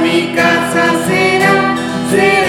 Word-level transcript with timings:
mi 0.00 0.32
casa 0.34 0.84
será, 1.06 1.74
será 2.10 2.39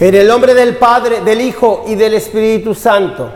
En 0.00 0.14
el 0.14 0.26
nombre 0.26 0.54
del 0.54 0.78
Padre, 0.78 1.20
del 1.20 1.42
Hijo 1.42 1.84
y 1.86 1.94
del 1.94 2.14
Espíritu 2.14 2.74
Santo. 2.74 3.30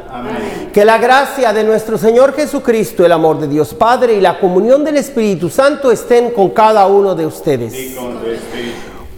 Que 0.72 0.82
la 0.82 0.96
gracia 0.96 1.52
de 1.52 1.62
nuestro 1.62 1.98
Señor 1.98 2.34
Jesucristo, 2.34 3.04
el 3.04 3.12
amor 3.12 3.38
de 3.38 3.48
Dios 3.48 3.74
Padre 3.74 4.14
y 4.14 4.20
la 4.22 4.40
comunión 4.40 4.82
del 4.82 4.96
Espíritu 4.96 5.50
Santo 5.50 5.92
estén 5.92 6.30
con 6.30 6.50
cada 6.50 6.86
uno 6.86 7.14
de 7.14 7.26
ustedes. 7.26 7.74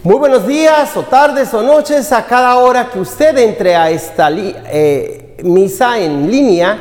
Muy 0.03 0.15
buenos 0.17 0.45
días 0.45 0.97
o 0.97 1.03
tardes 1.03 1.53
o 1.53 1.63
noches 1.63 2.11
a 2.11 2.25
cada 2.25 2.57
hora 2.57 2.89
que 2.89 2.99
usted 2.99 3.37
entre 3.37 3.77
a 3.77 3.89
esta 3.91 4.29
eh, 4.29 5.37
misa 5.41 5.97
en 5.99 6.29
línea 6.29 6.77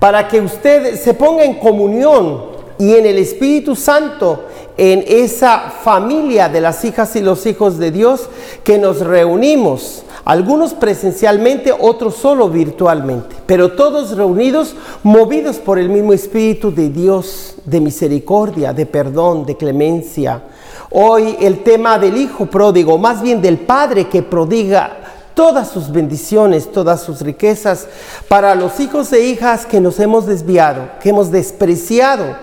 para 0.00 0.26
que 0.26 0.40
usted 0.40 1.00
se 1.00 1.14
ponga 1.14 1.44
en 1.44 1.60
comunión 1.60 2.56
y 2.76 2.92
en 2.92 3.06
el 3.06 3.18
Espíritu 3.18 3.76
Santo 3.76 4.46
en 4.76 5.04
esa 5.06 5.70
familia 5.82 6.48
de 6.48 6.60
las 6.60 6.84
hijas 6.84 7.16
y 7.16 7.20
los 7.20 7.46
hijos 7.46 7.78
de 7.78 7.90
Dios 7.90 8.28
que 8.62 8.78
nos 8.78 9.00
reunimos, 9.00 10.02
algunos 10.24 10.74
presencialmente, 10.74 11.72
otros 11.78 12.16
solo 12.16 12.48
virtualmente, 12.48 13.36
pero 13.46 13.72
todos 13.72 14.16
reunidos, 14.16 14.74
movidos 15.02 15.56
por 15.56 15.78
el 15.78 15.88
mismo 15.88 16.12
Espíritu 16.12 16.74
de 16.74 16.90
Dios, 16.90 17.54
de 17.64 17.80
misericordia, 17.80 18.72
de 18.72 18.86
perdón, 18.86 19.46
de 19.46 19.56
clemencia. 19.56 20.42
Hoy 20.90 21.36
el 21.40 21.62
tema 21.62 21.98
del 21.98 22.16
Hijo 22.16 22.46
pródigo, 22.46 22.98
más 22.98 23.22
bien 23.22 23.40
del 23.40 23.58
Padre 23.58 24.08
que 24.08 24.22
prodiga 24.22 24.98
todas 25.34 25.68
sus 25.68 25.92
bendiciones, 25.92 26.72
todas 26.72 27.02
sus 27.02 27.20
riquezas 27.20 27.86
para 28.26 28.54
los 28.54 28.80
hijos 28.80 29.12
e 29.12 29.26
hijas 29.26 29.66
que 29.66 29.80
nos 29.80 30.00
hemos 30.00 30.26
desviado, 30.26 30.88
que 31.00 31.10
hemos 31.10 31.30
despreciado 31.30 32.36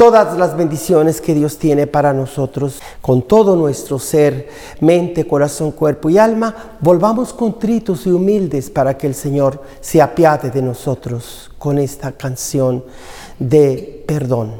todas 0.00 0.38
las 0.38 0.56
bendiciones 0.56 1.20
que 1.20 1.34
Dios 1.34 1.58
tiene 1.58 1.86
para 1.86 2.14
nosotros. 2.14 2.80
Con 3.02 3.20
todo 3.20 3.54
nuestro 3.54 3.98
ser, 3.98 4.48
mente, 4.80 5.26
corazón, 5.26 5.72
cuerpo 5.72 6.08
y 6.08 6.16
alma, 6.16 6.78
volvamos 6.80 7.34
contritos 7.34 8.06
y 8.06 8.10
humildes 8.10 8.70
para 8.70 8.96
que 8.96 9.06
el 9.06 9.14
Señor 9.14 9.62
se 9.82 10.00
apiade 10.00 10.48
de 10.50 10.62
nosotros 10.62 11.50
con 11.58 11.78
esta 11.78 12.12
canción 12.12 12.82
de 13.38 14.02
perdón. 14.06 14.54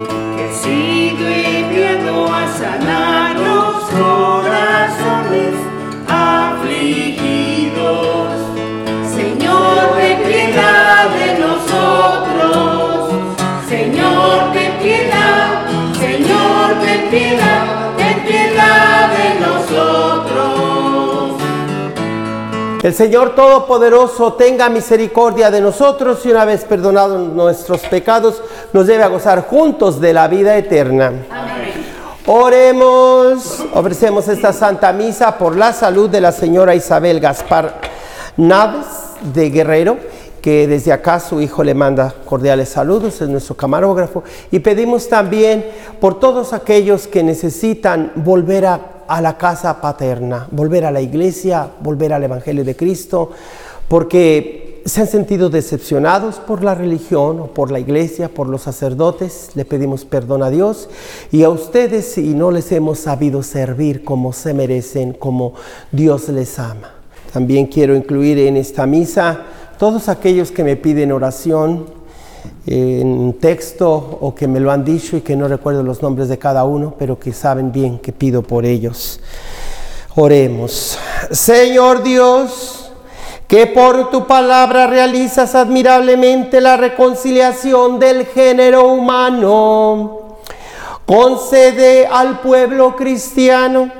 que 0.00 1.60
enviado 1.60 2.26
a 2.26 2.58
sanar 2.58 4.29
El 22.82 22.94
Señor 22.94 23.34
Todopoderoso 23.34 24.32
tenga 24.32 24.70
misericordia 24.70 25.50
de 25.50 25.60
nosotros 25.60 26.24
y 26.24 26.30
una 26.30 26.46
vez 26.46 26.64
perdonados 26.64 27.28
nuestros 27.28 27.82
pecados, 27.82 28.42
nos 28.72 28.86
lleve 28.86 29.02
a 29.02 29.08
gozar 29.08 29.46
juntos 29.46 30.00
de 30.00 30.14
la 30.14 30.28
vida 30.28 30.56
eterna. 30.56 31.12
Oremos, 32.24 33.62
ofrecemos 33.74 34.28
esta 34.28 34.54
Santa 34.54 34.94
Misa 34.94 35.36
por 35.36 35.56
la 35.56 35.74
salud 35.74 36.08
de 36.08 36.22
la 36.22 36.32
señora 36.32 36.74
Isabel 36.74 37.20
Gaspar 37.20 37.82
Naves 38.38 38.86
de 39.34 39.50
Guerrero, 39.50 39.98
que 40.40 40.66
desde 40.66 40.90
acá 40.90 41.20
su 41.20 41.42
hijo 41.42 41.62
le 41.62 41.74
manda 41.74 42.14
cordiales 42.24 42.70
saludos, 42.70 43.20
es 43.20 43.28
nuestro 43.28 43.56
camarógrafo, 43.56 44.24
y 44.50 44.60
pedimos 44.60 45.06
también 45.06 45.66
por 46.00 46.18
todos 46.18 46.54
aquellos 46.54 47.06
que 47.06 47.22
necesitan 47.22 48.12
volver 48.14 48.64
a, 48.64 48.80
a 49.10 49.20
la 49.20 49.36
casa 49.36 49.80
paterna, 49.80 50.46
volver 50.52 50.84
a 50.84 50.92
la 50.92 51.00
iglesia, 51.00 51.68
volver 51.80 52.12
al 52.12 52.22
Evangelio 52.22 52.64
de 52.64 52.76
Cristo, 52.76 53.32
porque 53.88 54.82
se 54.86 55.00
han 55.00 55.08
sentido 55.08 55.50
decepcionados 55.50 56.36
por 56.36 56.62
la 56.62 56.76
religión 56.76 57.40
o 57.40 57.46
por 57.48 57.72
la 57.72 57.80
iglesia, 57.80 58.28
por 58.28 58.48
los 58.48 58.62
sacerdotes. 58.62 59.50
Le 59.56 59.64
pedimos 59.64 60.04
perdón 60.04 60.44
a 60.44 60.50
Dios 60.50 60.88
y 61.32 61.42
a 61.42 61.50
ustedes 61.50 62.12
si 62.12 62.34
no 62.34 62.52
les 62.52 62.70
hemos 62.70 63.00
sabido 63.00 63.42
servir 63.42 64.04
como 64.04 64.32
se 64.32 64.54
merecen, 64.54 65.12
como 65.12 65.54
Dios 65.90 66.28
les 66.28 66.60
ama. 66.60 66.92
También 67.32 67.66
quiero 67.66 67.96
incluir 67.96 68.38
en 68.38 68.56
esta 68.56 68.86
misa 68.86 69.42
todos 69.76 70.08
aquellos 70.08 70.52
que 70.52 70.62
me 70.62 70.76
piden 70.76 71.10
oración 71.10 71.86
en 72.66 73.34
texto 73.40 74.18
o 74.20 74.34
que 74.34 74.46
me 74.46 74.60
lo 74.60 74.70
han 74.70 74.84
dicho 74.84 75.16
y 75.16 75.20
que 75.20 75.36
no 75.36 75.48
recuerdo 75.48 75.82
los 75.82 76.02
nombres 76.02 76.28
de 76.28 76.38
cada 76.38 76.64
uno, 76.64 76.94
pero 76.98 77.18
que 77.18 77.32
saben 77.32 77.72
bien 77.72 77.98
que 77.98 78.12
pido 78.12 78.42
por 78.42 78.64
ellos. 78.64 79.20
Oremos. 80.16 80.98
Señor 81.30 82.02
Dios, 82.02 82.92
que 83.46 83.66
por 83.66 84.10
tu 84.10 84.26
palabra 84.26 84.86
realizas 84.86 85.54
admirablemente 85.54 86.60
la 86.60 86.76
reconciliación 86.76 87.98
del 87.98 88.26
género 88.26 88.88
humano, 88.88 90.38
concede 91.06 92.06
al 92.06 92.40
pueblo 92.40 92.94
cristiano 92.94 93.90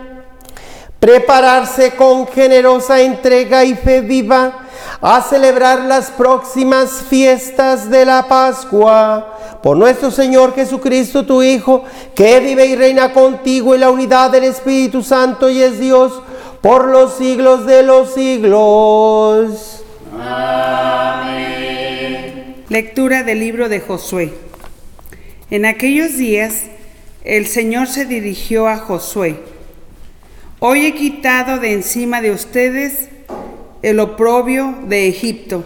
prepararse 1.00 1.96
con 1.96 2.26
generosa 2.28 3.00
entrega 3.00 3.64
y 3.64 3.74
fe 3.74 4.02
viva 4.02 4.59
a 5.00 5.22
celebrar 5.22 5.80
las 5.80 6.10
próximas 6.10 7.04
fiestas 7.08 7.90
de 7.90 8.04
la 8.04 8.28
Pascua. 8.28 9.58
Por 9.62 9.76
nuestro 9.76 10.10
Señor 10.10 10.54
Jesucristo, 10.54 11.24
tu 11.24 11.42
Hijo, 11.42 11.84
que 12.14 12.40
vive 12.40 12.66
y 12.66 12.76
reina 12.76 13.12
contigo 13.12 13.74
en 13.74 13.80
la 13.80 13.90
unidad 13.90 14.30
del 14.30 14.44
Espíritu 14.44 15.02
Santo 15.02 15.50
y 15.50 15.62
es 15.62 15.78
Dios 15.78 16.22
por 16.60 16.88
los 16.88 17.16
siglos 17.16 17.66
de 17.66 17.82
los 17.82 18.14
siglos. 18.14 19.84
Lectura 22.68 23.22
del 23.22 23.40
libro 23.40 23.68
de 23.68 23.80
Josué. 23.80 24.32
En 25.50 25.66
aquellos 25.66 26.16
días 26.16 26.64
el 27.24 27.46
Señor 27.46 27.86
se 27.86 28.06
dirigió 28.06 28.68
a 28.68 28.76
Josué. 28.78 29.36
Hoy 30.58 30.86
he 30.86 30.94
quitado 30.94 31.58
de 31.58 31.72
encima 31.72 32.20
de 32.20 32.30
ustedes 32.30 33.08
el 33.82 34.00
oprobio 34.00 34.74
de 34.86 35.08
Egipto. 35.08 35.64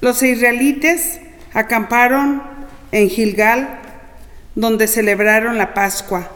Los 0.00 0.22
israelitas 0.22 1.20
acamparon 1.52 2.42
en 2.92 3.10
Gilgal, 3.10 3.80
donde 4.54 4.86
celebraron 4.86 5.58
la 5.58 5.74
Pascua, 5.74 6.30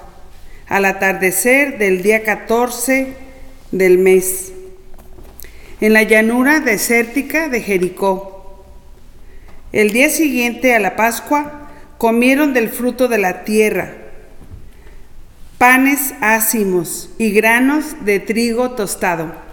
al 0.69 0.85
atardecer 0.85 1.79
del 1.79 2.03
día 2.03 2.23
14 2.23 3.15
del 3.73 3.99
mes, 3.99 4.53
en 5.81 5.93
la 5.93 6.03
llanura 6.03 6.61
desértica 6.61 7.49
de 7.49 7.61
Jericó. 7.61 8.65
El 9.73 9.91
día 9.93 10.11
siguiente 10.11 10.75
a 10.75 10.79
la 10.79 10.97
Pascua 10.97 11.71
comieron 11.99 12.53
del 12.53 12.69
fruto 12.69 13.09
de 13.09 13.19
la 13.19 13.45
tierra, 13.45 13.95
panes 15.57 16.15
ácimos 16.21 17.11
y 17.19 17.31
granos 17.31 18.05
de 18.05 18.21
trigo 18.21 18.73
tostado. 18.73 19.52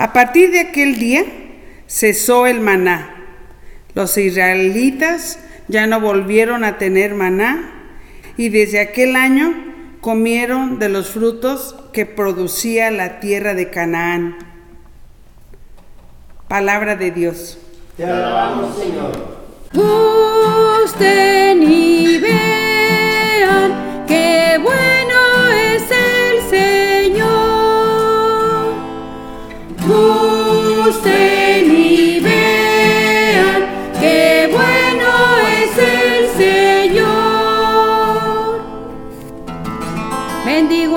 A 0.00 0.14
partir 0.14 0.50
de 0.50 0.60
aquel 0.60 0.98
día 0.98 1.26
cesó 1.86 2.46
el 2.46 2.60
maná. 2.60 3.16
Los 3.94 4.16
israelitas 4.16 5.38
ya 5.68 5.86
no 5.86 6.00
volvieron 6.00 6.64
a 6.64 6.78
tener 6.78 7.14
maná 7.14 7.70
y 8.38 8.48
desde 8.48 8.80
aquel 8.80 9.14
año 9.14 9.52
comieron 10.00 10.78
de 10.78 10.88
los 10.88 11.10
frutos 11.10 11.76
que 11.92 12.06
producía 12.06 12.90
la 12.90 13.20
tierra 13.20 13.52
de 13.52 13.68
Canaán. 13.68 14.38
Palabra 16.48 16.96
de 16.96 17.10
Dios. 17.10 17.58
Te 17.98 18.04
alabamos, 18.04 18.78
Señor. 18.78 19.12
Gusten 19.74 21.62
y 21.62 22.16
vean 22.20 24.06
qué 24.08 24.58
bueno 24.62 25.18
es 25.74 25.82
el 25.90 26.48
Señor. 26.48 26.89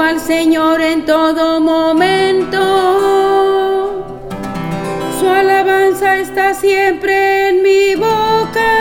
Al 0.04 0.20
Señor 0.20 0.82
en 0.82 1.06
todo 1.06 1.62
momento. 1.62 2.60
Su 5.20 5.30
alabanza 5.30 6.18
está 6.20 6.54
siempre 6.54 7.50
en 7.50 7.64
mi 7.64 7.96
boca. 7.96 8.72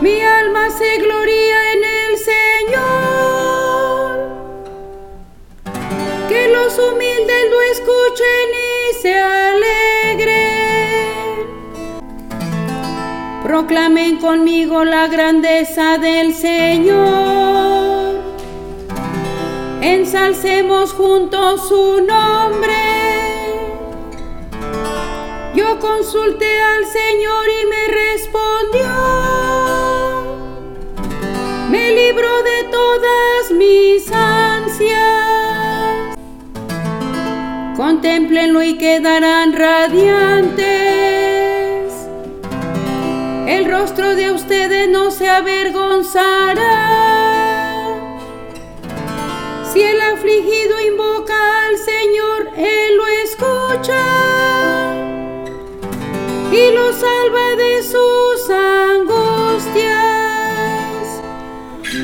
Mi 0.00 0.20
alma 0.20 0.68
se 0.70 0.98
gloria 0.98 1.72
en 1.72 1.82
el 2.00 2.18
Señor. 2.32 3.56
Que 6.28 6.48
los 6.48 6.78
humildes 6.78 7.50
lo 7.50 7.60
escuchen 7.72 8.48
y 8.54 8.94
se 9.00 9.14
alegren. 9.18 10.28
Proclamen 13.42 14.18
conmigo 14.18 14.84
la 14.84 15.08
grandeza 15.08 15.96
del 15.98 16.34
Señor. 16.34 17.47
Ensalcemos 19.80 20.92
juntos 20.92 21.68
su 21.68 22.00
nombre. 22.00 22.74
Yo 25.54 25.78
consulté 25.78 26.60
al 26.60 26.84
Señor 26.84 27.44
y 27.48 27.66
me 27.66 27.86
respondió. 28.12 28.88
Me 31.70 31.92
libró 31.92 32.42
de 32.42 32.64
todas 32.72 33.52
mis 33.56 34.10
ansias. 34.10 34.98
Contémplenlo 37.76 38.62
y 38.64 38.76
quedarán 38.78 39.52
radiantes. 39.52 40.66
El 43.46 43.70
rostro 43.70 44.16
de 44.16 44.32
ustedes 44.32 44.88
no 44.88 45.12
se 45.12 45.28
avergonzará. 45.28 47.07
Afligido 50.38 50.80
invoca 50.80 51.34
al 51.66 51.76
Señor, 51.78 52.50
Él 52.56 52.96
lo 52.96 53.06
escucha 53.24 53.98
y 56.52 56.70
lo 56.72 56.92
salva 56.92 57.56
de 57.56 57.82
sus 57.82 58.48
angustias. 58.50 59.88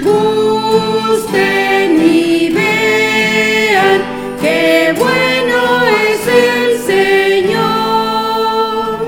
Gusten 0.03 2.03
y 2.05 2.51
vean 2.51 4.03
qué 4.41 4.93
bueno 4.97 5.85
es 6.09 6.27
el 6.27 6.79
Señor. 7.43 9.07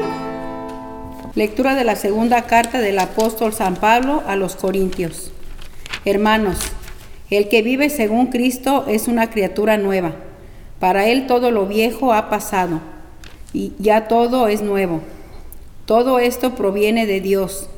Lectura 1.35 1.75
de 1.75 1.85
la 1.85 1.97
segunda 1.97 2.47
carta 2.47 2.81
del 2.81 2.99
apóstol 2.99 3.53
San 3.53 3.77
Pablo 3.77 4.23
a 4.27 4.37
los 4.37 4.57
Corintios. 4.57 5.31
Hermanos, 6.05 6.59
el 7.31 7.49
que 7.49 7.63
vive 7.63 7.91
según 7.91 8.27
Cristo 8.27 8.85
es 8.87 9.09
una 9.09 9.31
criatura 9.31 9.79
nueva. 9.79 10.15
Para 10.79 11.09
él 11.09 11.27
todo 11.27 11.51
lo 11.51 11.67
viejo 11.67 12.13
ha 12.13 12.29
pasado 12.29 12.81
y 13.53 13.73
ya 13.79 14.07
todo 14.09 14.49
es 14.49 14.63
nuevo. 14.63 15.01
Todo 15.87 16.19
esto 16.19 16.55
proviene 16.55 17.07
de 17.07 17.21
Dios, 17.21 17.69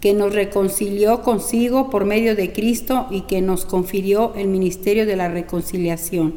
que 0.00 0.14
nos 0.14 0.34
reconcilió 0.34 1.22
consigo 1.22 1.90
por 1.90 2.04
medio 2.04 2.36
de 2.36 2.52
Cristo 2.52 3.06
y 3.10 3.22
que 3.22 3.40
nos 3.40 3.64
confirió 3.64 4.34
el 4.36 4.46
ministerio 4.46 5.06
de 5.06 5.16
la 5.16 5.28
reconciliación. 5.28 6.34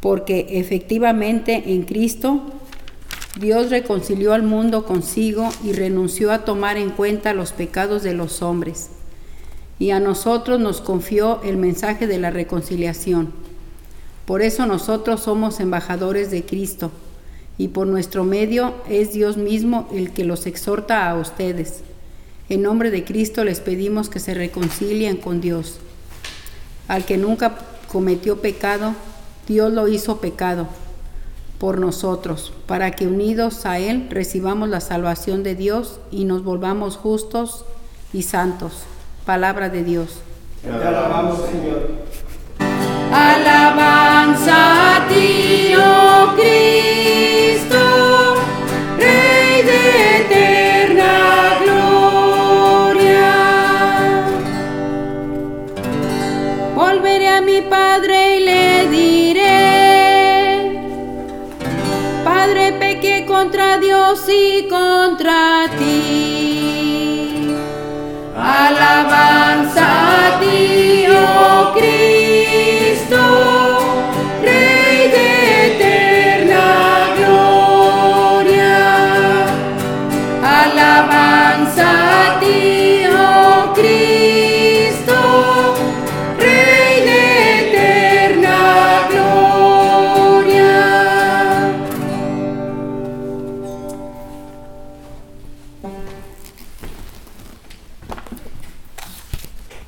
Porque 0.00 0.46
efectivamente 0.50 1.64
en 1.66 1.82
Cristo 1.82 2.42
Dios 3.40 3.70
reconcilió 3.70 4.32
al 4.32 4.42
mundo 4.42 4.84
consigo 4.84 5.48
y 5.64 5.72
renunció 5.72 6.30
a 6.32 6.44
tomar 6.44 6.76
en 6.76 6.90
cuenta 6.90 7.34
los 7.34 7.52
pecados 7.52 8.02
de 8.02 8.14
los 8.14 8.42
hombres. 8.42 8.90
Y 9.78 9.90
a 9.90 10.00
nosotros 10.00 10.58
nos 10.58 10.80
confió 10.80 11.40
el 11.42 11.56
mensaje 11.56 12.06
de 12.06 12.18
la 12.18 12.30
reconciliación. 12.30 13.32
Por 14.26 14.42
eso 14.42 14.66
nosotros 14.66 15.22
somos 15.22 15.60
embajadores 15.60 16.30
de 16.30 16.44
Cristo 16.44 16.90
y 17.56 17.68
por 17.68 17.86
nuestro 17.86 18.24
medio 18.24 18.74
es 18.88 19.12
Dios 19.12 19.36
mismo 19.36 19.88
el 19.92 20.12
que 20.12 20.24
los 20.24 20.46
exhorta 20.46 21.08
a 21.08 21.16
ustedes. 21.16 21.80
En 22.48 22.62
nombre 22.62 22.90
de 22.90 23.04
Cristo 23.04 23.44
les 23.44 23.60
pedimos 23.60 24.08
que 24.08 24.20
se 24.20 24.34
reconcilien 24.34 25.16
con 25.16 25.40
Dios. 25.40 25.78
Al 26.88 27.04
que 27.04 27.16
nunca 27.16 27.58
cometió 27.90 28.40
pecado, 28.40 28.94
Dios 29.46 29.72
lo 29.72 29.88
hizo 29.88 30.20
pecado 30.20 30.66
por 31.58 31.78
nosotros, 31.78 32.52
para 32.66 32.92
que 32.92 33.06
unidos 33.06 33.66
a 33.66 33.78
Él 33.78 34.08
recibamos 34.10 34.68
la 34.68 34.80
salvación 34.80 35.42
de 35.42 35.54
Dios 35.54 36.00
y 36.10 36.24
nos 36.24 36.44
volvamos 36.44 36.96
justos 36.96 37.64
y 38.12 38.22
santos. 38.22 38.84
Palabra 39.28 39.68
de 39.68 39.84
Dios. 39.84 40.22
Te 40.62 40.70
alabamos, 40.70 41.40
Señor. 41.50 41.82
Alabanza 43.12 44.96
a 44.96 45.06
ti, 45.06 45.74
oh 45.76 46.32
Cristo, 46.34 47.76
Rey 48.96 49.62
de 49.68 49.82
eterna 50.20 51.58
gloria. 51.62 53.34
Volveré 56.74 57.28
a 57.28 57.42
mi 57.42 57.60
Padre 57.60 58.38
y 58.38 58.40
le 58.46 58.88
diré, 58.88 59.60
Padre, 62.24 62.72
pequé 62.80 63.26
contra 63.26 63.76
Dios 63.76 64.26
y 64.26 64.66
contra 64.68 65.66
ti. 65.78 66.37
Alabanza 68.50 69.84
a 69.84 70.38
ti, 70.40 71.06
oh 71.10 71.72
Cristo, 71.74 72.17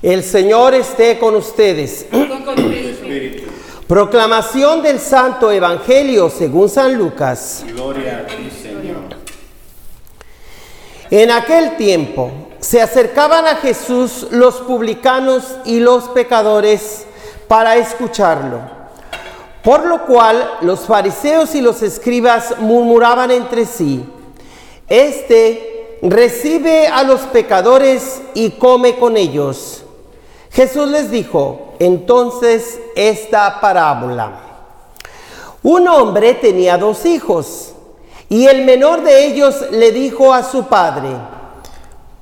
El 0.02 0.24
Señor 0.24 0.72
esté 0.72 1.18
con 1.18 1.36
ustedes. 1.36 2.06
Proclamación 3.86 4.82
del 4.82 4.98
Santo 4.98 5.52
Evangelio 5.52 6.30
según 6.30 6.70
San 6.70 6.94
Lucas. 6.94 7.64
Gloria 7.66 8.24
a 8.24 8.26
ti, 8.26 8.50
Señor. 8.50 9.20
En 11.10 11.30
aquel 11.30 11.76
tiempo 11.76 12.30
se 12.60 12.80
acercaban 12.80 13.46
a 13.46 13.56
Jesús 13.56 14.28
los 14.30 14.56
publicanos 14.62 15.56
y 15.66 15.80
los 15.80 16.04
pecadores 16.08 17.04
para 17.46 17.76
escucharlo. 17.76 18.60
Por 19.62 19.84
lo 19.84 20.06
cual 20.06 20.50
los 20.62 20.80
fariseos 20.80 21.54
y 21.54 21.60
los 21.60 21.82
escribas 21.82 22.54
murmuraban 22.58 23.30
entre 23.30 23.66
sí, 23.66 24.02
Este 24.88 25.98
recibe 26.00 26.86
a 26.86 27.02
los 27.02 27.20
pecadores 27.20 28.22
y 28.32 28.52
come 28.52 28.96
con 28.96 29.18
ellos. 29.18 29.84
Jesús 30.50 30.88
les 30.88 31.10
dijo 31.10 31.74
entonces 31.78 32.80
esta 32.96 33.60
parábola. 33.60 34.40
Un 35.62 35.86
hombre 35.88 36.34
tenía 36.34 36.76
dos 36.76 37.06
hijos 37.06 37.72
y 38.28 38.46
el 38.46 38.64
menor 38.64 39.02
de 39.02 39.26
ellos 39.26 39.54
le 39.70 39.92
dijo 39.92 40.32
a 40.32 40.42
su 40.42 40.64
padre, 40.64 41.08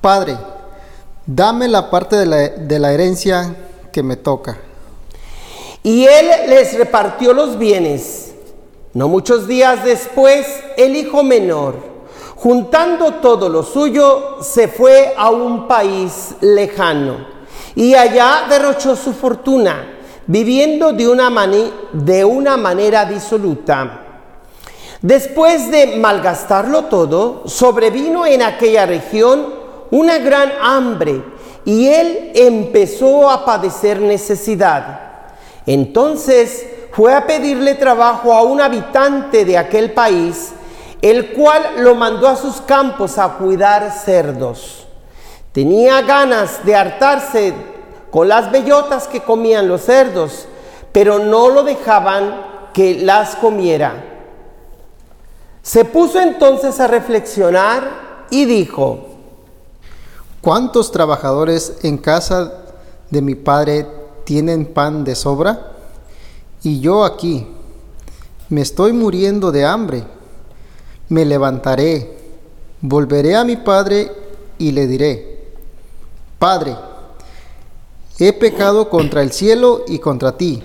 Padre, 0.01 0.37
dame 1.27 1.69
la 1.69 1.91
parte 1.91 2.17
de 2.17 2.27
la, 2.27 2.37
de 2.49 2.79
la 2.79 2.93
herencia 2.93 3.55
que 3.93 4.03
me 4.03 4.17
toca. 4.17 4.59
y 5.83 6.05
él 6.05 6.29
les 6.49 6.77
repartió 6.77 7.33
los 7.33 7.59
bienes. 7.59 8.33
No 8.93 9.09
muchos 9.09 9.47
días 9.47 9.85
después, 9.85 10.47
el 10.77 10.97
hijo 10.97 11.23
menor, 11.23 11.77
juntando 12.37 13.15
todo 13.15 13.49
lo 13.49 13.63
suyo, 13.63 14.43
se 14.43 14.69
fue 14.69 15.15
a 15.17 15.31
un 15.31 15.69
país 15.69 16.35
lejano 16.41 17.38
y 17.75 17.95
allá 17.95 18.47
derrochó 18.49 18.97
su 18.97 19.13
fortuna, 19.13 19.95
viviendo 20.27 20.93
de 20.93 21.09
una, 21.09 21.31
mani- 21.31 21.73
de 21.93 22.25
una 22.25 22.57
manera 22.57 23.05
disoluta. 23.05 24.05
Después 25.01 25.71
de 25.71 25.97
malgastarlo 25.97 26.87
todo, 26.87 27.43
sobrevino 27.47 28.27
en 28.27 28.43
aquella 28.43 28.85
región 28.85 29.55
una 29.91 30.19
gran 30.19 30.53
hambre 30.61 31.23
y 31.65 31.87
él 31.87 32.33
empezó 32.35 33.31
a 33.31 33.45
padecer 33.45 34.01
necesidad. 34.01 35.01
Entonces 35.67 36.67
fue 36.93 37.15
a 37.15 37.27
pedirle 37.27 37.77
trabajo 37.77 38.33
a 38.33 38.43
un 38.43 38.61
habitante 38.61 39.45
de 39.45 39.57
aquel 39.57 39.93
país, 39.93 40.51
el 41.01 41.33
cual 41.33 41.63
lo 41.77 41.95
mandó 41.95 42.27
a 42.27 42.35
sus 42.35 42.61
campos 42.63 43.19
a 43.19 43.35
cuidar 43.35 43.93
cerdos. 43.93 44.88
Tenía 45.59 46.03
ganas 46.03 46.65
de 46.65 46.77
hartarse 46.77 47.53
con 48.13 48.29
las 48.29 48.53
bellotas 48.53 49.09
que 49.09 49.25
comían 49.25 49.67
los 49.67 49.81
cerdos, 49.83 50.47
pero 50.93 51.19
no 51.19 51.49
lo 51.49 51.65
dejaban 51.65 52.71
que 52.73 53.01
las 53.01 53.35
comiera. 53.35 54.05
Se 55.61 55.85
puso 55.85 56.21
entonces 56.21 56.79
a 56.79 56.87
reflexionar 56.87 58.27
y 58.31 58.45
dijo, 58.45 59.01
¿cuántos 60.41 60.93
trabajadores 60.93 61.79
en 61.83 61.99
casa 61.99 62.53
de 63.11 63.21
mi 63.21 63.35
padre 63.35 63.85
tienen 64.23 64.65
pan 64.65 65.03
de 65.03 65.17
sobra? 65.17 65.73
Y 66.63 66.79
yo 66.79 67.05
aquí, 67.05 67.49
me 68.49 68.61
estoy 68.61 68.93
muriendo 68.93 69.51
de 69.51 69.65
hambre. 69.65 70.05
Me 71.09 71.25
levantaré, 71.25 72.17
volveré 72.81 73.35
a 73.35 73.43
mi 73.43 73.57
padre 73.57 74.13
y 74.57 74.71
le 74.71 74.87
diré, 74.87 75.38
Padre, 76.39 76.77
he 78.19 78.33
pecado 78.33 78.89
contra 78.89 79.23
el 79.23 79.33
cielo 79.33 79.85
y 79.87 79.99
contra 79.99 80.37
ti. 80.37 80.63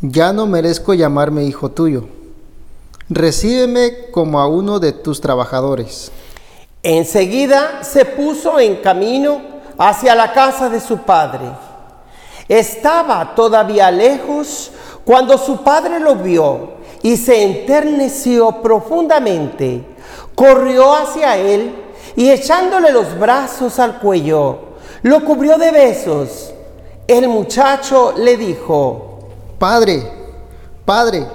Ya 0.00 0.32
no 0.32 0.46
merezco 0.46 0.94
llamarme 0.94 1.44
hijo 1.44 1.70
tuyo 1.70 2.04
recíbeme 3.12 4.10
como 4.10 4.40
a 4.40 4.46
uno 4.46 4.80
de 4.80 4.92
tus 4.92 5.20
trabajadores. 5.20 6.10
Enseguida 6.82 7.84
se 7.84 8.04
puso 8.04 8.58
en 8.58 8.76
camino 8.76 9.40
hacia 9.78 10.14
la 10.14 10.32
casa 10.32 10.68
de 10.68 10.80
su 10.80 10.98
padre. 10.98 11.44
Estaba 12.48 13.34
todavía 13.34 13.90
lejos 13.90 14.72
cuando 15.04 15.38
su 15.38 15.62
padre 15.62 16.00
lo 16.00 16.16
vio 16.16 16.72
y 17.02 17.16
se 17.16 17.42
enterneció 17.42 18.62
profundamente. 18.62 19.84
Corrió 20.34 20.94
hacia 20.94 21.36
él 21.36 21.81
y 22.16 22.30
echándole 22.30 22.92
los 22.92 23.18
brazos 23.18 23.78
al 23.78 23.98
cuello, 23.98 24.58
lo 25.02 25.24
cubrió 25.24 25.58
de 25.58 25.70
besos. 25.70 26.52
El 27.06 27.28
muchacho 27.28 28.14
le 28.16 28.36
dijo, 28.36 29.28
Padre, 29.58 30.02
Padre, 30.84 31.26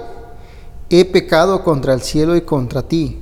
he 0.90 1.04
pecado 1.04 1.62
contra 1.62 1.94
el 1.94 2.02
cielo 2.02 2.36
y 2.36 2.42
contra 2.42 2.82
ti. 2.82 3.18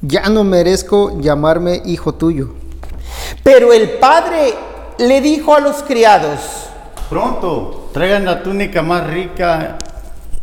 Ya 0.00 0.28
no 0.28 0.44
merezco 0.44 1.20
llamarme 1.20 1.82
hijo 1.84 2.14
tuyo. 2.14 2.50
Pero 3.42 3.72
el 3.72 3.90
padre 3.98 4.54
le 4.98 5.20
dijo 5.20 5.54
a 5.54 5.60
los 5.60 5.82
criados, 5.82 6.40
Pronto, 7.08 7.90
traigan 7.92 8.24
la 8.24 8.42
túnica 8.42 8.82
más 8.82 9.06
rica 9.06 9.78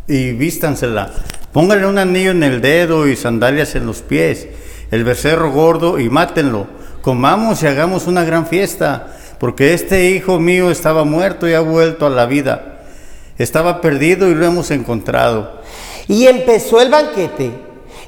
y 0.08 0.34
vístansela. 0.34 1.12
Pónganle 1.52 1.88
un 1.88 1.98
anillo 1.98 2.32
en 2.32 2.44
el 2.44 2.62
dedo 2.62 3.08
y 3.08 3.16
sandalias 3.16 3.74
en 3.76 3.86
los 3.88 4.02
pies, 4.02 4.48
el 4.92 5.04
becerro 5.04 5.52
gordo 5.52 6.00
y 6.00 6.10
mátenlo. 6.10 6.68
Comamos 7.02 7.64
y 7.64 7.68
hagamos 7.68 8.08
una 8.08 8.24
gran 8.24 8.46
fiesta, 8.48 9.08
porque 9.40 9.74
este 9.74 10.10
hijo 10.10 10.40
mío 10.40 10.70
estaba 10.70 11.04
muerto 11.04 11.48
y 11.48 11.54
ha 11.54 11.62
vuelto 11.62 12.06
a 12.06 12.10
la 12.10 12.26
vida. 12.26 12.80
Estaba 13.38 13.80
perdido 13.80 14.28
y 14.28 14.36
lo 14.36 14.46
hemos 14.46 14.70
encontrado. 14.72 15.62
Y 16.08 16.28
empezó 16.28 16.82
el 16.82 16.90
banquete. 16.90 17.52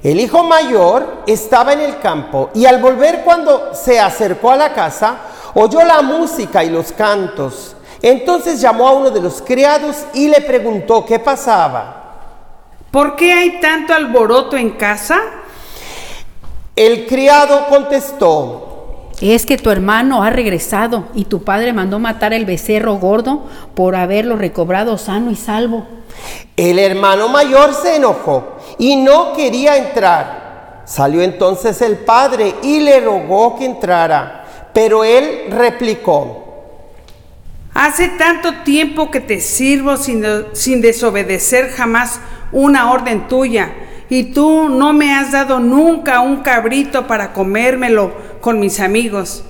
El 0.04 0.20
hijo 0.20 0.44
mayor 0.44 1.24
estaba 1.28 1.74
en 1.74 1.82
el 1.82 2.00
campo 2.00 2.50
y 2.56 2.66
al 2.66 2.82
volver 2.82 3.22
cuando 3.24 3.74
se 3.76 4.00
acercó 4.00 4.52
a 4.52 4.58
la 4.58 4.74
casa, 4.74 5.18
oyó 5.54 5.84
la 5.84 6.02
música 6.02 6.64
y 6.64 6.72
los 6.72 6.92
cantos. 6.92 7.76
Entonces 8.02 8.60
llamó 8.60 8.88
a 8.88 8.94
uno 8.94 9.12
de 9.12 9.22
los 9.22 9.42
criados 9.44 10.06
y 10.14 10.28
le 10.28 10.42
preguntó 10.42 11.06
qué 11.06 11.20
pasaba. 11.20 11.98
¿Por 12.90 13.16
qué 13.16 13.32
hay 13.32 13.62
tanto 13.62 13.94
alboroto 13.94 14.58
en 14.58 14.72
casa? 14.72 15.22
El 16.82 17.06
criado 17.06 17.68
contestó, 17.70 19.12
Es 19.22 19.46
que 19.46 19.60
tu 19.60 19.70
hermano 19.70 20.24
ha 20.24 20.32
regresado 20.32 21.10
y 21.14 21.26
tu 21.26 21.44
padre 21.44 21.74
mandó 21.74 22.00
matar 22.00 22.34
el 22.34 22.46
becerro 22.46 22.96
gordo 22.96 23.44
por 23.76 23.96
haberlo 23.96 24.36
recobrado 24.36 24.98
sano 24.98 25.30
y 25.30 25.36
salvo. 25.36 25.86
El 26.58 26.80
hermano 26.80 27.28
mayor 27.28 27.76
se 27.76 27.98
enojó 27.98 28.58
y 28.80 28.96
no 28.96 29.34
quería 29.34 29.78
entrar. 29.78 30.82
Salió 30.88 31.22
entonces 31.22 31.84
el 31.84 31.98
padre 31.98 32.56
y 32.64 32.80
le 32.80 33.00
rogó 33.00 33.60
que 33.60 33.66
entrara, 33.66 34.72
pero 34.74 35.04
él 35.04 35.52
replicó, 35.52 36.48
Hace 37.76 38.08
tanto 38.08 38.64
tiempo 38.64 39.12
que 39.12 39.20
te 39.20 39.40
sirvo 39.40 39.98
sin, 39.98 40.26
sin 40.54 40.82
desobedecer 40.82 41.70
jamás 41.70 42.20
una 42.52 42.92
orden 42.92 43.28
tuya, 43.28 43.72
y 44.12 44.24
tú 44.26 44.68
no 44.68 44.92
me 44.92 45.14
has 45.14 45.32
dado 45.32 45.62
nunca 45.62 46.20
un 46.20 46.42
cabrito 46.42 47.08
para 47.08 47.32
comérmelo 47.32 48.12
con 48.42 48.60
mis 48.60 48.82
amigos. 48.82 49.46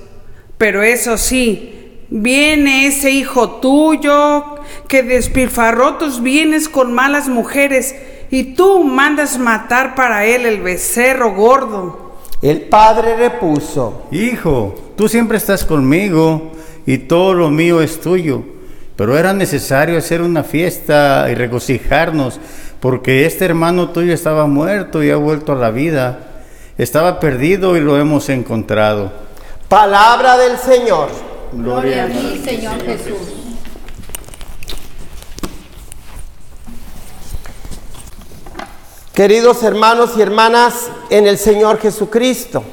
Pero 0.56 0.84
eso 0.84 1.18
sí, 1.18 2.04
viene 2.10 2.86
ese 2.86 3.10
hijo 3.10 3.56
tuyo 3.56 4.60
que 4.86 5.02
despilfarró 5.02 5.94
tus 5.94 6.22
bienes 6.22 6.68
con 6.68 6.92
malas 6.92 7.28
mujeres, 7.28 7.96
y 8.30 8.54
tú 8.54 8.84
mandas 8.84 9.36
matar 9.36 9.96
para 9.96 10.26
él 10.26 10.46
el 10.46 10.60
becerro 10.60 11.34
gordo. 11.34 12.20
el 12.40 12.60
padre 12.60 13.16
repuso, 13.16 14.04
Hijo, 14.12 14.76
tú 14.96 15.08
siempre 15.08 15.38
estás 15.38 15.64
conmigo 15.64 16.52
y 16.86 16.98
todo 16.98 17.34
lo 17.34 17.50
mío 17.50 17.82
es 17.82 18.00
tuyo. 18.00 18.44
Pero 18.94 19.18
era 19.18 19.32
necesario 19.32 19.98
hacer 19.98 20.22
una 20.22 20.44
fiesta 20.44 21.26
y 21.30 21.34
regocijarnos, 21.34 22.38
porque 22.82 23.26
este 23.26 23.44
hermano 23.44 23.90
tuyo 23.90 24.12
estaba 24.12 24.48
muerto 24.48 25.04
y 25.04 25.10
ha 25.12 25.16
vuelto 25.16 25.52
a 25.52 25.54
la 25.54 25.70
vida. 25.70 26.18
Estaba 26.76 27.20
perdido 27.20 27.76
y 27.76 27.80
lo 27.80 27.96
hemos 27.96 28.28
encontrado. 28.28 29.12
palabra 29.68 30.36
del 30.36 30.58
Señor. 30.58 31.08
Gloria 31.52 32.04
a 32.04 32.06
ti, 32.08 32.42
Señor 32.44 32.84
Jesús. 32.84 33.18
Queridos 39.14 39.62
hermanos 39.62 40.14
y 40.16 40.22
hermanas 40.22 40.90
en 41.08 41.28
el 41.28 41.38
Señor 41.38 41.78
Jesucristo, 41.78 42.64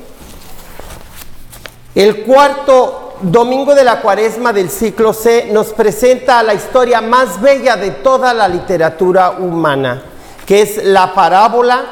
el 1.93 2.23
cuarto 2.23 3.08
domingo 3.21 3.75
de 3.75 3.83
la 3.83 4.01
cuaresma 4.01 4.53
del 4.53 4.69
ciclo 4.69 5.13
C 5.13 5.49
nos 5.51 5.67
presenta 5.73 6.41
la 6.43 6.53
historia 6.53 7.01
más 7.01 7.41
bella 7.41 7.75
de 7.75 7.91
toda 7.91 8.33
la 8.33 8.47
literatura 8.47 9.31
humana, 9.31 10.01
que 10.45 10.61
es 10.61 10.83
la 10.85 11.13
parábola 11.13 11.83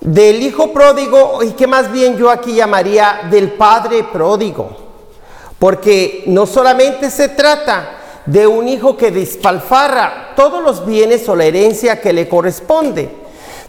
del 0.00 0.42
hijo 0.42 0.72
pródigo 0.72 1.42
y 1.42 1.52
que 1.52 1.66
más 1.66 1.90
bien 1.90 2.16
yo 2.16 2.30
aquí 2.30 2.54
llamaría 2.54 3.22
del 3.30 3.52
padre 3.52 4.04
pródigo, 4.04 4.68
porque 5.58 6.24
no 6.26 6.46
solamente 6.46 7.10
se 7.10 7.30
trata 7.30 7.92
de 8.26 8.46
un 8.46 8.68
hijo 8.68 8.96
que 8.96 9.10
despalfarra 9.10 10.34
todos 10.36 10.62
los 10.62 10.84
bienes 10.84 11.28
o 11.28 11.36
la 11.36 11.44
herencia 11.44 12.00
que 12.00 12.12
le 12.12 12.28
corresponde, 12.28 13.08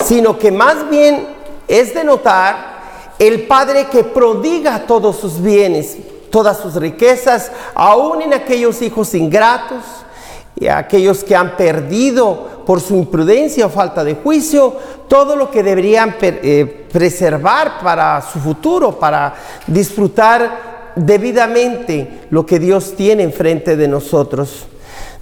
sino 0.06 0.38
que 0.38 0.52
más 0.52 0.90
bien 0.90 1.28
es 1.68 1.94
de 1.94 2.04
notar 2.04 2.78
el 3.20 3.48
padre 3.48 3.88
que 3.88 4.04
prodiga 4.04 4.86
todos 4.86 5.18
sus 5.18 5.42
bienes, 5.42 5.98
todas 6.30 6.58
sus 6.58 6.76
riquezas, 6.76 7.52
aún 7.74 8.22
en 8.22 8.34
aquellos 8.34 8.82
hijos 8.82 9.14
ingratos 9.14 9.84
y 10.60 10.68
aquellos 10.68 11.24
que 11.24 11.36
han 11.36 11.56
perdido 11.56 12.64
por 12.66 12.82
su 12.82 12.96
imprudencia 12.96 13.66
o 13.66 13.70
falta 13.70 14.04
de 14.04 14.16
juicio 14.16 14.76
todo 15.08 15.36
lo 15.36 15.50
que 15.50 15.64
deberían 15.64 16.16
eh, 16.22 16.88
preservar 16.92 17.80
para 17.82 18.22
su 18.22 18.40
futuro, 18.40 19.00
para 19.00 19.36
disfrutar 19.68 20.94
debidamente 20.96 22.28
lo 22.30 22.46
que 22.46 22.60
Dios 22.60 22.94
tiene 22.96 23.24
enfrente 23.24 23.78
de 23.78 23.88
nosotros. 23.88 24.66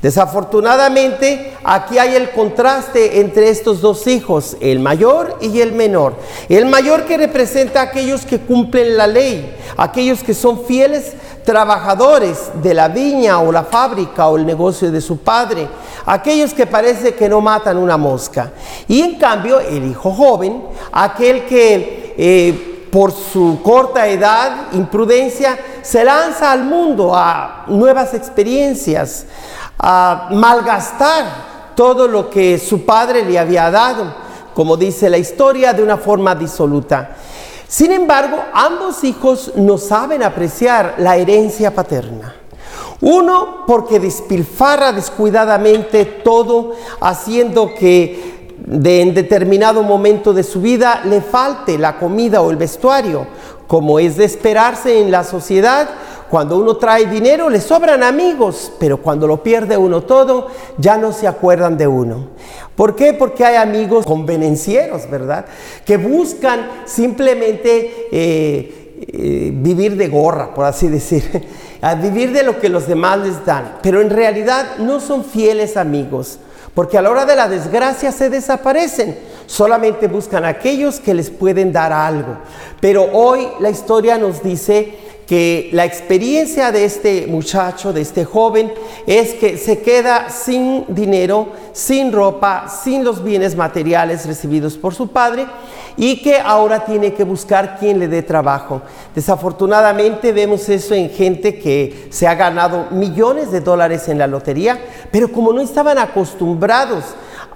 Desafortunadamente, 0.06 1.58
aquí 1.64 1.98
hay 1.98 2.14
el 2.14 2.30
contraste 2.30 3.22
entre 3.22 3.50
estos 3.50 3.82
dos 3.82 4.06
hijos, 4.06 4.56
el 4.60 4.80
mayor 4.80 5.40
y 5.42 5.62
el 5.62 5.72
menor. 5.72 6.14
El 6.48 6.68
mayor 6.68 7.06
que 7.06 7.18
representa 7.18 7.80
a 7.80 7.84
aquellos 7.86 8.24
que 8.24 8.38
cumplen 8.38 8.98
la 8.98 9.08
ley, 9.08 9.58
aquellos 9.76 10.22
que 10.22 10.36
son 10.36 10.64
fieles 10.66 11.14
trabajadores 11.44 12.52
de 12.62 12.76
la 12.76 12.88
viña 12.88 13.40
o 13.40 13.52
la 13.52 13.64
fábrica 13.64 14.28
o 14.28 14.38
el 14.38 14.46
negocio 14.46 14.92
de 14.92 15.02
su 15.02 15.18
padre, 15.18 15.68
aquellos 16.06 16.54
que 16.54 16.68
parece 16.68 17.16
que 17.16 17.28
no 17.28 17.42
matan 17.42 17.76
una 17.76 17.98
mosca. 17.98 18.52
Y 18.88 19.02
en 19.02 19.16
cambio, 19.16 19.60
el 19.60 19.90
hijo 19.90 20.12
joven, 20.12 20.66
aquel 20.92 21.48
que... 21.48 22.14
eh, 22.16 22.72
por 22.96 23.12
su 23.12 23.60
corta 23.62 24.08
edad, 24.08 24.72
imprudencia, 24.72 25.60
se 25.82 26.06
lanza 26.06 26.50
al 26.50 26.64
mundo 26.64 27.14
a 27.14 27.66
nuevas 27.68 28.14
experiencias, 28.14 29.26
a 29.78 30.30
malgastar 30.32 31.74
todo 31.76 32.08
lo 32.08 32.30
que 32.30 32.58
su 32.58 32.86
padre 32.86 33.24
le 33.24 33.38
había 33.38 33.70
dado, 33.70 34.14
como 34.54 34.78
dice 34.78 35.10
la 35.10 35.18
historia, 35.18 35.74
de 35.74 35.84
una 35.84 35.98
forma 35.98 36.34
disoluta. 36.34 37.16
Sin 37.68 37.92
embargo, 37.92 38.38
ambos 38.54 39.04
hijos 39.04 39.52
no 39.56 39.78
saben 39.78 40.24
apreciar 40.24 40.96
la 40.98 41.18
herencia 41.18 41.74
paterna. 41.74 42.36
Uno 43.02 43.66
porque 43.68 44.00
despilfarra 44.00 44.94
descuidadamente 44.94 46.06
todo, 46.06 46.74
haciendo 47.02 47.74
que 47.74 48.56
de, 48.58 49.02
en 49.02 49.14
determinado 49.14 49.84
momento 49.84 50.34
de 50.34 50.44
su 50.44 50.62
vida 50.62 51.02
le 51.06 51.22
falte 51.22 51.78
la 51.78 51.98
comida 52.00 52.42
o 52.42 52.52
el 52.52 52.58
vestuario, 52.58 53.28
como 53.68 54.00
es 54.00 54.16
de 54.18 54.26
esperarse 54.26 55.02
en 55.02 55.12
la 55.12 55.24
sociedad. 55.24 55.90
Cuando 56.30 56.58
uno 56.58 56.78
trae 56.78 57.06
dinero 57.06 57.50
le 57.50 57.62
sobran 57.62 58.02
amigos, 58.02 58.72
pero 58.80 58.98
cuando 58.98 59.28
lo 59.28 59.44
pierde 59.44 59.78
uno 59.78 60.02
todo, 60.02 60.48
ya 60.78 60.98
no 60.98 61.12
se 61.12 61.28
acuerdan 61.28 61.78
de 61.78 61.88
uno. 61.88 62.30
¿Por 62.76 62.96
qué? 62.96 63.14
Porque 63.14 63.46
hay 63.46 63.56
amigos 63.56 64.06
convenencieros, 64.06 65.10
¿verdad? 65.10 65.46
Que 65.86 65.98
buscan 65.98 66.68
simplemente 66.86 68.08
eh, 68.12 68.86
eh, 69.08 69.52
vivir 69.54 69.96
de 69.96 70.08
gorra, 70.08 70.54
por 70.54 70.66
así 70.66 70.88
decir, 70.88 71.44
a 71.82 71.96
vivir 71.96 72.32
de 72.32 72.44
lo 72.44 72.60
que 72.60 72.70
los 72.70 72.88
demás 72.88 73.20
les 73.20 73.46
dan. 73.46 73.78
Pero 73.82 74.02
en 74.02 74.10
realidad 74.10 74.78
no 74.80 75.00
son 75.00 75.24
fieles 75.24 75.78
amigos, 75.78 76.40
porque 76.74 76.98
a 76.98 77.02
la 77.02 77.12
hora 77.12 77.26
de 77.26 77.36
la 77.36 77.48
desgracia 77.48 78.12
se 78.12 78.30
desaparecen. 78.30 79.18
Solamente 79.46 80.08
buscan 80.08 80.44
a 80.44 80.50
aquellos 80.50 81.00
que 81.00 81.14
les 81.14 81.30
pueden 81.30 81.72
dar 81.72 81.94
algo. 81.94 82.38
Pero 82.82 83.08
hoy 83.14 83.48
la 83.60 83.70
historia 83.70 84.18
nos 84.18 84.42
dice 84.42 85.05
que 85.28 85.70
la 85.72 85.86
experiencia 85.86 86.72
de 86.72 86.86
este 86.86 87.28
muchacho, 87.28 87.94
de 87.94 88.02
este 88.02 88.26
joven, 88.26 88.72
es 89.08 89.34
que 89.34 89.58
se 89.58 89.82
queda 89.82 90.30
sin 90.30 90.86
dinero, 90.88 91.48
sin 91.74 92.12
ropa, 92.12 92.68
sin 92.70 93.04
los 93.04 93.24
bienes 93.24 93.56
materiales 93.56 94.26
recibidos 94.26 94.78
por 94.78 94.94
su 94.94 95.08
padre 95.08 95.48
y 95.98 96.22
que 96.22 96.38
ahora 96.38 96.86
tiene 96.86 97.14
que 97.14 97.24
buscar 97.24 97.78
quien 97.80 98.00
le 98.00 98.08
dé 98.08 98.22
trabajo. 98.22 98.82
Desafortunadamente 99.14 100.32
vemos 100.32 100.68
eso 100.70 100.94
en 100.94 101.10
gente 101.10 101.58
que 101.58 102.08
se 102.12 102.28
ha 102.28 102.36
ganado 102.36 102.88
millones 102.92 103.52
de 103.52 103.62
dólares 103.62 104.08
en 104.10 104.18
la 104.18 104.28
lotería, 104.28 104.80
pero 105.12 105.32
como 105.32 105.54
no 105.54 105.62
estaban 105.62 105.98
acostumbrados 105.98 107.04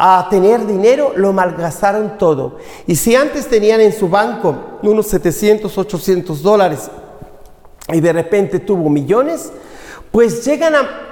a 0.01 0.27
tener 0.29 0.65
dinero, 0.65 1.11
lo 1.15 1.33
malgastaron 1.33 2.17
todo. 2.17 2.57
Y 2.87 2.95
si 2.95 3.15
antes 3.15 3.47
tenían 3.47 3.81
en 3.81 3.91
su 3.91 4.07
banco 4.07 4.55
unos 4.81 5.07
700, 5.07 5.77
800 5.77 6.41
dólares, 6.41 6.89
y 7.91 7.99
de 7.99 8.13
repente 8.13 8.59
tuvo 8.59 8.89
millones, 8.89 9.51
pues 10.11 10.45
llegan 10.45 10.73
a, 10.75 11.05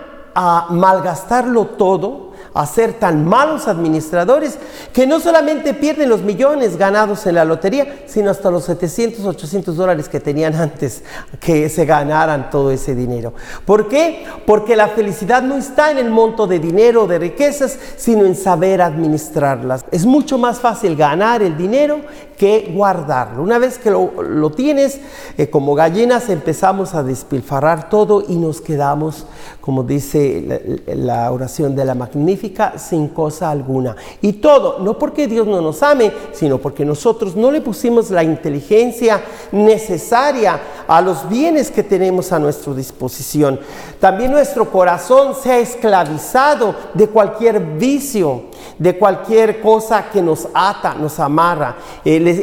malgastarlo 0.69 1.65
todo 1.65 2.27
a 2.53 2.67
ser 2.67 2.93
tan 2.93 3.25
malos 3.25 3.67
administradores 3.67 4.59
que 4.93 5.07
no 5.07 5.19
solamente 5.19 5.73
pierden 5.73 6.09
los 6.09 6.21
millones 6.21 6.77
ganados 6.77 7.25
en 7.25 7.35
la 7.35 7.45
lotería, 7.45 8.03
sino 8.05 8.29
hasta 8.29 8.51
los 8.51 8.65
700, 8.65 9.25
800 9.25 9.75
dólares 9.75 10.07
que 10.07 10.19
tenían 10.19 10.53
antes 10.53 11.03
que 11.39 11.69
se 11.69 11.85
ganaran 11.85 12.51
todo 12.51 12.69
ese 12.69 12.93
dinero. 12.93 13.33
¿Por 13.65 13.87
qué? 13.87 14.25
Porque 14.45 14.75
la 14.75 14.89
felicidad 14.89 15.41
no 15.41 15.55
está 15.55 15.89
en 15.89 15.97
el 15.97 16.11
monto 16.11 16.45
de 16.45 16.59
dinero, 16.59 17.07
de 17.07 17.17
riquezas, 17.17 17.77
sino 17.95 18.25
en 18.25 18.35
saber 18.35 18.83
administrarlas. 18.83 19.85
Es 19.91 20.05
mucho 20.05 20.37
más 20.37 20.59
fácil 20.59 20.95
ganar 20.95 21.41
el 21.41 21.57
dinero 21.57 22.01
que 22.37 22.71
guardarlo. 22.73 23.41
Una 23.41 23.57
vez 23.57 23.77
que 23.77 23.89
lo, 23.89 24.21
lo 24.21 24.51
tienes, 24.51 24.99
eh, 25.37 25.49
como 25.49 25.75
gallinas 25.75 26.29
empezamos 26.29 26.93
a 26.93 27.03
despilfarrar 27.03 27.89
todo 27.89 28.23
y 28.27 28.35
nos 28.37 28.61
quedamos, 28.61 29.25
como 29.59 29.83
dice 29.83 30.81
la, 30.85 30.95
la 30.95 31.31
oración 31.31 31.75
de 31.75 31.83
la 31.83 31.95
magnífica, 31.95 32.77
sin 32.77 33.09
cosa 33.09 33.49
alguna. 33.49 33.95
Y 34.21 34.33
todo, 34.33 34.79
no 34.79 34.97
porque 34.97 35.27
Dios 35.27 35.47
no 35.47 35.61
nos 35.61 35.81
ame, 35.83 36.11
sino 36.31 36.59
porque 36.59 36.85
nosotros 36.85 37.35
no 37.35 37.51
le 37.51 37.61
pusimos 37.61 38.11
la 38.11 38.23
inteligencia 38.23 39.21
necesaria 39.51 40.59
a 40.87 41.01
los 41.01 41.27
bienes 41.27 41.71
que 41.71 41.83
tenemos 41.83 42.31
a 42.31 42.39
nuestra 42.39 42.73
disposición. 42.73 43.59
También 43.99 44.31
nuestro 44.31 44.71
corazón 44.71 45.33
se 45.41 45.51
ha 45.51 45.57
esclavizado 45.57 46.75
de 46.93 47.07
cualquier 47.07 47.59
vicio, 47.59 48.43
de 48.77 48.97
cualquier 48.97 49.59
cosa 49.61 50.09
que 50.11 50.21
nos 50.21 50.47
ata, 50.53 50.93
nos 50.93 51.19
amarra. 51.19 51.75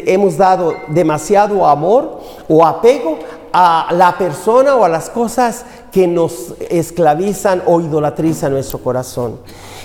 Hemos 0.07 0.37
dado 0.37 0.75
demasiado 0.89 1.67
amor 1.67 2.21
o 2.49 2.65
apego 2.65 3.19
a 3.53 3.89
la 3.93 4.19
persona 4.19 4.75
o 4.75 4.85
a 4.85 4.89
las 4.89 5.09
cosas 5.09 5.65
que 5.93 6.09
nos 6.09 6.55
esclavizan 6.69 7.63
o 7.67 7.81
idolatrizan 7.81 8.53
nuestro 8.53 8.81
corazón. 8.81 9.39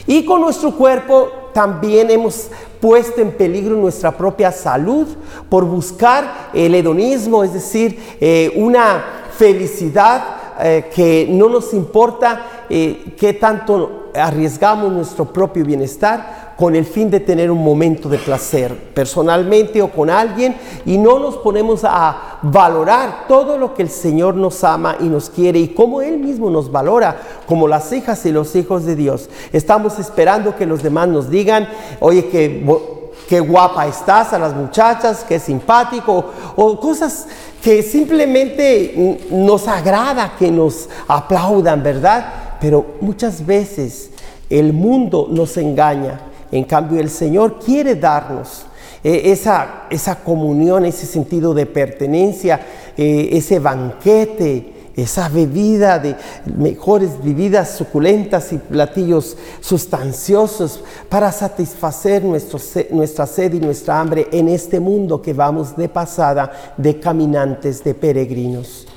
Y 0.08 0.26
con 0.26 0.42
nuestro 0.42 0.76
cuerpo 0.76 1.30
también 1.54 2.10
hemos 2.10 2.48
puesto 2.80 3.22
en 3.22 3.32
peligro 3.32 3.76
nuestra 3.76 4.12
propia 4.12 4.52
salud 4.52 5.08
por 5.50 5.66
buscar 5.66 6.50
el 6.54 6.74
hedonismo, 6.74 7.44
es 7.44 7.54
decir, 7.54 8.00
eh, 8.20 8.52
una 8.56 9.04
felicidad 9.38 10.24
eh, 10.62 10.90
que 10.94 11.28
no 11.30 11.48
nos 11.48 11.74
importa 11.74 12.66
eh, 12.70 13.14
qué 13.18 13.34
tanto 13.34 14.10
arriesgamos 14.16 14.92
nuestro 14.92 15.26
propio 15.26 15.64
bienestar 15.64 16.49
con 16.60 16.76
el 16.76 16.84
fin 16.84 17.10
de 17.10 17.22
tener 17.22 17.50
un 17.50 17.64
momento 17.64 18.10
de 18.10 18.18
placer 18.18 18.76
personalmente 18.94 19.82
o 19.82 19.90
con 19.90 20.10
alguien 20.10 20.58
y 20.86 20.98
no 20.98 21.18
nos 21.18 21.38
ponemos 21.38 21.86
a 21.86 22.40
valorar 22.42 23.28
todo 23.30 23.58
lo 23.58 23.74
que 23.74 23.84
el 23.84 23.90
Señor 23.90 24.36
nos 24.36 24.62
ama 24.66 24.98
y 25.00 25.06
nos 25.06 25.30
quiere 25.30 25.60
y 25.60 25.70
cómo 25.70 26.02
Él 26.02 26.18
mismo 26.18 26.50
nos 26.50 26.70
valora 26.70 27.16
como 27.46 27.66
las 27.66 27.94
hijas 27.94 28.26
y 28.26 28.34
los 28.34 28.58
hijos 28.58 28.84
de 28.84 28.98
Dios. 28.98 29.30
Estamos 29.54 30.00
esperando 30.00 30.58
que 30.58 30.66
los 30.66 30.84
demás 30.84 31.08
nos 31.08 31.30
digan, 31.30 31.66
oye, 32.02 32.28
que 32.28 32.66
qué 33.30 33.40
guapa 33.40 33.88
estás 33.88 34.34
a 34.34 34.40
las 34.40 34.54
muchachas, 34.54 35.24
qué 35.26 35.40
simpático, 35.40 36.26
o 36.58 36.78
cosas 36.78 37.28
que 37.64 37.84
simplemente 37.84 39.18
nos 39.32 39.66
agrada 39.70 40.34
que 40.38 40.52
nos 40.52 40.90
aplaudan, 41.08 41.82
¿verdad? 41.82 42.58
Pero 42.60 42.86
muchas 43.00 43.46
veces 43.46 44.10
el 44.50 44.74
mundo 44.74 45.28
nos 45.30 45.56
engaña, 45.56 46.20
en 46.52 46.64
cambio 46.64 47.00
el 47.00 47.10
Señor 47.10 47.60
quiere 47.60 47.96
darnos 47.96 48.66
eh, 49.04 49.22
esa, 49.26 49.86
esa 49.90 50.16
comunión, 50.16 50.86
ese 50.86 51.06
sentido 51.06 51.54
de 51.54 51.66
pertenencia, 51.66 52.60
eh, 52.98 53.30
ese 53.32 53.60
banquete 53.60 54.80
esa 55.02 55.30
bebida 55.30 56.00
de 56.00 56.16
mejores 56.58 57.24
bebidas 57.24 57.72
suculentas 57.78 58.52
y 58.52 58.58
platillos 58.58 59.38
sustanciosos 59.62 60.84
para 61.08 61.32
satisfacer 61.32 62.24
nuestra 62.24 63.26
sed 63.26 63.54
y 63.54 63.60
nuestra 63.60 64.00
hambre 64.00 64.28
en 64.32 64.50
este 64.50 64.80
mundo 64.80 65.22
que 65.22 65.34
vamos 65.34 65.76
de 65.76 65.90
pasada 65.90 66.74
de 66.78 67.00
caminantes, 67.00 67.84
de 67.84 67.94
peregrinos. 67.94 68.88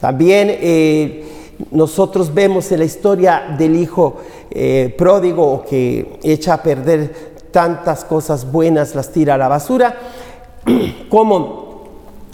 También 0.00 0.48
eh, 0.50 1.39
nosotros 1.70 2.32
vemos 2.32 2.70
en 2.72 2.78
la 2.78 2.84
historia 2.84 3.54
del 3.58 3.76
hijo 3.76 4.16
eh, 4.50 4.94
pródigo 4.96 5.64
que 5.68 6.18
echa 6.22 6.54
a 6.54 6.62
perder 6.62 7.30
tantas 7.50 8.04
cosas 8.04 8.50
buenas, 8.50 8.94
las 8.94 9.10
tira 9.10 9.34
a 9.34 9.38
la 9.38 9.48
basura, 9.48 9.96
como 11.08 11.70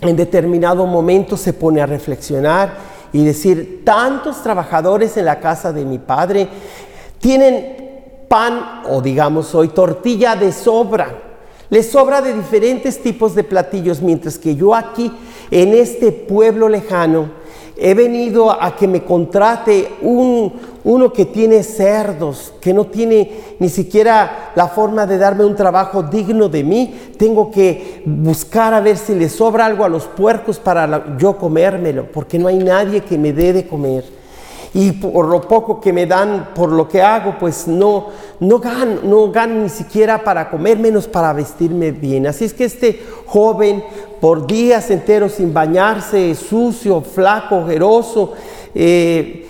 en 0.00 0.16
determinado 0.16 0.86
momento 0.86 1.36
se 1.36 1.52
pone 1.52 1.80
a 1.80 1.86
reflexionar 1.86 2.74
y 3.12 3.24
decir, 3.24 3.82
tantos 3.84 4.42
trabajadores 4.42 5.16
en 5.16 5.24
la 5.24 5.40
casa 5.40 5.72
de 5.72 5.84
mi 5.84 5.98
padre 5.98 6.48
tienen 7.18 8.24
pan 8.28 8.82
o 8.90 9.00
digamos 9.00 9.54
hoy 9.54 9.68
tortilla 9.68 10.36
de 10.36 10.52
sobra. 10.52 11.22
Les 11.68 11.90
sobra 11.90 12.20
de 12.20 12.32
diferentes 12.32 13.02
tipos 13.02 13.34
de 13.34 13.42
platillos, 13.42 14.00
mientras 14.00 14.38
que 14.38 14.54
yo 14.54 14.74
aquí, 14.74 15.12
en 15.50 15.74
este 15.74 16.12
pueblo 16.12 16.68
lejano, 16.68 17.30
he 17.76 17.94
venido 17.94 18.50
a 18.50 18.74
que 18.74 18.88
me 18.88 19.04
contrate 19.04 19.92
un, 20.00 20.52
uno 20.84 21.12
que 21.12 21.26
tiene 21.26 21.62
cerdos, 21.62 22.54
que 22.60 22.72
no 22.72 22.86
tiene 22.86 23.30
ni 23.58 23.68
siquiera 23.68 24.52
la 24.54 24.68
forma 24.68 25.06
de 25.06 25.18
darme 25.18 25.44
un 25.44 25.54
trabajo 25.54 26.02
digno 26.02 26.48
de 26.48 26.64
mí. 26.64 26.94
Tengo 27.18 27.50
que 27.50 28.02
buscar 28.06 28.72
a 28.72 28.80
ver 28.80 28.96
si 28.96 29.14
le 29.14 29.28
sobra 29.28 29.66
algo 29.66 29.84
a 29.84 29.88
los 29.88 30.04
puercos 30.04 30.58
para 30.58 31.16
yo 31.18 31.36
comérmelo, 31.36 32.10
porque 32.10 32.38
no 32.38 32.48
hay 32.48 32.58
nadie 32.58 33.02
que 33.02 33.18
me 33.18 33.32
dé 33.32 33.52
de 33.52 33.66
comer. 33.66 34.15
Y 34.76 34.92
por 34.92 35.26
lo 35.28 35.40
poco 35.40 35.80
que 35.80 35.90
me 35.90 36.04
dan 36.04 36.50
por 36.54 36.70
lo 36.70 36.86
que 36.86 37.00
hago, 37.00 37.38
pues 37.40 37.66
no, 37.66 38.08
no 38.40 38.58
gano, 38.58 39.00
no 39.02 39.32
gano 39.32 39.62
ni 39.62 39.70
siquiera 39.70 40.22
para 40.22 40.50
comer, 40.50 40.78
menos 40.78 41.08
para 41.08 41.32
vestirme 41.32 41.92
bien. 41.92 42.26
Así 42.26 42.44
es 42.44 42.52
que 42.52 42.66
este 42.66 43.02
joven 43.24 43.82
por 44.20 44.46
días 44.46 44.90
enteros 44.90 45.32
sin 45.32 45.54
bañarse, 45.54 46.34
sucio, 46.34 47.00
flaco, 47.00 47.56
ojeroso, 47.56 48.34
eh, 48.74 49.48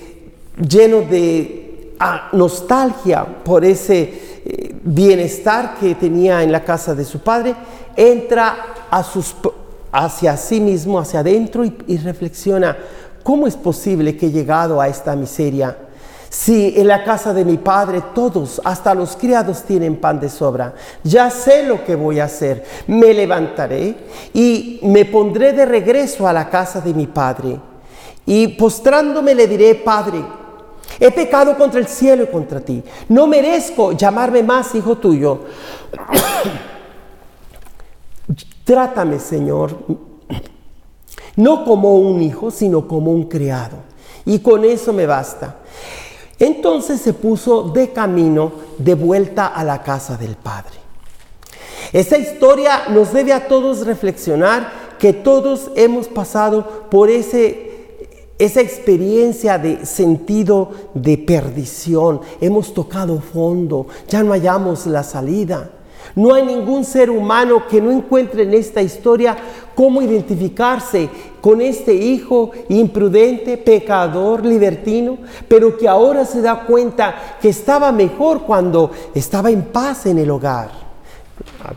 lleno 0.56 1.00
de 1.00 1.94
ah, 1.98 2.28
nostalgia 2.30 3.26
por 3.42 3.64
ese 3.64 4.02
eh, 4.44 4.76
bienestar 4.80 5.76
que 5.80 5.96
tenía 5.96 6.44
en 6.44 6.52
la 6.52 6.62
casa 6.62 6.94
de 6.94 7.04
su 7.04 7.18
padre, 7.18 7.56
entra 7.96 8.86
a 8.88 9.02
sus, 9.02 9.34
hacia 9.90 10.36
sí 10.36 10.60
mismo, 10.60 11.00
hacia 11.00 11.18
adentro 11.18 11.64
y, 11.64 11.76
y 11.88 11.96
reflexiona, 11.96 12.76
¿cómo 13.26 13.48
es 13.48 13.56
posible 13.56 14.16
que 14.16 14.26
he 14.26 14.30
llegado 14.30 14.80
a 14.80 14.86
esta 14.86 15.16
miseria? 15.16 15.76
Si 16.30 16.74
en 16.76 16.86
la 16.86 17.02
casa 17.02 17.34
de 17.34 17.44
mi 17.44 17.56
padre 17.56 18.00
todos, 18.14 18.62
hasta 18.64 18.94
los 18.94 19.16
criados, 19.16 19.64
tienen 19.64 19.96
pan 19.96 20.20
de 20.20 20.28
sobra, 20.28 20.74
ya 21.02 21.28
sé 21.28 21.64
lo 21.64 21.84
que 21.84 21.96
voy 21.96 22.20
a 22.20 22.26
hacer. 22.26 22.64
Me 22.86 23.12
levantaré 23.12 23.96
y 24.32 24.78
me 24.84 25.06
pondré 25.06 25.52
de 25.52 25.66
regreso 25.66 26.28
a 26.28 26.32
la 26.32 26.48
casa 26.48 26.80
de 26.80 26.94
mi 26.94 27.08
padre. 27.08 27.58
Y 28.26 28.46
postrándome 28.46 29.34
le 29.34 29.48
diré, 29.48 29.74
Padre, 29.74 30.24
he 31.00 31.10
pecado 31.10 31.58
contra 31.58 31.80
el 31.80 31.88
cielo 31.88 32.22
y 32.22 32.28
contra 32.28 32.60
ti. 32.60 32.80
No 33.08 33.26
merezco 33.26 33.90
llamarme 33.90 34.44
más 34.44 34.72
hijo 34.76 34.98
tuyo. 34.98 35.40
Trátame, 38.64 39.18
Señor, 39.18 39.76
no 41.36 41.64
como 41.64 41.96
un 41.96 42.22
hijo, 42.22 42.50
sino 42.50 42.88
como 42.88 43.12
un 43.12 43.24
criado. 43.24 43.76
Y 44.24 44.40
con 44.40 44.64
eso 44.64 44.92
me 44.92 45.06
basta. 45.06 45.56
Entonces 46.38 47.00
se 47.00 47.12
puso 47.12 47.62
de 47.62 47.90
camino 47.90 48.52
de 48.78 48.94
vuelta 48.94 49.46
a 49.46 49.64
la 49.64 49.82
casa 49.82 50.16
del 50.16 50.36
Padre. 50.36 50.74
Esta 51.92 52.18
historia 52.18 52.88
nos 52.90 53.12
debe 53.12 53.32
a 53.32 53.46
todos 53.46 53.86
reflexionar 53.86 54.96
que 54.98 55.12
todos 55.12 55.70
hemos 55.76 56.08
pasado 56.08 56.88
por 56.90 57.10
ese, 57.10 58.10
esa 58.38 58.60
experiencia 58.60 59.58
de 59.58 59.86
sentido 59.86 60.70
de 60.94 61.16
perdición. 61.16 62.20
Hemos 62.40 62.74
tocado 62.74 63.20
fondo, 63.20 63.86
ya 64.08 64.22
no 64.22 64.32
hallamos 64.32 64.86
la 64.86 65.02
salida. 65.02 65.70
No 66.14 66.34
hay 66.34 66.44
ningún 66.44 66.84
ser 66.84 67.10
humano 67.10 67.66
que 67.68 67.80
no 67.80 67.90
encuentre 67.90 68.44
en 68.44 68.54
esta 68.54 68.80
historia 68.80 69.36
cómo 69.74 70.00
identificarse 70.00 71.10
con 71.40 71.60
este 71.60 71.94
hijo 71.94 72.50
imprudente, 72.68 73.56
pecador, 73.56 74.44
libertino, 74.44 75.18
pero 75.46 75.76
que 75.76 75.86
ahora 75.86 76.24
se 76.24 76.40
da 76.40 76.64
cuenta 76.64 77.36
que 77.40 77.50
estaba 77.50 77.92
mejor 77.92 78.42
cuando 78.42 78.90
estaba 79.14 79.50
en 79.50 79.62
paz 79.62 80.06
en 80.06 80.18
el 80.18 80.30
hogar. 80.30 80.70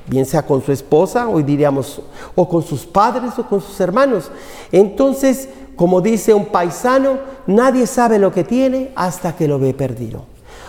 Bien 0.07 0.25
sea 0.25 0.45
con 0.45 0.63
su 0.63 0.71
esposa, 0.71 1.27
hoy 1.27 1.43
diríamos, 1.43 2.01
o 2.35 2.47
con 2.47 2.63
sus 2.63 2.85
padres 2.85 3.37
o 3.37 3.47
con 3.47 3.61
sus 3.61 3.79
hermanos. 3.79 4.31
Entonces, 4.71 5.49
como 5.75 6.01
dice 6.01 6.33
un 6.33 6.45
paisano, 6.45 7.17
nadie 7.47 7.87
sabe 7.87 8.19
lo 8.19 8.31
que 8.31 8.43
tiene 8.43 8.91
hasta 8.95 9.35
que 9.35 9.47
lo 9.47 9.59
ve 9.59 9.73
perdido. 9.73 10.23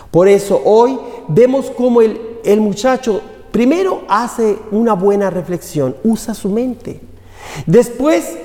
Por 0.09 0.27
eso 0.27 0.61
hoy 0.65 0.99
vemos 1.27 1.71
cómo 1.71 2.01
el, 2.01 2.19
el 2.43 2.59
muchacho 2.59 3.21
Primero 3.51 4.03
hace 4.07 4.57
una 4.71 4.93
buena 4.93 5.29
reflexión, 5.29 5.95
usa 6.03 6.33
su 6.33 6.49
mente. 6.49 7.01
Después 7.65 8.37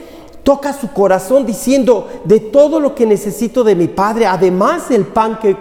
toca 0.42 0.72
su 0.72 0.92
corazón 0.92 1.46
diciendo, 1.46 2.08
de 2.24 2.40
todo 2.40 2.80
lo 2.80 2.94
que 2.94 3.06
necesito 3.06 3.64
de 3.64 3.74
mi 3.74 3.88
Padre, 3.88 4.26
además 4.26 4.88
del 4.88 5.04
pan 5.04 5.38
que 5.40 5.56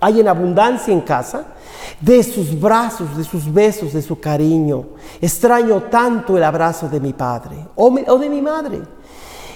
hay 0.00 0.20
en 0.20 0.28
abundancia 0.28 0.92
en 0.92 1.00
casa, 1.00 1.46
de 2.00 2.22
sus 2.22 2.58
brazos, 2.58 3.16
de 3.16 3.24
sus 3.24 3.52
besos, 3.52 3.92
de 3.92 4.02
su 4.02 4.20
cariño. 4.20 4.84
Extraño 5.20 5.84
tanto 5.84 6.36
el 6.36 6.44
abrazo 6.44 6.88
de 6.88 7.00
mi 7.00 7.12
Padre 7.12 7.56
o, 7.74 7.90
de 8.18 8.28
mi 8.28 8.42
madre. 8.42 8.80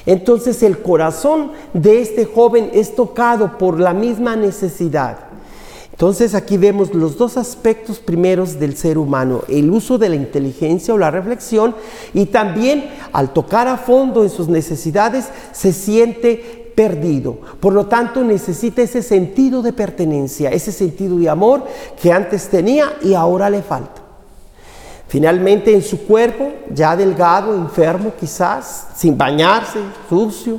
Entonces 0.05 0.62
el 0.62 0.83
corazón 0.83 1.53
de 1.73 2.01
este 2.01 2.25
joven 2.25 2.71
es 2.73 2.95
tocado 2.95 3.59
por 3.59 3.79
la 3.79 3.92
misma 3.92 4.35
necesidad. 4.37 5.32
Entonces 5.92 6.35
aquí 6.35 6.57
vemos 6.57 6.94
los 6.94 7.16
dos 7.16 7.37
aspectos 7.37 7.98
primeros 7.98 8.59
del 8.59 8.76
ser 8.76 8.98
humano, 8.98 9.42
el 9.48 9.70
uso 9.70 9.98
de 9.98 10.09
la 10.09 10.16
inteligencia 10.16 10.94
o 10.94 10.98
la 10.98 11.11
reflexión 11.11 11.76
y 12.14 12.26
también 12.26 12.90
al 13.12 13.33
tocar 13.33 13.68
a 13.68 13.76
fondo 13.76 14.24
en 14.24 14.31
sus 14.31 14.48
necesidades 14.48 15.28
se 15.52 15.72
siente 15.72 16.72
perdido. 16.74 17.38
Por 17.61 17.74
lo 17.74 17.87
tanto 17.87 18.24
necesita 18.24 18.83
ese 18.83 19.02
sentido 19.02 19.62
de 19.62 19.74
pertenencia, 19.74 20.50
ese 20.50 20.72
sentido 20.72 21.18
de 21.18 21.28
amor 21.28 21.64
que 22.00 22.11
antes 22.11 22.48
tenía 22.48 22.94
y 23.02 23.12
ahora 23.14 23.50
le 23.50 23.62
falta. 23.62 24.00
Finalmente 25.09 25.74
en 25.74 25.83
su 25.83 26.07
cuerpo, 26.07 26.52
ya 26.74 26.96
delgado, 26.96 27.55
enfermo 27.55 28.14
quizás, 28.18 28.88
sin 28.96 29.16
bañarse, 29.16 29.78
sucio, 30.09 30.59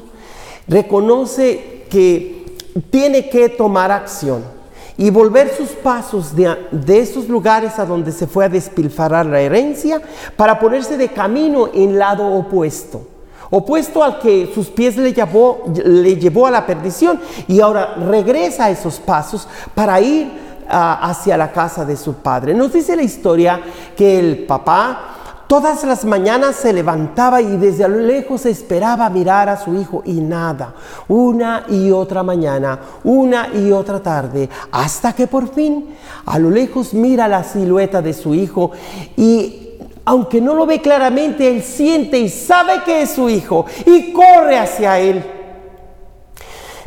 reconoce 0.67 1.85
que 1.89 2.45
tiene 2.91 3.29
que 3.29 3.49
tomar 3.49 3.91
acción 3.91 4.62
y 4.97 5.09
volver 5.09 5.51
sus 5.55 5.69
pasos 5.69 6.35
de, 6.35 6.99
esos 6.99 7.27
lugares 7.27 7.79
a 7.79 7.85
donde 7.85 8.11
se 8.11 8.27
fue 8.27 8.45
a 8.45 8.49
despilfarrar 8.49 9.25
la 9.25 9.39
herencia 9.39 10.01
para 10.35 10.59
ponerse 10.59 10.97
de 10.97 11.09
camino 11.09 11.69
en 11.73 11.97
lado 11.97 12.25
opuesto, 12.25 13.07
opuesto 13.49 14.03
al 14.03 14.19
que 14.19 14.51
sus 14.53 14.67
pies 14.67 14.97
le 14.97 15.13
llevó, 15.13 15.63
le 15.83 16.15
llevó 16.15 16.47
a 16.47 16.51
la 16.51 16.65
perdición 16.65 17.19
y 17.47 17.59
ahora 17.59 17.95
regresa 17.95 18.65
a 18.65 18.69
esos 18.69 18.99
pasos 18.99 19.47
para 19.73 19.99
ir 19.99 20.31
ah, 20.69 20.99
hacia 21.09 21.37
la 21.37 21.51
casa 21.51 21.83
de 21.85 21.97
su 21.97 22.13
padre. 22.15 22.53
Nos 22.53 22.73
dice 22.73 22.95
la 22.95 23.03
historia 23.03 23.61
que 23.95 24.19
el 24.19 24.45
papá 24.45 25.12
Todas 25.53 25.83
las 25.83 26.03
mañanas 26.03 26.55
se 26.55 26.73
levantaba 26.73 27.39
y 27.39 27.57
desde 27.57 27.83
a 27.83 27.87
lo 27.87 27.99
lejos 27.99 28.47
esperaba 28.47 29.07
mirar 29.11 29.49
a 29.49 29.63
su 29.63 29.75
hijo 29.75 30.01
y 30.03 30.13
nada. 30.13 30.73
Una 31.07 31.65
y 31.69 31.91
otra 31.91 32.23
mañana, 32.23 32.79
una 33.03 33.49
y 33.53 33.71
otra 33.71 34.01
tarde, 34.01 34.49
hasta 34.71 35.13
que 35.13 35.27
por 35.27 35.53
fin 35.53 35.93
a 36.25 36.39
lo 36.39 36.49
lejos 36.49 36.95
mira 36.95 37.27
la 37.27 37.43
silueta 37.43 38.01
de 38.01 38.15
su 38.15 38.33
hijo 38.33 38.71
y 39.15 39.77
aunque 40.05 40.41
no 40.41 40.55
lo 40.55 40.65
ve 40.65 40.81
claramente, 40.81 41.47
él 41.47 41.61
siente 41.61 42.17
y 42.17 42.29
sabe 42.29 42.81
que 42.83 43.03
es 43.03 43.11
su 43.11 43.29
hijo 43.29 43.67
y 43.85 44.11
corre 44.11 44.57
hacia 44.57 44.97
él. 44.97 45.23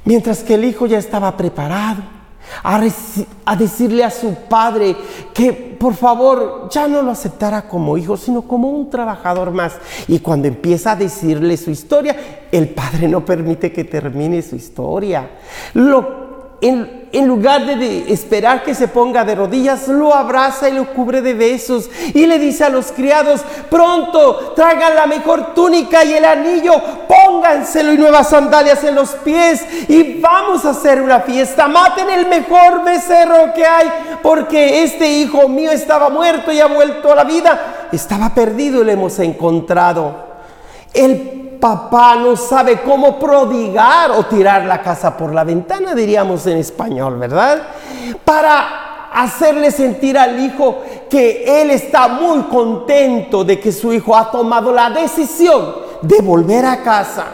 Mientras 0.04 0.42
que 0.42 0.54
el 0.54 0.64
hijo 0.64 0.86
ya 0.86 0.98
estaba 0.98 1.36
preparado 1.36 2.15
a, 2.62 3.56
decirle 3.56 4.04
a 4.04 4.10
su 4.10 4.34
padre 4.48 4.96
que 5.32 5.52
por 5.52 5.94
favor 5.94 6.68
ya 6.70 6.88
no 6.88 7.02
lo 7.02 7.10
aceptara 7.10 7.68
como 7.68 7.98
hijo, 7.98 8.16
sino 8.16 8.42
como 8.42 8.70
un 8.70 8.90
trabajador 8.90 9.50
más. 9.50 9.74
Y 10.08 10.18
cuando 10.20 10.48
empieza 10.48 10.92
a 10.92 10.96
decirle 10.96 11.56
su 11.56 11.70
historia, 11.70 12.16
el 12.50 12.68
padre 12.70 13.08
no 13.08 13.24
permite 13.24 13.72
que 13.72 13.84
termine 13.84 14.42
su 14.42 14.56
historia. 14.56 15.30
Lo 15.74 16.25
en, 16.60 17.28
lugar 17.28 17.66
de, 17.66 18.12
esperar 18.12 18.62
que 18.62 18.74
se 18.74 18.88
ponga 18.88 19.24
de 19.24 19.34
rodillas, 19.34 19.88
lo 19.88 20.14
abraza 20.14 20.68
y 20.68 20.72
lo 20.72 20.92
cubre 20.94 21.20
de 21.20 21.34
besos. 21.34 21.90
Y 22.14 22.26
le 22.26 22.38
dice 22.38 22.64
a 22.64 22.70
los 22.70 22.92
criados, 22.92 23.42
pronto 23.70 24.52
traigan 24.54 24.94
la 24.94 25.06
mejor 25.06 25.54
túnica 25.54 26.04
y 26.04 26.14
el 26.14 26.24
anillo, 26.24 26.74
pónganselo 27.06 27.92
y 27.92 27.98
nuevas 27.98 28.30
sandalias 28.30 28.82
en 28.84 28.94
los 28.94 29.10
pies 29.10 29.64
y 29.88 30.20
vamos 30.20 30.64
a 30.64 30.70
hacer 30.70 31.02
una 31.02 31.20
fiesta, 31.20 31.68
maten 31.68 32.08
el 32.08 32.26
mejor 32.26 32.84
becerro 32.84 33.52
que 33.54 33.64
hay, 33.64 33.88
porque 34.22 34.82
este 34.82 35.08
hijo 35.08 35.48
mío 35.48 35.70
estaba 35.70 36.08
muerto 36.08 36.52
y 36.52 36.60
ha 36.60 36.66
vuelto 36.66 37.12
a 37.12 37.16
la 37.16 37.24
vida, 37.24 37.88
estaba 37.92 38.34
perdido 38.34 38.80
y 38.80 38.84
lo 38.86 38.92
hemos 38.92 39.18
encontrado. 39.18 40.24
El 40.94 41.35
papá 41.66 42.14
no 42.14 42.36
sabe 42.36 42.80
cómo 42.82 43.18
prodigar 43.18 44.12
o 44.12 44.22
tirar 44.26 44.64
la 44.66 44.80
casa 44.80 45.16
por 45.16 45.34
la 45.34 45.42
ventana, 45.42 45.96
diríamos 45.96 46.46
en 46.46 46.58
español, 46.58 47.18
¿verdad? 47.18 47.60
Para 48.24 49.10
hacerle 49.12 49.72
sentir 49.72 50.16
al 50.16 50.38
hijo 50.38 50.82
que 51.10 51.60
él 51.60 51.72
está 51.72 52.06
muy 52.06 52.42
contento 52.42 53.42
de 53.42 53.58
que 53.58 53.72
su 53.72 53.92
hijo 53.92 54.16
ha 54.16 54.30
tomado 54.30 54.72
la 54.72 54.90
decisión 54.90 55.74
de 56.02 56.20
volver 56.20 56.64
a 56.66 56.84
casa. 56.84 57.24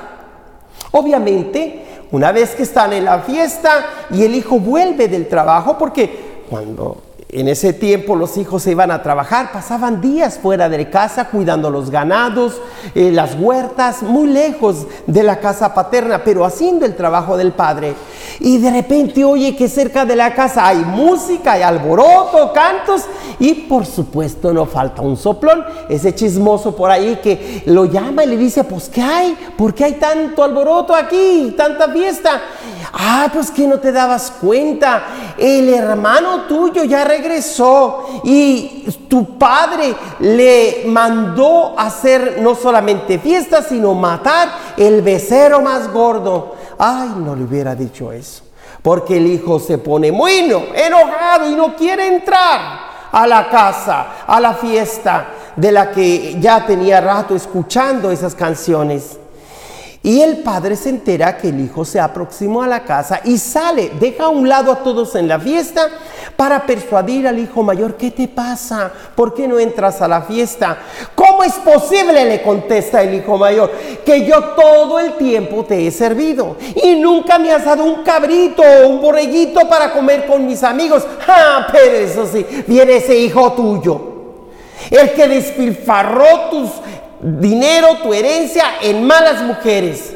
Obviamente, 0.93 2.07
una 2.11 2.33
vez 2.33 2.55
que 2.55 2.63
están 2.63 2.95
en 2.95 3.05
la 3.05 3.19
fiesta 3.19 3.85
y 4.13 4.25
el 4.25 4.35
hijo 4.35 4.59
vuelve 4.59 5.09
del 5.09 5.29
trabajo, 5.29 5.77
porque 5.77 6.45
cuando 6.49 6.97
en 7.33 7.49
ese 7.49 7.73
tiempo 7.73 8.15
los 8.15 8.37
hijos 8.37 8.63
se 8.63 8.73
iban 8.73 8.91
a 8.91 9.03
trabajar, 9.03 9.53
pasaban 9.53 10.03
días 10.03 10.39
fuera 10.39 10.69
de 10.69 10.91
casa 10.91 11.31
cuidando 11.31 11.71
los 11.71 11.89
ganados, 11.89 12.61
eh, 12.95 13.11
las 13.11 13.35
huertas, 13.39 14.03
muy 14.03 14.29
lejos 14.29 14.87
de 15.07 15.23
la 15.23 15.41
casa 15.41 15.73
paterna, 15.73 16.23
pero 16.23 16.45
haciendo 16.45 16.85
el 16.85 16.95
trabajo 16.95 17.39
del 17.39 17.53
padre. 17.53 17.95
Y 18.39 18.59
de 18.59 18.71
repente 18.71 19.25
oye 19.25 19.57
que 19.57 19.67
cerca 19.71 20.05
de 20.05 20.15
la 20.15 20.35
casa 20.35 20.67
hay 20.67 20.85
música, 20.85 21.53
hay 21.53 21.63
alboroto, 21.63 22.53
cantos 22.53 23.05
y 23.39 23.55
por 23.55 23.87
supuesto 23.87 24.53
no 24.53 24.67
falta 24.67 25.01
un 25.01 25.17
soplón, 25.17 25.65
ese 25.89 26.15
chismoso 26.15 26.77
por 26.77 26.91
ahí 26.91 27.19
que 27.23 27.63
lo 27.65 27.87
llama 27.87 28.25
y 28.25 28.27
le 28.27 28.37
dice, 28.37 28.63
pues 28.65 28.91
¿qué 28.91 29.01
hay? 29.01 29.39
¿Por 29.57 29.73
qué 29.73 29.85
hay 29.85 29.93
tanto 29.95 30.45
alboroto 30.45 30.95
aquí, 30.95 31.55
tanta 31.57 31.89
fiesta? 31.89 32.43
Ah, 32.95 33.31
pues 33.33 33.51
que 33.51 33.67
no 33.67 33.79
te 33.81 33.91
dabas 33.91 34.31
cuenta, 34.33 35.35
el 35.39 35.73
hermano 35.73 36.43
tuyo 36.43 36.85
ya 36.85 37.05
regresó 37.05 38.21
y 38.23 38.87
tu 39.09 39.39
padre 39.39 39.95
le 40.21 40.85
mandó 40.87 41.75
hacer 41.79 42.39
no 42.41 42.55
solamente 42.55 43.19
fiesta, 43.19 43.63
sino 43.63 43.95
matar 43.95 44.51
el 44.77 45.01
becerro 45.01 45.63
más 45.63 45.91
gordo. 45.91 46.55
Ay, 46.79 47.15
no 47.17 47.35
le 47.35 47.45
hubiera 47.45 47.75
dicho 47.75 48.13
eso. 48.13 48.45
Porque 48.83 49.17
el 49.17 49.27
hijo 49.27 49.59
se 49.59 49.79
pone 49.79 50.13
muy 50.13 50.53
enojado 50.75 51.49
y 51.51 51.55
no 51.55 51.75
quiere 51.75 52.09
entrar 52.09 52.93
a 53.11 53.27
la 53.27 53.49
casa, 53.49 54.25
a 54.27 54.39
la 54.39 54.53
fiesta 54.55 55.29
de 55.57 55.73
la 55.73 55.91
que 55.93 56.39
ya 56.41 56.67
tenía 56.67 57.01
rato 57.01 57.35
escuchando 57.35 58.11
esas 58.11 58.35
canciones. 58.35 59.19
Y 60.05 60.21
el 60.21 60.39
padre 60.39 60.75
se 60.75 60.89
entera 60.89 61.37
que 61.37 61.51
el 61.51 61.61
hijo 61.61 61.85
se 61.85 62.01
aproximó 62.01 62.63
a 62.63 62.67
la 62.67 62.83
casa 62.83 63.21
y 63.25 63.39
sale, 63.39 63.93
deja 64.01 64.25
a 64.25 64.29
un 64.29 64.49
lado 64.49 64.73
a 64.73 64.83
todos 64.83 65.15
en 65.15 65.29
la 65.29 65.39
fiesta 65.39 65.89
para 66.37 66.67
persuadir 66.67 67.29
al 67.29 67.39
hijo 67.39 67.63
mayor, 67.63 67.97
¿qué 67.97 68.11
te 68.11 68.27
pasa? 68.27 68.91
¿Por 69.15 69.33
qué 69.33 69.47
no 69.47 69.61
entras 69.61 70.03
a 70.03 70.09
la 70.09 70.23
fiesta? 70.23 70.79
¿Cómo 71.15 71.45
es 71.45 71.53
posible? 71.55 72.25
le 72.25 72.43
contesta 72.43 73.03
el 73.03 73.15
hijo 73.15 73.39
mayor, 73.39 73.71
que 74.05 74.27
yo 74.27 74.43
todo 74.55 74.99
el 74.99 75.13
tiempo 75.15 75.65
te 75.65 75.87
he 75.87 75.91
servido 75.91 76.57
y 76.83 76.97
nunca 76.97 77.39
me 77.39 77.53
has 77.53 77.65
dado 77.65 77.85
un 77.85 78.03
cabrito 78.03 78.63
o 78.63 78.89
un 78.89 79.01
borreguito 79.01 79.69
para 79.69 79.93
comer 79.93 80.27
con 80.27 80.47
mis 80.47 80.63
amigos. 80.63 81.07
Ah, 81.35 81.67
pero 81.73 81.97
eso 81.97 82.27
sí, 82.27 82.45
viene 82.67 82.97
ese 82.97 83.17
hijo 83.17 83.53
tuyo. 83.53 84.13
El 84.91 85.13
que 85.13 85.29
despilfarró 85.29 86.51
tus 86.51 86.71
dinero, 87.23 87.99
tu 88.03 88.13
herencia 88.13 88.65
en 88.83 89.07
malas 89.07 89.43
mujeres. 89.43 90.15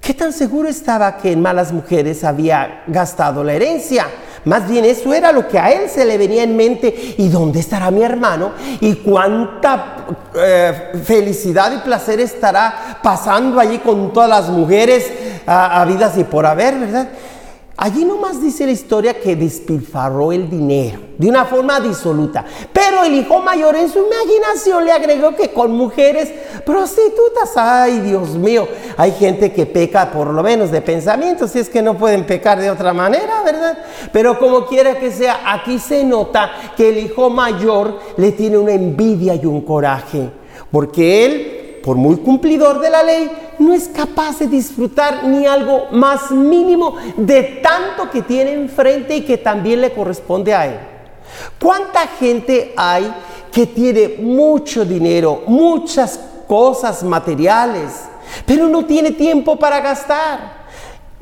¿Qué 0.00 0.14
tan 0.14 0.32
seguro 0.32 0.68
estaba 0.68 1.16
que 1.16 1.32
en 1.32 1.42
malas 1.42 1.72
mujeres 1.72 2.24
había 2.24 2.82
gastado 2.86 3.44
la 3.44 3.54
herencia? 3.54 4.06
Más 4.44 4.68
bien 4.68 4.84
eso 4.84 5.12
era 5.12 5.32
lo 5.32 5.46
que 5.46 5.58
a 5.58 5.70
él 5.70 5.90
se 5.90 6.04
le 6.04 6.16
venía 6.16 6.44
en 6.44 6.56
mente. 6.56 7.14
¿Y 7.18 7.28
dónde 7.28 7.60
estará 7.60 7.90
mi 7.90 8.02
hermano? 8.02 8.52
¿Y 8.80 8.94
cuánta 8.96 10.06
eh, 10.34 10.92
felicidad 11.04 11.72
y 11.72 11.78
placer 11.78 12.20
estará 12.20 12.98
pasando 13.02 13.60
allí 13.60 13.78
con 13.78 14.12
todas 14.12 14.28
las 14.30 14.48
mujeres 14.48 15.12
habidas 15.46 16.16
y 16.16 16.24
por 16.24 16.46
haber, 16.46 16.78
verdad? 16.78 17.08
Allí 17.80 18.04
nomás 18.04 18.42
dice 18.42 18.66
la 18.66 18.72
historia 18.72 19.20
que 19.20 19.36
despilfarró 19.36 20.32
el 20.32 20.50
dinero 20.50 20.98
de 21.16 21.28
una 21.28 21.44
forma 21.44 21.78
disoluta. 21.78 22.44
Pero 22.72 23.04
el 23.04 23.14
hijo 23.14 23.38
mayor 23.38 23.76
en 23.76 23.88
su 23.88 24.00
imaginación 24.00 24.84
le 24.84 24.90
agregó 24.90 25.36
que 25.36 25.52
con 25.52 25.70
mujeres 25.70 26.28
prostitutas, 26.66 27.52
ay 27.56 28.00
Dios 28.00 28.30
mío, 28.30 28.66
hay 28.96 29.12
gente 29.12 29.52
que 29.52 29.64
peca 29.64 30.10
por 30.10 30.26
lo 30.26 30.42
menos 30.42 30.72
de 30.72 30.82
pensamiento, 30.82 31.46
si 31.46 31.60
es 31.60 31.68
que 31.68 31.80
no 31.80 31.96
pueden 31.96 32.26
pecar 32.26 32.58
de 32.58 32.68
otra 32.68 32.92
manera, 32.92 33.44
¿verdad? 33.44 33.78
Pero 34.12 34.40
como 34.40 34.66
quiera 34.66 34.98
que 34.98 35.12
sea, 35.12 35.42
aquí 35.46 35.78
se 35.78 36.02
nota 36.02 36.50
que 36.76 36.88
el 36.88 36.98
hijo 36.98 37.30
mayor 37.30 38.00
le 38.16 38.32
tiene 38.32 38.58
una 38.58 38.72
envidia 38.72 39.36
y 39.36 39.46
un 39.46 39.60
coraje, 39.60 40.28
porque 40.72 41.24
él 41.24 41.58
por 41.88 41.96
muy 41.96 42.16
cumplidor 42.16 42.80
de 42.80 42.90
la 42.90 43.02
ley, 43.02 43.30
no 43.58 43.72
es 43.72 43.88
capaz 43.88 44.38
de 44.38 44.46
disfrutar 44.46 45.24
ni 45.24 45.46
algo 45.46 45.88
más 45.92 46.30
mínimo 46.30 46.96
de 47.16 47.60
tanto 47.62 48.10
que 48.10 48.22
tiene 48.22 48.52
enfrente 48.52 49.16
y 49.16 49.22
que 49.22 49.38
también 49.38 49.80
le 49.80 49.92
corresponde 49.92 50.54
a 50.54 50.66
él. 50.66 50.78
¿Cuánta 51.60 52.06
gente 52.06 52.72
hay 52.76 53.12
que 53.52 53.66
tiene 53.66 54.16
mucho 54.20 54.84
dinero, 54.84 55.42
muchas 55.46 56.18
cosas 56.46 57.02
materiales, 57.02 58.04
pero 58.46 58.68
no 58.68 58.84
tiene 58.84 59.10
tiempo 59.12 59.56
para 59.56 59.80
gastar? 59.80 60.57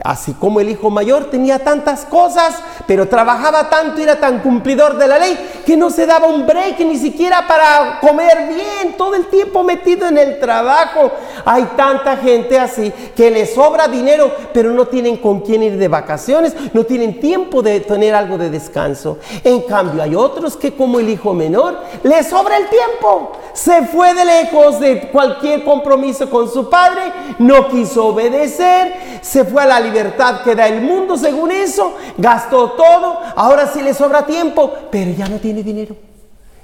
Así 0.04 0.35
como 0.35 0.61
el 0.61 0.68
hijo 0.68 0.90
mayor 0.90 1.30
tenía 1.30 1.59
tantas 1.59 2.04
cosas, 2.04 2.54
pero 2.87 3.09
trabajaba 3.09 3.70
tanto 3.70 3.98
y 3.98 4.02
era 4.02 4.20
tan 4.20 4.40
cumplidor 4.40 4.98
de 4.98 5.09
la 5.09 5.18
ley 5.18 5.38
que 5.64 5.74
no 5.76 5.88
se 5.88 6.04
daba 6.04 6.26
un 6.26 6.46
break 6.46 6.78
ni 6.80 6.98
siquiera 6.98 7.46
para 7.48 7.98
comer 8.00 8.46
bien, 8.46 8.96
todo 8.98 9.14
el 9.14 9.26
tiempo 9.26 9.62
metido 9.62 10.06
en 10.06 10.18
el 10.18 10.38
trabajo. 10.38 11.11
Hay 11.46 11.64
tanta 11.76 12.18
gente 12.18 12.59
así 12.59 12.92
que 13.16 13.30
le 13.30 13.46
sobra 13.46 13.88
dinero, 13.88 14.30
pero 14.52 14.70
no 14.70 14.87
tienen 14.87 15.16
con 15.16 15.40
quién 15.40 15.62
ir 15.62 15.78
de 15.78 15.88
vacaciones, 15.88 16.54
no 16.74 16.85
tienen 16.85 17.18
tiempo 17.18 17.62
de 17.62 17.80
tener 17.80 18.14
algo 18.14 18.37
de 18.37 18.50
descanso. 18.50 19.18
En 19.42 19.62
cambio, 19.62 20.02
hay 20.02 20.14
otros 20.14 20.56
que 20.59 20.74
como 20.74 21.00
el 21.00 21.09
hijo 21.09 21.32
menor, 21.32 21.80
le 22.02 22.22
sobra 22.22 22.59
el 22.59 22.68
tiempo. 22.68 23.32
Se 23.54 23.87
fue 23.87 24.12
de 24.12 24.26
lejos 24.26 24.78
de 24.78 25.09
cualquier 25.11 25.64
compromiso 25.64 26.28
con 26.28 26.50
su 26.50 26.68
padre, 26.68 27.00
no 27.38 27.68
quiso 27.68 28.09
obedecer, 28.09 29.20
se 29.22 29.44
fue 29.46 29.62
a 29.62 29.66
la 29.66 29.80
libertad 29.87 30.42
que 30.42 30.55
da 30.55 30.66
el 30.68 30.83
mundo 30.83 31.16
según 31.16 31.51
eso, 31.51 31.94
gastó 32.18 32.72
todo, 32.72 33.18
ahora 33.35 33.66
sí 33.66 33.83
le 33.83 33.94
sobra 33.94 34.27
tiempo, 34.27 34.72
pero 34.90 35.12
ya 35.12 35.29
no 35.29 35.38
tiene 35.38 35.62
dinero. 35.62 35.96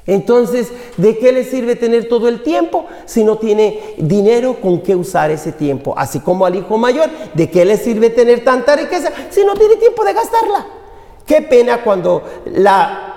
Entonces, 0.07 0.73
¿de 0.97 1.17
qué 1.19 1.31
le 1.31 1.45
sirve 1.45 1.77
tener 1.77 2.09
todo 2.09 2.29
el 2.29 2.43
tiempo 2.43 2.87
si 3.05 3.23
no 3.23 3.39
tiene 3.39 3.95
dinero 3.99 4.57
con 4.61 4.81
qué 4.81 4.97
usar 4.97 5.31
ese 5.31 5.53
tiempo? 5.53 5.95
Así 5.97 6.19
como 6.21 6.45
al 6.45 6.57
hijo 6.57 6.77
mayor, 6.77 7.09
¿de 7.35 7.49
qué 7.49 7.65
le 7.65 7.77
sirve 7.77 8.11
tener 8.11 8.43
tanta 8.43 8.75
riqueza 8.75 9.13
si 9.31 9.45
no 9.45 9.55
tiene 9.55 9.77
tiempo 9.77 10.05
de 10.05 10.13
gastarla? 10.13 10.82
Qué 11.27 11.41
pena 11.41 11.83
cuando 11.83 12.23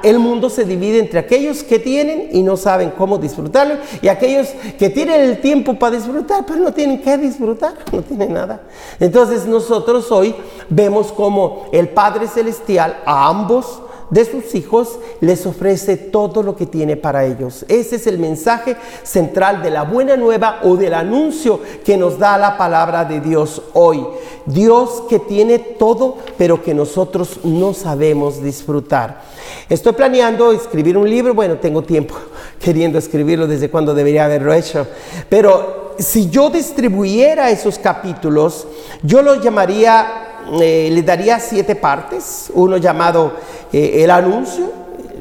el 0.04 0.20
mundo 0.20 0.50
se 0.50 0.64
divide 0.64 1.00
entre 1.00 1.20
aquellos 1.20 1.64
que 1.64 1.80
tienen 1.80 2.30
y 2.32 2.44
no 2.44 2.56
saben 2.56 2.92
cómo 2.92 3.18
disfrutarlo 3.18 3.76
y 4.02 4.08
aquellos 4.08 4.50
que 4.78 4.90
tienen 4.90 5.22
el 5.22 5.42
tiempo 5.42 5.74
para 5.74 5.96
disfrutar, 5.96 6.46
pero 6.46 6.60
no 6.60 6.72
tienen 6.72 7.02
que 7.02 7.18
disfrutar, 7.18 7.74
no 7.92 8.02
tienen 8.02 8.34
nada. 8.34 8.62
Entonces 9.00 9.46
nosotros 9.46 10.12
hoy 10.12 10.36
vemos 10.70 11.12
como 11.12 11.66
el 11.72 11.90
Padre 11.90 12.28
Celestial 12.28 13.02
a 13.06 13.28
ambos 13.28 13.82
de 14.10 14.26
sus 14.26 14.54
hijos 14.56 15.00
les 15.22 15.46
ofrece 15.46 15.98
todo 15.98 16.44
lo 16.44 16.56
que 16.56 16.66
tiene 16.66 16.96
para 16.96 17.26
ellos. 17.26 17.66
Ese 17.68 17.96
es 17.96 18.08
el 18.08 18.20
mensaje 18.20 18.76
central 19.04 19.62
de 19.62 19.72
la 19.72 19.84
buena 19.84 20.16
nueva 20.16 20.60
o 20.64 20.76
del 20.76 20.94
anuncio 20.94 21.60
que 21.84 21.98
nos 21.98 22.20
da 22.20 22.38
la 22.38 22.58
palabra 22.58 23.06
de 23.06 23.20
Dios 23.20 23.62
hoy. 23.74 24.06
Dios 24.46 25.04
que 25.10 25.20
tiene 25.20 25.58
todo, 25.60 26.18
pero 26.38 26.62
que 26.62 26.74
nosotros 26.74 27.40
no 27.44 27.74
sabemos 27.74 28.44
disfrutar. 28.44 29.22
Estoy 29.70 29.94
planeando 29.94 30.52
escribir 30.52 30.98
un 30.98 31.10
libro, 31.10 31.34
bueno, 31.34 31.58
tengo 31.58 31.82
tiempo 31.82 32.16
queriendo 32.60 32.98
escribirlo 32.98 33.48
desde 33.48 33.70
cuando 33.70 33.94
debería 33.94 34.26
haberlo 34.26 34.54
hecho, 34.54 34.88
pero 35.30 35.96
si 35.98 36.30
yo 36.30 36.50
distribuyera 36.50 37.50
esos 37.50 37.80
capítulos, 37.80 38.68
yo 39.02 39.22
los 39.22 39.42
llamaría 39.42 40.26
eh, 40.62 40.90
le 40.92 41.02
daría 41.02 41.40
siete 41.40 41.76
partes, 41.76 42.52
uno 42.54 42.78
llamado 42.78 43.34
eh, 43.78 44.04
el 44.04 44.12
anuncio, 44.12 44.72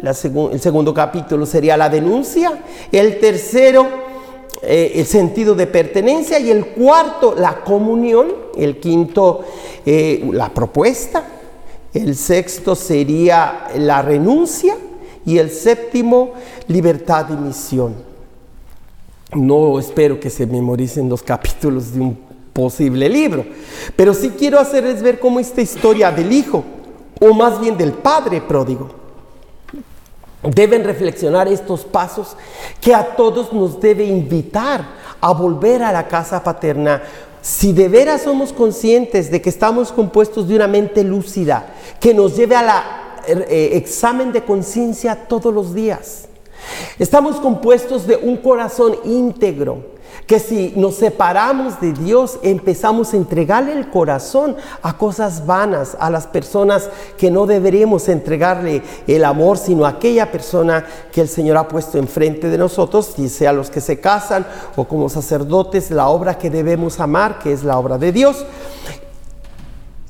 el 0.02 0.60
segundo 0.60 0.92
capítulo 0.92 1.46
sería 1.46 1.76
la 1.76 1.88
denuncia, 1.88 2.52
el 2.92 3.18
tercero 3.18 4.04
eh, 4.62 4.92
el 4.94 5.06
sentido 5.06 5.54
de 5.54 5.66
pertenencia 5.66 6.38
y 6.38 6.50
el 6.50 6.66
cuarto 6.66 7.34
la 7.36 7.62
comunión, 7.64 8.28
el 8.56 8.78
quinto 8.78 9.44
la 9.84 10.48
propuesta, 10.48 11.24
el 11.92 12.16
sexto 12.16 12.74
sería 12.74 13.68
la 13.76 14.02
renuncia 14.02 14.76
y 15.26 15.38
el 15.38 15.50
séptimo 15.50 16.32
libertad 16.68 17.26
y 17.30 17.32
misión. 17.34 17.94
No 19.34 19.78
espero 19.78 20.20
que 20.20 20.30
se 20.30 20.46
memoricen 20.46 21.08
los 21.08 21.22
capítulos 21.22 21.92
de 21.92 22.00
un 22.00 22.18
posible 22.52 23.08
libro. 23.08 23.44
Pero 23.96 24.14
sí 24.14 24.32
quiero 24.38 24.58
hacerles 24.58 25.02
ver 25.02 25.18
cómo 25.18 25.40
esta 25.40 25.60
historia 25.60 26.10
del 26.10 26.32
hijo, 26.32 26.64
o 27.20 27.32
más 27.32 27.60
bien 27.60 27.76
del 27.76 27.92
padre 27.92 28.40
pródigo, 28.40 28.90
deben 30.42 30.84
reflexionar 30.84 31.48
estos 31.48 31.84
pasos 31.84 32.36
que 32.80 32.94
a 32.94 33.16
todos 33.16 33.52
nos 33.52 33.80
debe 33.80 34.04
invitar 34.04 34.84
a 35.20 35.32
volver 35.32 35.82
a 35.82 35.92
la 35.92 36.06
casa 36.06 36.42
paterna. 36.42 37.02
Si 37.40 37.72
de 37.72 37.88
veras 37.88 38.22
somos 38.22 38.52
conscientes 38.52 39.30
de 39.30 39.40
que 39.40 39.50
estamos 39.50 39.92
compuestos 39.92 40.48
de 40.48 40.56
una 40.56 40.66
mente 40.66 41.02
lúcida, 41.04 41.66
que 42.00 42.14
nos 42.14 42.36
lleve 42.36 42.56
a 42.56 42.62
la 42.62 43.04
eh, 43.26 43.70
examen 43.72 44.32
de 44.32 44.44
conciencia 44.44 45.26
todos 45.26 45.52
los 45.52 45.74
días. 45.74 46.28
Estamos 46.98 47.36
compuestos 47.36 48.06
de 48.06 48.16
un 48.16 48.36
corazón 48.36 48.96
íntegro, 49.04 49.93
que 50.26 50.38
si 50.38 50.72
nos 50.76 50.96
separamos 50.96 51.80
de 51.80 51.92
Dios, 51.92 52.38
empezamos 52.42 53.12
a 53.12 53.16
entregarle 53.16 53.72
el 53.72 53.90
corazón 53.90 54.56
a 54.82 54.96
cosas 54.96 55.46
vanas, 55.46 55.96
a 56.00 56.10
las 56.10 56.26
personas 56.26 56.88
que 57.18 57.30
no 57.30 57.46
deberíamos 57.46 58.08
entregarle 58.08 58.82
el 59.06 59.24
amor, 59.24 59.58
sino 59.58 59.84
a 59.84 59.90
aquella 59.90 60.32
persona 60.32 60.84
que 61.12 61.20
el 61.20 61.28
Señor 61.28 61.56
ha 61.56 61.68
puesto 61.68 61.98
enfrente 61.98 62.48
de 62.48 62.58
nosotros, 62.58 63.14
y 63.18 63.28
sea 63.28 63.52
los 63.52 63.70
que 63.70 63.80
se 63.80 64.00
casan 64.00 64.46
o 64.76 64.84
como 64.84 65.08
sacerdotes, 65.08 65.90
la 65.90 66.08
obra 66.08 66.38
que 66.38 66.50
debemos 66.50 67.00
amar, 67.00 67.38
que 67.38 67.52
es 67.52 67.64
la 67.64 67.78
obra 67.78 67.98
de 67.98 68.12
Dios. 68.12 68.44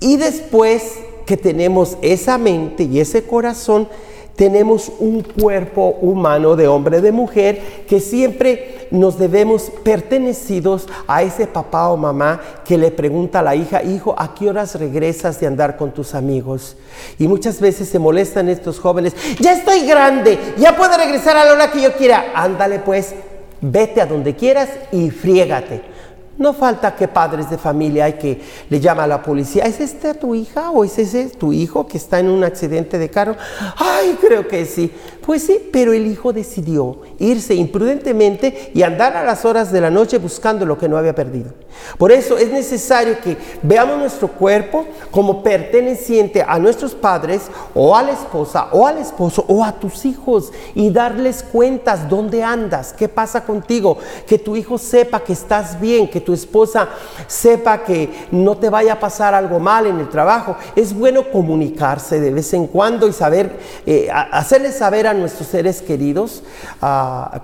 Y 0.00 0.16
después 0.16 0.98
que 1.26 1.36
tenemos 1.36 1.96
esa 2.02 2.38
mente 2.38 2.84
y 2.84 3.00
ese 3.00 3.24
corazón, 3.24 3.88
tenemos 4.36 4.90
un 4.98 5.22
cuerpo 5.22 5.96
humano 6.00 6.56
de 6.56 6.66
hombre, 6.66 7.00
de 7.00 7.12
mujer, 7.12 7.84
que 7.88 8.00
siempre 8.00 8.88
nos 8.90 9.18
debemos 9.18 9.70
pertenecidos 9.82 10.88
a 11.06 11.22
ese 11.22 11.46
papá 11.46 11.88
o 11.88 11.96
mamá 11.96 12.40
que 12.64 12.76
le 12.76 12.90
pregunta 12.90 13.40
a 13.40 13.42
la 13.42 13.54
hija, 13.54 13.82
hijo, 13.82 14.14
¿a 14.18 14.34
qué 14.34 14.48
horas 14.48 14.74
regresas 14.76 15.38
de 15.40 15.46
andar 15.46 15.76
con 15.76 15.92
tus 15.92 16.14
amigos? 16.14 16.76
Y 17.18 17.28
muchas 17.28 17.60
veces 17.60 17.88
se 17.88 17.98
molestan 17.98 18.48
estos 18.48 18.80
jóvenes, 18.80 19.14
ya 19.38 19.52
estoy 19.52 19.86
grande, 19.86 20.38
ya 20.58 20.76
puedo 20.76 20.96
regresar 20.96 21.36
a 21.36 21.44
la 21.44 21.52
hora 21.52 21.70
que 21.70 21.82
yo 21.82 21.92
quiera. 21.94 22.32
Ándale 22.34 22.80
pues, 22.80 23.14
vete 23.60 24.00
a 24.00 24.06
donde 24.06 24.34
quieras 24.34 24.68
y 24.92 25.10
friégate. 25.10 25.93
No 26.36 26.52
falta 26.52 26.96
que 26.96 27.06
padres 27.06 27.48
de 27.48 27.58
familia 27.58 28.06
hay 28.06 28.14
que 28.14 28.40
le 28.68 28.80
llama 28.80 29.04
a 29.04 29.06
la 29.06 29.22
policía. 29.22 29.64
¿Es 29.64 29.80
esta 29.80 30.14
tu 30.14 30.34
hija 30.34 30.70
o 30.70 30.84
es 30.84 30.98
ese 30.98 31.28
tu 31.28 31.52
hijo 31.52 31.86
que 31.86 31.96
está 31.96 32.18
en 32.18 32.28
un 32.28 32.42
accidente 32.42 32.98
de 32.98 33.08
carro? 33.08 33.36
Ay, 33.76 34.18
creo 34.20 34.48
que 34.48 34.64
sí. 34.66 34.92
Pues 35.24 35.44
sí, 35.44 35.70
pero 35.72 35.92
el 35.92 36.06
hijo 36.06 36.32
decidió 36.34 36.98
irse 37.18 37.54
imprudentemente 37.54 38.70
y 38.74 38.82
andar 38.82 39.16
a 39.16 39.24
las 39.24 39.44
horas 39.46 39.72
de 39.72 39.80
la 39.80 39.90
noche 39.90 40.18
buscando 40.18 40.66
lo 40.66 40.76
que 40.76 40.88
no 40.88 40.98
había 40.98 41.14
perdido. 41.14 41.52
Por 41.98 42.12
eso 42.12 42.36
es 42.36 42.50
necesario 42.50 43.18
que 43.20 43.36
veamos 43.62 43.98
nuestro 43.98 44.28
cuerpo 44.28 44.86
como 45.10 45.42
perteneciente 45.42 46.44
a 46.46 46.58
nuestros 46.58 46.94
padres 46.94 47.42
o 47.74 47.96
a 47.96 48.02
la 48.02 48.12
esposa 48.12 48.68
o 48.72 48.86
al 48.86 48.98
esposo 48.98 49.44
o 49.48 49.64
a 49.64 49.72
tus 49.72 50.04
hijos 50.04 50.52
y 50.74 50.90
darles 50.90 51.42
cuentas 51.42 52.08
dónde 52.08 52.42
andas, 52.42 52.92
qué 52.92 53.08
pasa 53.08 53.44
contigo, 53.44 53.98
que 54.26 54.38
tu 54.38 54.56
hijo 54.56 54.76
sepa 54.76 55.20
que 55.20 55.32
estás 55.32 55.80
bien, 55.80 56.08
que 56.08 56.20
tu 56.20 56.32
esposa 56.32 56.88
sepa 57.26 57.82
que 57.82 58.10
no 58.30 58.56
te 58.56 58.68
vaya 58.68 58.94
a 58.94 59.00
pasar 59.00 59.34
algo 59.34 59.58
mal 59.58 59.86
en 59.86 60.00
el 60.00 60.08
trabajo. 60.08 60.56
Es 60.76 60.94
bueno 60.94 61.30
comunicarse 61.30 62.20
de 62.20 62.30
vez 62.30 62.52
en 62.52 62.66
cuando 62.66 63.08
y 63.08 63.12
saber, 63.12 63.58
eh, 63.86 64.08
hacerles 64.12 64.76
saber 64.76 65.06
a 65.06 65.13
nuestros 65.20 65.48
seres 65.48 65.80
queridos, 65.82 66.42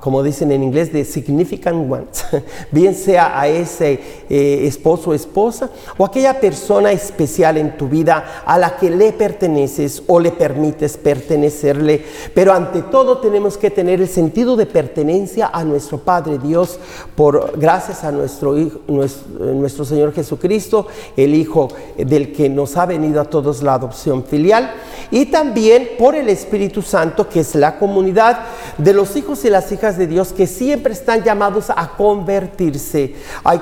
como 0.00 0.22
dicen 0.22 0.52
en 0.52 0.62
inglés, 0.62 0.92
de 0.92 1.04
significant 1.04 1.90
ones, 1.90 2.24
bien 2.70 2.94
sea 2.94 3.38
a 3.38 3.48
ese 3.48 4.00
eh, 4.28 4.66
esposo 4.66 5.10
o 5.10 5.14
esposa 5.14 5.70
o 5.96 6.04
aquella 6.04 6.40
persona 6.40 6.92
especial 6.92 7.56
en 7.56 7.76
tu 7.76 7.88
vida 7.88 8.42
a 8.44 8.58
la 8.58 8.76
que 8.76 8.90
le 8.90 9.12
perteneces 9.12 10.02
o 10.06 10.20
le 10.20 10.32
permites 10.32 10.96
pertenecerle. 10.96 12.04
Pero 12.34 12.52
ante 12.52 12.82
todo 12.82 13.18
tenemos 13.18 13.56
que 13.56 13.70
tener 13.70 14.00
el 14.00 14.08
sentido 14.08 14.56
de 14.56 14.66
pertenencia 14.66 15.50
a 15.52 15.64
nuestro 15.64 15.98
Padre 15.98 16.38
Dios 16.38 16.78
por 17.14 17.58
gracias 17.58 18.04
a 18.04 18.12
nuestro 18.12 18.58
hijo 18.58 18.80
nuestro, 18.88 19.84
Señor 19.84 20.12
Jesucristo, 20.12 20.86
el 21.16 21.34
Hijo 21.34 21.68
del 21.96 22.32
que 22.32 22.48
nos 22.48 22.76
ha 22.76 22.86
venido 22.86 23.20
a 23.20 23.24
todos 23.24 23.62
la 23.62 23.74
adopción 23.74 24.24
filial, 24.24 24.72
y 25.10 25.26
también 25.26 25.90
por 25.98 26.14
el 26.14 26.28
Espíritu 26.28 26.82
Santo, 26.82 27.28
que 27.28 27.40
es 27.40 27.54
la 27.60 27.78
comunidad 27.78 28.40
de 28.78 28.92
los 28.92 29.14
hijos 29.16 29.44
y 29.44 29.50
las 29.50 29.70
hijas 29.70 29.96
de 29.98 30.06
Dios 30.06 30.32
que 30.32 30.46
siempre 30.46 30.92
están 30.92 31.22
llamados 31.22 31.70
a 31.70 31.88
convertirse. 31.96 33.14
Hay 33.44 33.60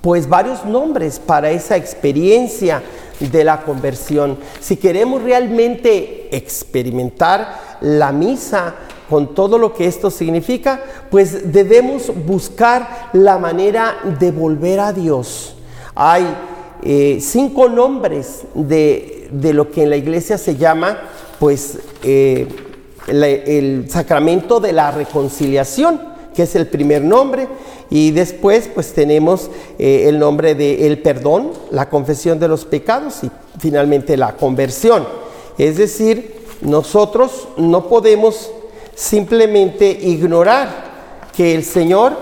pues 0.00 0.28
varios 0.28 0.64
nombres 0.64 1.18
para 1.18 1.50
esa 1.50 1.76
experiencia 1.76 2.82
de 3.20 3.44
la 3.44 3.62
conversión. 3.62 4.38
Si 4.60 4.76
queremos 4.76 5.22
realmente 5.22 6.34
experimentar 6.34 7.76
la 7.80 8.10
misa, 8.12 8.74
con 9.08 9.34
todo 9.34 9.58
lo 9.58 9.74
que 9.74 9.86
esto 9.86 10.10
significa, 10.10 10.82
pues 11.10 11.52
debemos 11.52 12.10
buscar 12.26 13.10
la 13.12 13.38
manera 13.38 13.96
de 14.18 14.30
volver 14.30 14.80
a 14.80 14.92
Dios. 14.92 15.56
Hay 15.94 16.26
eh, 16.82 17.18
cinco 17.20 17.68
nombres 17.68 18.42
de, 18.54 19.28
lo 19.30 19.70
que 19.70 19.82
en 19.82 19.90
la 19.90 19.96
iglesia 19.96 20.38
se 20.38 20.56
llama, 20.56 20.98
pues, 21.38 21.78
eh, 22.02 22.48
el 23.06 23.86
sacramento 23.90 24.60
de 24.60 24.72
la 24.72 24.90
reconciliación, 24.90 26.00
que 26.34 26.42
es 26.44 26.54
el 26.56 26.66
primer 26.66 27.02
nombre, 27.02 27.48
y 27.90 28.10
después, 28.10 28.68
pues, 28.74 28.92
tenemos 28.92 29.50
eh, 29.78 30.06
el 30.08 30.18
nombre 30.18 30.54
de 30.54 30.86
el 30.86 30.98
perdón, 30.98 31.52
la 31.70 31.88
confesión 31.88 32.38
de 32.38 32.48
los 32.48 32.64
pecados 32.64 33.22
y 33.22 33.30
finalmente 33.58 34.16
la 34.16 34.34
conversión. 34.36 35.06
Es 35.58 35.76
decir, 35.76 36.44
nosotros 36.60 37.48
no 37.56 37.88
podemos 37.88 38.50
simplemente 38.94 39.86
ignorar 39.86 40.68
que 41.36 41.54
el 41.54 41.64
Señor 41.64 42.16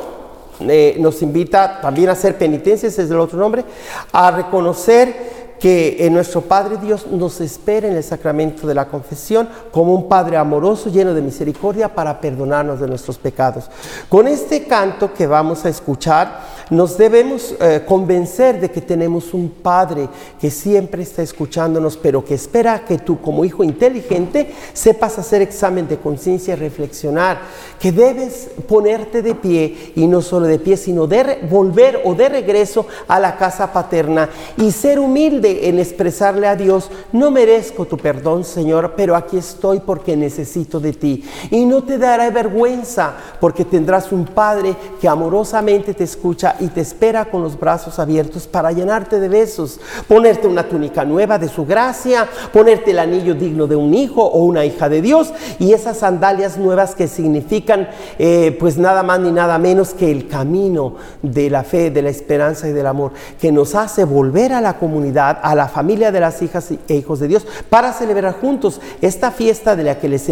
eh, 0.60 0.96
nos 0.98 1.22
invita 1.22 1.80
también 1.80 2.08
a 2.08 2.12
hacer 2.12 2.36
penitencias, 2.36 2.98
es 2.98 3.10
el 3.10 3.18
otro 3.18 3.38
nombre, 3.38 3.64
a 4.12 4.30
reconocer 4.30 5.41
que 5.62 6.08
nuestro 6.10 6.40
Padre 6.40 6.76
Dios 6.76 7.06
nos 7.06 7.40
espera 7.40 7.86
en 7.86 7.94
el 7.94 8.02
sacramento 8.02 8.66
de 8.66 8.74
la 8.74 8.88
confesión 8.88 9.48
como 9.70 9.94
un 9.94 10.08
Padre 10.08 10.36
amoroso, 10.36 10.90
lleno 10.90 11.14
de 11.14 11.22
misericordia 11.22 11.94
para 11.94 12.20
perdonarnos 12.20 12.80
de 12.80 12.88
nuestros 12.88 13.16
pecados. 13.16 13.70
Con 14.08 14.26
este 14.26 14.66
canto 14.66 15.14
que 15.14 15.28
vamos 15.28 15.64
a 15.64 15.68
escuchar, 15.68 16.40
nos 16.70 16.96
debemos 16.96 17.54
eh, 17.60 17.82
convencer 17.86 18.60
de 18.60 18.70
que 18.70 18.80
tenemos 18.80 19.34
un 19.34 19.48
Padre 19.48 20.08
que 20.40 20.50
siempre 20.50 21.02
está 21.02 21.22
escuchándonos, 21.22 21.96
pero 21.96 22.24
que 22.24 22.34
espera 22.34 22.84
que 22.84 22.98
tú 22.98 23.20
como 23.20 23.44
hijo 23.44 23.64
inteligente 23.64 24.52
sepas 24.72 25.18
hacer 25.18 25.42
examen 25.42 25.88
de 25.88 25.98
conciencia 25.98 26.54
y 26.54 26.56
reflexionar, 26.56 27.40
que 27.78 27.92
debes 27.92 28.48
ponerte 28.68 29.22
de 29.22 29.34
pie 29.34 29.92
y 29.96 30.06
no 30.06 30.22
solo 30.22 30.46
de 30.46 30.58
pie, 30.58 30.76
sino 30.76 31.06
de 31.06 31.40
volver 31.48 32.00
o 32.04 32.14
de 32.14 32.28
regreso 32.28 32.86
a 33.08 33.20
la 33.20 33.36
casa 33.36 33.72
paterna 33.72 34.28
y 34.56 34.72
ser 34.72 34.98
humilde 34.98 35.68
en 35.68 35.78
expresarle 35.78 36.46
a 36.46 36.56
Dios, 36.56 36.90
no 37.12 37.30
merezco 37.30 37.84
tu 37.86 37.96
perdón, 37.96 38.44
Señor, 38.44 38.94
pero 38.96 39.16
aquí 39.16 39.38
estoy 39.38 39.80
porque 39.80 40.16
necesito 40.16 40.80
de 40.80 40.92
ti. 40.92 41.24
Y 41.50 41.64
no 41.64 41.82
te 41.82 41.98
dará 41.98 42.30
vergüenza 42.30 43.14
porque 43.40 43.64
tendrás 43.64 44.12
un 44.12 44.24
Padre 44.24 44.74
que 45.00 45.08
amorosamente 45.08 45.94
te 45.94 46.04
escucha 46.04 46.51
y 46.60 46.68
te 46.68 46.80
espera 46.80 47.26
con 47.26 47.42
los 47.42 47.58
brazos 47.58 47.98
abiertos 47.98 48.46
para 48.46 48.72
llenarte 48.72 49.20
de 49.20 49.28
besos, 49.28 49.78
ponerte 50.08 50.46
una 50.46 50.68
túnica 50.68 51.04
nueva 51.04 51.38
de 51.38 51.48
su 51.48 51.64
gracia, 51.66 52.28
ponerte 52.52 52.92
el 52.92 52.98
anillo 52.98 53.34
digno 53.34 53.66
de 53.66 53.76
un 53.76 53.94
hijo 53.94 54.22
o 54.24 54.44
una 54.44 54.64
hija 54.64 54.88
de 54.88 55.02
Dios 55.02 55.32
y 55.58 55.72
esas 55.72 55.98
sandalias 55.98 56.56
nuevas 56.56 56.94
que 56.94 57.08
significan 57.08 57.88
eh, 58.18 58.56
pues 58.58 58.78
nada 58.78 59.02
más 59.02 59.20
ni 59.20 59.30
nada 59.30 59.58
menos 59.58 59.94
que 59.94 60.10
el 60.10 60.28
camino 60.28 60.96
de 61.22 61.50
la 61.50 61.62
fe, 61.62 61.90
de 61.90 62.02
la 62.02 62.10
esperanza 62.10 62.68
y 62.68 62.72
del 62.72 62.86
amor, 62.86 63.12
que 63.40 63.52
nos 63.52 63.74
hace 63.74 64.04
volver 64.04 64.52
a 64.52 64.60
la 64.60 64.78
comunidad, 64.78 65.38
a 65.42 65.54
la 65.54 65.68
familia 65.68 66.10
de 66.10 66.20
las 66.20 66.42
hijas 66.42 66.70
e 66.88 66.94
hijos 66.94 67.20
de 67.20 67.28
Dios 67.28 67.46
para 67.68 67.92
celebrar 67.92 68.40
juntos 68.40 68.80
esta 69.00 69.30
fiesta 69.30 69.76
de 69.76 69.84
la 69.84 69.98
que 69.98 70.08
les 70.08 70.22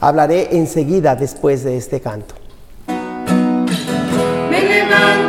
hablaré 0.00 0.56
enseguida 0.56 1.14
después 1.14 1.64
de 1.64 1.76
este 1.76 2.00
canto. 2.00 2.34
Me 4.50 5.25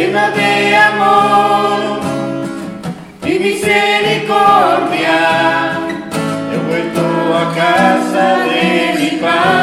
llena 0.00 0.30
de 0.30 0.76
amor 0.76 2.00
y 3.22 3.38
misericordia. 3.38 5.18
He 6.52 6.56
vuelto 6.68 7.02
a 7.36 7.44
casa 7.54 8.26
de 8.46 8.94
mi 8.98 9.10
Padre. 9.18 9.59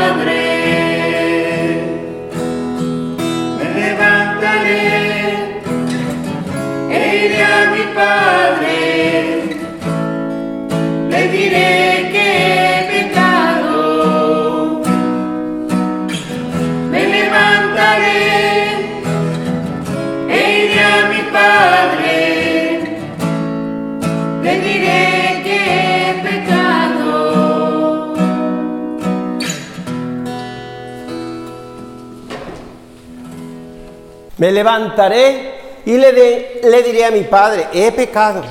Me 34.38 34.52
levantaré 34.52 35.82
y 35.86 35.98
le, 35.98 36.84
diré 36.84 37.06
a 37.06 37.12
mi 37.12 37.24
Padre, 37.24 37.68
he 37.74 37.92
pecado. 37.92 38.44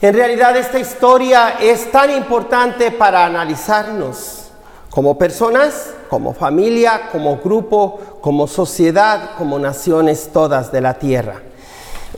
En 0.00 0.14
realidad 0.14 0.56
esta 0.56 0.78
historia 0.78 1.56
es 1.60 1.90
tan 1.92 2.10
importante 2.10 2.90
para 2.90 3.24
analizarnos 3.24 4.50
como 4.90 5.16
personas, 5.16 5.94
como 6.08 6.32
familia, 6.32 7.08
como 7.12 7.36
grupo, 7.36 8.18
como 8.20 8.46
sociedad, 8.46 9.36
como 9.36 9.58
naciones 9.58 10.30
todas 10.32 10.72
de 10.72 10.80
la 10.80 10.94
tierra. 10.94 11.42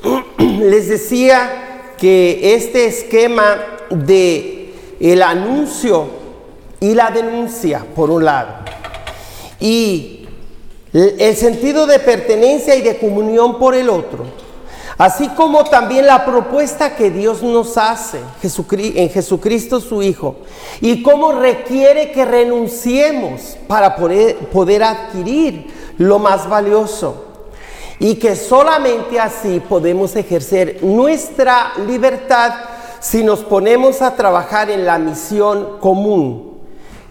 Les 0.39 0.89
decía 0.89 1.95
que 1.99 2.55
este 2.55 2.87
esquema 2.87 3.59
de 3.91 4.75
el 5.01 5.23
anuncio 5.23 6.07
y 6.81 6.95
la 6.95 7.11
denuncia 7.11 7.85
por 7.95 8.11
un 8.11 8.25
lado 8.25 8.51
y 9.61 10.18
el 10.93 11.37
sentido 11.37 11.87
de 11.87 11.99
pertenencia 11.99 12.75
y 12.77 12.83
de 12.83 12.99
comunión 12.99 13.59
por 13.59 13.75
el 13.75 13.91
otro, 13.91 14.25
así 14.97 15.29
como 15.29 15.65
también 15.65 16.07
la 16.07 16.25
propuesta 16.25 16.97
que 16.97 17.11
Dios 17.11 17.43
nos 17.43 17.77
hace 17.77 18.21
en 18.43 19.11
Jesucristo 19.11 19.81
su 19.81 20.03
Hijo 20.03 20.37
y 20.81 21.03
cómo 21.03 21.33
requiere 21.33 22.11
que 22.11 22.25
renunciemos 22.25 23.57
para 23.67 23.97
poder, 23.97 24.83
adquirir 24.83 25.67
lo 25.99 26.19
más 26.19 26.49
valioso 26.49 27.25
y 28.01 28.15
que 28.15 28.35
solamente 28.37 29.21
así 29.21 29.61
podemos 29.61 30.15
ejercer 30.17 30.79
nuestra 30.83 31.73
libertad 31.87 32.55
si 33.01 33.23
nos 33.23 33.41
ponemos 33.41 34.03
a 34.03 34.15
trabajar 34.15 34.71
en 34.71 34.87
la 34.87 34.99
misión 34.99 35.79
común 35.81 36.59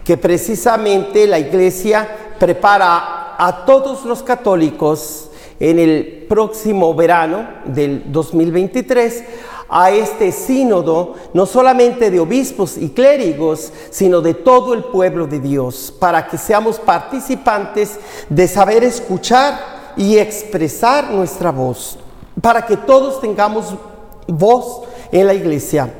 que 0.04 0.16
precisamente 0.16 1.26
la 1.26 1.38
iglesia 1.38 2.08
prepara 2.38 3.27
a 3.38 3.64
todos 3.64 4.04
los 4.04 4.22
católicos 4.24 5.30
en 5.60 5.78
el 5.78 6.26
próximo 6.28 6.92
verano 6.94 7.48
del 7.64 8.10
2023 8.10 9.24
a 9.68 9.90
este 9.90 10.32
sínodo, 10.32 11.14
no 11.34 11.46
solamente 11.46 12.10
de 12.10 12.18
obispos 12.18 12.76
y 12.76 12.88
clérigos, 12.90 13.72
sino 13.90 14.20
de 14.20 14.34
todo 14.34 14.74
el 14.74 14.84
pueblo 14.84 15.26
de 15.26 15.38
Dios, 15.40 15.94
para 16.00 16.26
que 16.26 16.36
seamos 16.38 16.80
participantes 16.80 17.98
de 18.28 18.48
saber 18.48 18.82
escuchar 18.82 19.94
y 19.96 20.16
expresar 20.16 21.12
nuestra 21.12 21.52
voz, 21.52 21.98
para 22.40 22.66
que 22.66 22.76
todos 22.76 23.20
tengamos 23.20 23.74
voz 24.26 24.82
en 25.12 25.26
la 25.26 25.34
iglesia, 25.34 25.92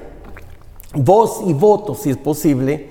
voz 0.95 1.43
y 1.47 1.53
voto 1.53 1.95
si 1.95 2.11
es 2.11 2.17
posible, 2.17 2.91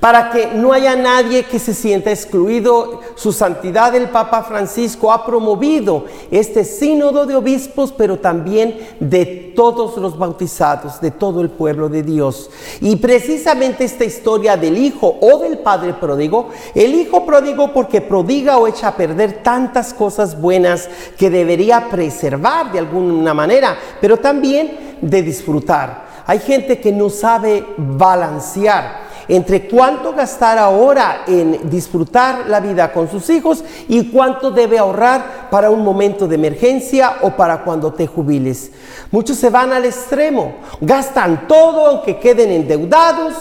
para 0.00 0.30
que 0.30 0.48
no 0.54 0.72
haya 0.72 0.96
nadie 0.96 1.44
que 1.44 1.58
se 1.58 1.74
sienta 1.74 2.10
excluido. 2.10 3.00
Su 3.14 3.32
santidad 3.32 3.94
el 3.94 4.10
Papa 4.10 4.42
Francisco 4.42 5.12
ha 5.12 5.24
promovido 5.24 6.04
este 6.30 6.64
sínodo 6.64 7.26
de 7.26 7.36
obispos, 7.36 7.92
pero 7.92 8.18
también 8.18 8.78
de 9.00 9.52
todos 9.56 9.96
los 9.96 10.16
bautizados, 10.16 11.00
de 11.00 11.10
todo 11.10 11.40
el 11.40 11.50
pueblo 11.50 11.88
de 11.88 12.02
Dios. 12.02 12.50
Y 12.80 12.96
precisamente 12.96 13.84
esta 13.84 14.04
historia 14.04 14.56
del 14.56 14.78
hijo 14.78 15.16
o 15.20 15.38
del 15.38 15.58
padre 15.58 15.94
pródigo, 15.94 16.50
el 16.74 16.94
hijo 16.94 17.26
pródigo 17.26 17.72
porque 17.72 18.00
prodiga 18.00 18.58
o 18.58 18.66
echa 18.68 18.88
a 18.88 18.96
perder 18.96 19.42
tantas 19.42 19.92
cosas 19.92 20.40
buenas 20.40 20.88
que 21.16 21.30
debería 21.30 21.88
preservar 21.90 22.70
de 22.70 22.78
alguna 22.78 23.34
manera, 23.34 23.76
pero 24.00 24.16
también 24.16 24.96
de 25.00 25.22
disfrutar. 25.22 26.06
Hay 26.26 26.40
gente 26.40 26.78
que 26.78 26.92
no 26.92 27.08
sabe 27.08 27.64
balancear 27.76 29.07
entre 29.28 29.68
cuánto 29.68 30.14
gastar 30.14 30.58
ahora 30.58 31.24
en 31.26 31.68
disfrutar 31.70 32.48
la 32.48 32.60
vida 32.60 32.92
con 32.92 33.10
sus 33.10 33.28
hijos 33.30 33.62
y 33.88 34.10
cuánto 34.10 34.50
debe 34.50 34.78
ahorrar 34.78 35.48
para 35.50 35.70
un 35.70 35.84
momento 35.84 36.26
de 36.26 36.34
emergencia 36.34 37.18
o 37.22 37.30
para 37.30 37.62
cuando 37.62 37.92
te 37.92 38.06
jubiles. 38.06 38.72
Muchos 39.10 39.36
se 39.36 39.50
van 39.50 39.72
al 39.72 39.84
extremo, 39.84 40.54
gastan 40.80 41.46
todo 41.46 41.86
aunque 41.86 42.18
queden 42.18 42.50
endeudados 42.50 43.34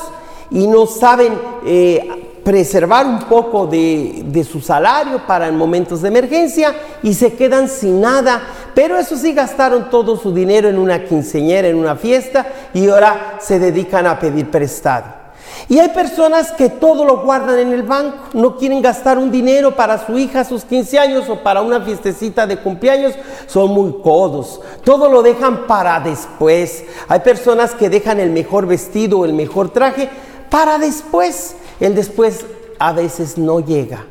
y 0.51 0.67
no 0.67 0.85
saben 0.85 1.33
eh, 1.65 2.27
preservar 2.47 3.05
un 3.05 3.19
poco 3.23 3.67
de, 3.67 4.45
su 4.49 4.61
salario 4.61 5.19
para 5.27 5.49
en 5.49 5.57
momentos 5.57 6.01
de 6.01 6.07
emergencia 6.07 6.73
y 7.03 7.13
se 7.13 7.33
quedan 7.33 7.67
sin 7.67 7.99
nada. 7.99 8.41
Pero 8.73 8.97
eso 8.97 9.17
sí, 9.17 9.33
gastaron 9.33 9.89
todo 9.89 10.15
su 10.15 10.33
dinero 10.33 10.69
en 10.69 10.77
una 10.77 11.03
quinceñera, 11.03 11.67
en 11.67 11.75
una 11.75 11.97
fiesta 11.97 12.47
y 12.73 12.87
ahora 12.87 13.37
se 13.41 13.59
dedican 13.59 14.07
a 14.07 14.17
pedir 14.17 14.49
prestado. 14.49 15.26
Y 15.69 15.79
hay 15.79 15.89
personas 15.89 16.51
que 16.51 16.69
todo 16.69 17.03
lo 17.03 17.23
guardan 17.23 17.59
en 17.59 17.73
el 17.73 17.83
banco, 17.83 18.17
no 18.33 18.55
quieren 18.57 18.81
gastar 18.81 19.17
un 19.17 19.31
dinero 19.31 19.75
para 19.75 20.05
su 20.05 20.17
hija 20.17 20.45
sus 20.45 20.63
15 20.63 20.99
años 20.99 21.29
o 21.29 21.43
para 21.43 21.61
una 21.61 21.81
fiestecita 21.81 22.47
de 22.47 22.57
cumpleaños, 22.57 23.13
son 23.47 23.71
muy 23.71 24.01
codos, 24.01 24.61
todo 24.83 25.09
lo 25.09 25.21
dejan 25.21 25.67
para 25.67 25.99
después. 25.99 26.85
Hay 27.07 27.19
personas 27.19 27.73
que 27.73 27.89
dejan 27.89 28.19
el 28.19 28.29
mejor 28.29 28.65
vestido 28.65 29.19
o 29.19 29.25
el 29.25 29.33
mejor 29.33 29.69
traje 29.69 30.09
para 30.49 30.77
después. 30.77 31.55
El 31.79 31.95
después 31.95 32.45
a 32.79 32.93
veces 32.93 33.37
no 33.37 33.59
llega. 33.59 34.05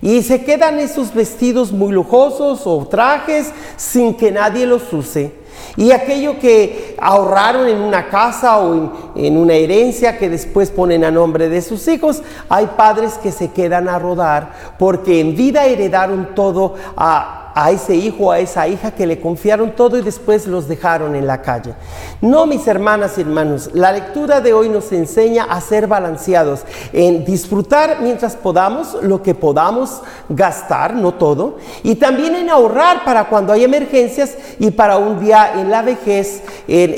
Y 0.00 0.22
se 0.22 0.44
quedan 0.44 0.78
esos 0.78 1.14
vestidos 1.14 1.72
muy 1.72 1.92
lujosos 1.92 2.62
o 2.66 2.86
trajes 2.88 3.52
sin 3.76 4.16
que 4.16 4.32
nadie 4.32 4.66
los 4.66 4.92
use. 4.92 5.41
Y 5.76 5.92
aquello 5.92 6.38
que 6.38 6.96
ahorraron 7.00 7.68
en 7.68 7.80
una 7.80 8.08
casa 8.08 8.58
o 8.58 8.90
en, 9.16 9.36
una 9.36 9.54
herencia 9.54 10.18
que 10.18 10.28
después 10.28 10.70
ponen 10.70 11.04
a 11.04 11.10
nombre 11.10 11.48
de 11.48 11.62
sus 11.62 11.86
hijos, 11.88 12.22
hay 12.48 12.66
padres 12.76 13.14
que 13.14 13.32
se 13.32 13.50
quedan 13.50 13.88
a 13.88 13.98
rodar 13.98 14.52
porque 14.78 15.20
en 15.20 15.34
vida 15.34 15.66
heredaron 15.66 16.34
todo 16.34 16.74
a 16.96 17.41
a 17.54 17.70
ese 17.70 17.94
hijo 17.94 18.26
o 18.26 18.30
a 18.30 18.38
esa 18.38 18.66
hija 18.68 18.90
que 18.92 19.06
le 19.06 19.20
confiaron 19.20 19.72
todo 19.72 19.98
y 19.98 20.02
después 20.02 20.46
los 20.46 20.68
dejaron 20.68 21.14
en 21.14 21.26
la 21.26 21.42
calle. 21.42 21.74
No, 22.20 22.46
mis 22.46 22.66
hermanas 22.66 23.18
y 23.18 23.22
hermanos, 23.22 23.70
la 23.72 23.92
lectura 23.92 24.40
de 24.40 24.52
hoy 24.52 24.68
nos 24.68 24.92
enseña 24.92 25.44
a 25.44 25.60
ser 25.60 25.86
balanceados, 25.86 26.60
en 26.92 27.24
disfrutar 27.24 27.98
mientras 28.00 28.36
podamos 28.36 28.96
lo 29.02 29.22
que 29.22 29.34
podamos 29.34 30.02
gastar, 30.28 30.94
no 30.94 31.14
todo, 31.14 31.58
y 31.82 31.96
también 31.96 32.34
en 32.34 32.50
ahorrar 32.50 33.04
para 33.04 33.28
cuando 33.28 33.52
hay 33.52 33.64
emergencias 33.64 34.36
y 34.58 34.70
para 34.70 34.96
un 34.96 35.20
día 35.20 35.60
en 35.60 35.70
la 35.70 35.82
vejez, 35.82 36.42
en, 36.68 36.90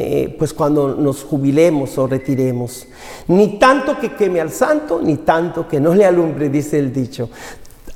eh, 0.00 0.36
pues 0.38 0.52
cuando 0.52 0.94
nos 0.94 1.24
jubilemos 1.24 1.96
o 1.98 2.06
retiremos. 2.06 2.86
Ni 3.28 3.58
tanto 3.58 3.98
que 3.98 4.14
queme 4.14 4.40
al 4.40 4.50
santo, 4.50 5.00
ni 5.02 5.18
tanto 5.18 5.68
que 5.68 5.80
no 5.80 5.94
le 5.94 6.04
alumbre, 6.04 6.48
dice 6.48 6.78
el 6.78 6.92
dicho 6.92 7.28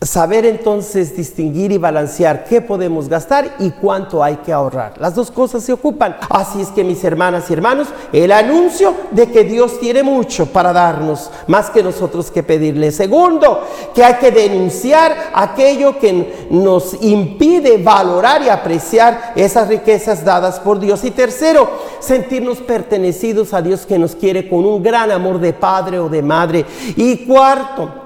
saber 0.05 0.45
entonces 0.45 1.17
distinguir 1.17 1.73
y 1.73 1.79
balancear 1.79 2.45
qué 2.45 2.61
podemos 2.61 3.09
gastar 3.09 3.57
y 3.59 3.71
cuánto 3.71 4.23
hay 4.23 4.37
que 4.37 4.53
ahorrar. 4.53 4.95
Las 4.99 5.15
dos 5.15 5.31
cosas 5.31 5.63
se 5.63 5.73
ocupan. 5.73 6.17
Así 6.29 6.61
es 6.61 6.69
que 6.69 6.85
mis 6.85 7.03
hermanas 7.05 7.49
y 7.49 7.53
hermanos, 7.55 7.89
el 8.13 8.33
anuncio 8.33 8.95
de 9.13 9.31
que 9.31 9.45
Dios 9.45 9.81
tiene 9.81 10.03
mucho 10.03 10.47
para 10.47 10.73
darnos, 10.73 11.31
más 11.47 11.71
que 11.71 11.83
nosotros 11.83 12.31
que 12.31 12.43
pedirle. 12.43 12.93
Segundo, 12.93 13.63
que 13.95 14.05
hay 14.05 14.15
que 14.15 14.31
denunciar 14.31 15.33
aquello 15.35 15.99
que 15.99 16.47
nos 16.51 17.03
impide 17.03 17.79
valorar 17.79 18.43
y 18.43 18.49
apreciar 18.49 19.33
esas 19.37 19.69
riquezas 19.69 20.25
dadas 20.25 20.61
por 20.61 20.79
Dios. 20.81 21.05
Y 21.05 21.11
tercero, 21.11 21.69
sentirnos 22.01 22.59
pertenecidos 22.59 23.55
a 23.55 23.63
Dios 23.63 23.87
que 23.87 23.99
nos 23.99 24.15
quiere 24.15 24.49
con 24.49 24.65
un 24.65 24.83
gran 24.83 25.11
amor 25.11 25.39
de 25.39 25.53
padre 25.53 25.99
o 25.99 26.09
de 26.09 26.23
madre. 26.23 26.67
Y 26.97 27.25
cuarto, 27.27 28.04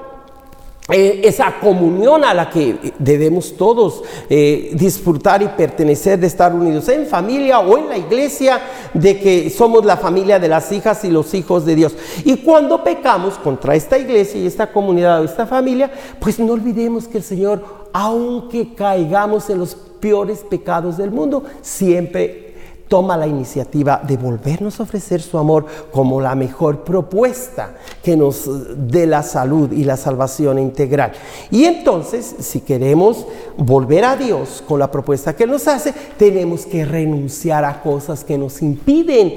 eh, 0.90 1.20
esa 1.24 1.60
comunión 1.60 2.24
a 2.24 2.32
la 2.32 2.48
que 2.48 2.94
debemos 2.98 3.54
todos 3.58 4.02
eh, 4.30 4.70
disfrutar 4.72 5.42
y 5.42 5.48
pertenecer 5.48 6.18
de 6.18 6.26
estar 6.26 6.54
unidos 6.54 6.88
en 6.88 7.06
familia 7.06 7.60
o 7.60 7.76
en 7.76 7.90
la 7.90 7.98
iglesia, 7.98 8.58
de 8.94 9.20
que 9.20 9.50
somos 9.50 9.84
la 9.84 9.98
familia 9.98 10.38
de 10.38 10.48
las 10.48 10.72
hijas 10.72 11.04
y 11.04 11.10
los 11.10 11.34
hijos 11.34 11.66
de 11.66 11.74
Dios. 11.74 11.94
Y 12.24 12.38
cuando 12.38 12.82
pecamos 12.82 13.34
contra 13.34 13.74
esta 13.74 13.98
iglesia 13.98 14.40
y 14.40 14.46
esta 14.46 14.72
comunidad 14.72 15.20
o 15.20 15.24
esta 15.24 15.46
familia, 15.46 15.90
pues 16.18 16.38
no 16.38 16.54
olvidemos 16.54 17.06
que 17.06 17.18
el 17.18 17.24
Señor, 17.24 17.62
aunque 17.92 18.74
caigamos 18.74 19.50
en 19.50 19.58
los 19.58 19.74
peores 19.74 20.38
pecados 20.38 20.96
del 20.96 21.10
mundo, 21.10 21.44
siempre 21.60 22.47
toma 22.88 23.16
la 23.16 23.26
iniciativa 23.26 24.00
de 24.02 24.16
volvernos 24.16 24.80
a 24.80 24.82
ofrecer 24.82 25.20
su 25.20 25.38
amor 25.38 25.66
como 25.92 26.20
la 26.20 26.34
mejor 26.34 26.84
propuesta 26.84 27.76
que 28.02 28.16
nos 28.16 28.48
dé 28.90 29.06
la 29.06 29.22
salud 29.22 29.70
y 29.72 29.84
la 29.84 29.96
salvación 29.96 30.58
integral. 30.58 31.12
Y 31.50 31.64
entonces, 31.64 32.36
si 32.40 32.60
queremos 32.60 33.26
volver 33.56 34.04
a 34.04 34.16
Dios 34.16 34.62
con 34.66 34.78
la 34.80 34.90
propuesta 34.90 35.36
que 35.36 35.46
nos 35.46 35.68
hace, 35.68 35.92
tenemos 36.16 36.66
que 36.66 36.84
renunciar 36.84 37.64
a 37.64 37.82
cosas 37.82 38.24
que 38.24 38.38
nos 38.38 38.62
impiden 38.62 39.34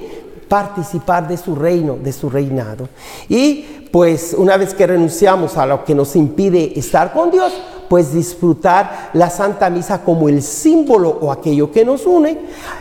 participar 0.48 1.28
de 1.28 1.38
su 1.38 1.56
reino, 1.56 1.98
de 2.02 2.12
su 2.12 2.30
reinado. 2.30 2.90
Y 3.30 3.88
pues 3.92 4.34
una 4.38 4.58
vez 4.58 4.74
que 4.74 4.88
renunciamos 4.88 5.58
a 5.58 5.66
lo 5.66 5.84
que 5.84 5.96
nos 5.96 6.16
impide 6.16 6.78
estar 6.78 7.14
con 7.14 7.32
Dios, 7.32 7.54
pues 7.92 8.14
disfrutar 8.14 9.10
la 9.12 9.30
Santa 9.30 9.70
Misa 9.70 10.02
como 10.02 10.30
el 10.30 10.42
símbolo 10.42 11.10
o 11.10 11.30
aquello 11.30 11.74
que 11.74 11.84
nos 11.84 12.06
une 12.06 12.40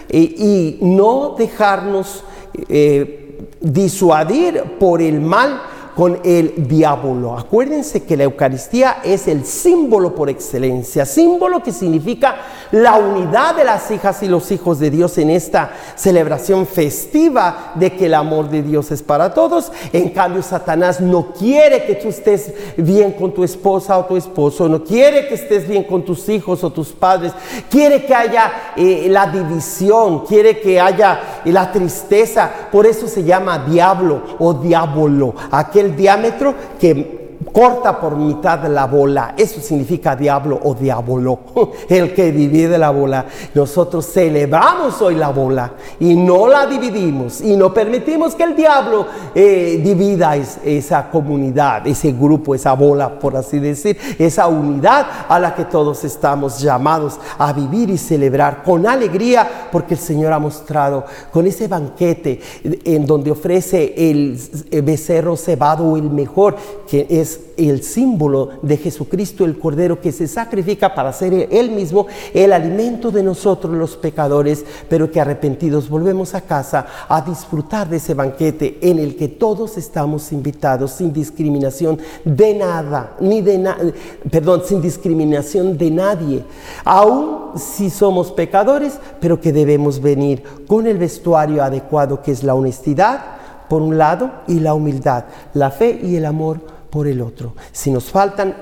y 0.09 0.79
no 0.83 1.35
dejarnos 1.37 2.23
eh, 2.69 3.49
disuadir 3.61 4.63
por 4.79 5.03
el 5.03 5.21
mal 5.21 5.63
con 5.95 6.21
el 6.25 6.69
diablo. 6.69 7.37
Acuérdense 7.37 8.05
que 8.05 8.17
la 8.17 8.25
Eucaristía 8.25 8.99
es 9.05 9.29
el 9.29 9.45
símbolo 9.45 10.15
por 10.15 10.31
excelencia, 10.31 11.05
símbolo 11.05 11.63
que 11.63 11.73
significa 11.73 12.37
la 12.73 12.97
unidad 12.97 13.57
de 13.57 13.65
las 13.65 13.91
hijas 13.91 14.23
y 14.23 14.29
los 14.29 14.51
hijos 14.51 14.79
de 14.79 14.91
Dios 14.91 15.19
en 15.19 15.31
esta 15.31 15.73
celebración 15.97 16.67
festiva 16.67 17.73
de 17.75 17.93
que 17.93 18.07
el 18.07 18.15
amor 18.15 18.49
de 18.49 18.63
Dios 18.63 18.91
es 18.91 19.03
para 19.03 19.35
todos. 19.35 19.73
En 19.93 20.11
cambio, 20.11 20.43
Satanás 20.43 21.01
no 21.01 21.33
quiere 21.33 21.85
que 21.85 21.97
tú 21.97 22.09
estés 22.09 22.53
bien 22.77 23.13
con 23.13 23.33
tu 23.33 23.45
esposa 23.45 23.99
o 23.99 24.05
tu 24.05 24.17
esposo, 24.17 24.69
no 24.69 24.83
quiere 24.85 25.29
que 25.29 25.35
estés 25.35 25.69
bien 25.69 25.85
con 25.85 26.05
tus 26.05 26.29
hijos 26.29 26.63
o 26.65 26.71
tus 26.71 26.89
padres, 26.89 27.33
quiere 27.69 28.05
que 28.05 28.15
haya 28.15 28.73
eh, 28.77 29.07
la 29.11 29.27
división, 29.27 30.27
quiere 30.27 30.61
que 30.61 30.81
haya 30.81 31.41
la 31.45 31.71
tristeza. 31.73 32.51
Por 32.71 32.87
eso 32.87 33.09
se 33.09 33.25
llama 33.25 33.59
diablo 33.59 34.23
o 34.39 34.55
diablo, 34.55 35.35
diámetro 35.89 36.55
que 36.79 37.20
corta 37.53 37.99
por 37.99 38.17
mitad 38.17 38.67
la 38.69 38.87
bola. 38.87 39.35
Eso 39.37 39.61
significa 39.61 40.15
diablo 40.15 40.61
o 40.63 40.75
diablo, 40.75 41.39
el 41.89 42.13
que 42.15 42.33
divide 42.33 42.77
la 42.79 42.91
bola. 42.91 43.27
Nosotros 43.55 44.07
celebramos 44.07 45.01
hoy 45.03 45.15
la 45.15 45.29
bola 45.31 45.73
y 45.99 46.15
no 46.15 46.47
la 46.49 46.67
dividimos 46.67 47.41
y 47.41 47.57
no 47.57 47.73
permitimos 47.73 48.35
que 48.35 48.45
el 48.45 48.55
diablo 48.57 49.07
eh, 49.35 49.81
divida 49.83 50.37
es- 50.37 50.59
esa 50.65 51.11
comunidad, 51.11 51.87
ese 51.87 52.13
grupo, 52.13 52.55
esa 52.55 52.75
bola, 52.75 53.19
por 53.19 53.37
así 53.37 53.59
decir, 53.59 53.97
esa 54.19 54.47
unidad 54.47 55.07
a 55.29 55.39
la 55.39 55.55
que 55.55 55.65
todos 55.65 56.05
estamos 56.05 56.61
llamados 56.61 57.19
a 57.39 57.53
vivir 57.53 57.91
y 57.91 57.99
celebrar 57.99 58.63
con 58.63 58.87
alegría 58.87 59.69
porque 59.73 59.95
el 59.95 60.01
Señor 60.01 60.33
ha 60.33 60.39
mostrado 60.39 61.05
con 61.33 61.47
ese 61.47 61.69
banquete 61.69 62.41
en 62.85 63.07
donde 63.07 63.31
ofrece 63.31 63.95
el 64.11 64.39
becerro 64.85 65.37
cebado, 65.37 65.97
el 65.97 66.11
mejor, 66.11 66.57
que 66.89 67.07
es 67.09 67.30
el 67.57 67.83
símbolo 67.83 68.51
de 68.63 68.77
Jesucristo, 68.79 69.45
el 69.45 69.59
Cordero 69.59 70.01
que 70.01 70.13
se 70.13 70.27
sacrifica 70.27 70.95
para 70.95 71.13
ser 71.13 71.49
Él 71.51 71.71
mismo 71.71 72.07
el 72.33 72.53
alimento 72.53 73.11
de 73.11 73.23
nosotros 73.23 73.75
los 73.75 73.97
pecadores, 73.97 74.65
pero 74.89 75.11
que 75.11 75.21
arrepentidos 75.21 75.89
volvemos 75.89 76.35
a 76.35 76.41
casa 76.41 76.87
a 77.09 77.21
disfrutar 77.21 77.89
de 77.89 77.99
ese 77.99 78.15
banquete 78.15 78.79
en 78.81 78.99
el 78.99 79.17
que 79.17 79.29
todos 79.29 79.77
estamos 79.77 80.33
invitados 80.33 80.93
sin 80.93 81.13
discriminación 81.13 81.99
de 82.25 82.55
nada, 82.55 83.17
ni 83.21 83.43
de 83.43 83.59
na- 83.59 83.77
perdón, 84.31 84.63
sin 84.65 84.81
discriminación 84.81 85.77
de 85.77 85.91
nadie, 85.91 86.45
aun 86.85 87.59
si 87.59 87.91
somos 87.91 88.33
pecadores, 88.33 88.99
pero 89.21 89.41
que 89.41 89.53
debemos 89.53 90.01
venir 90.01 90.43
con 90.67 90.87
el 90.87 90.99
vestuario 90.99 91.63
adecuado 91.63 92.23
que 92.23 92.33
es 92.33 92.43
la 92.43 92.55
honestidad 92.55 93.21
por 93.69 93.83
un 93.83 93.99
lado 93.99 94.31
y 94.49 94.61
la 94.61 94.75
humildad, 94.75 95.25
la 95.55 95.71
fe 95.71 96.01
y 96.03 96.17
el 96.17 96.25
amor 96.27 96.61
por 96.91 97.07
el 97.07 97.21
otro. 97.21 97.55
Si 97.73 97.91
nos 97.91 98.11
faltan 98.11 98.55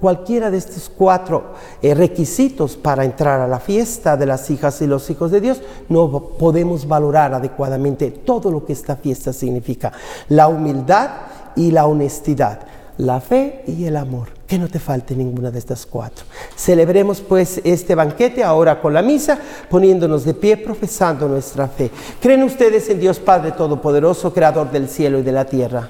cualquiera 0.00 0.50
de 0.50 0.58
estos 0.58 0.90
cuatro 0.90 1.52
eh, 1.80 1.94
requisitos 1.94 2.76
para 2.76 3.04
entrar 3.04 3.40
a 3.40 3.46
la 3.46 3.60
fiesta 3.60 4.16
de 4.16 4.26
las 4.26 4.50
hijas 4.50 4.82
y 4.82 4.86
los 4.86 5.08
hijos 5.10 5.30
de 5.30 5.40
Dios, 5.40 5.62
no 5.88 6.10
podemos 6.38 6.88
valorar 6.88 7.34
adecuadamente 7.34 8.10
todo 8.10 8.50
lo 8.50 8.66
que 8.66 8.72
esta 8.72 8.96
fiesta 8.96 9.32
significa. 9.32 9.92
La 10.28 10.48
humildad 10.48 11.10
y 11.54 11.70
la 11.70 11.86
honestidad, 11.86 12.60
la 12.98 13.20
fe 13.20 13.62
y 13.66 13.84
el 13.84 13.96
amor. 13.96 14.41
Que 14.52 14.58
no 14.58 14.68
te 14.68 14.78
falte 14.78 15.16
ninguna 15.16 15.50
de 15.50 15.58
estas 15.58 15.86
cuatro. 15.86 16.26
Celebremos 16.54 17.22
pues 17.22 17.62
este 17.64 17.94
banquete 17.94 18.44
ahora 18.44 18.82
con 18.82 18.92
la 18.92 19.00
misa, 19.00 19.38
poniéndonos 19.70 20.26
de 20.26 20.34
pie, 20.34 20.58
profesando 20.58 21.26
nuestra 21.26 21.68
fe. 21.68 21.90
¿Creen 22.20 22.42
ustedes 22.42 22.86
en 22.90 23.00
Dios 23.00 23.18
Padre 23.18 23.52
Todopoderoso, 23.52 24.30
Creador 24.34 24.70
del 24.70 24.90
cielo 24.90 25.20
y 25.20 25.22
de 25.22 25.32
la 25.32 25.46
tierra? 25.46 25.88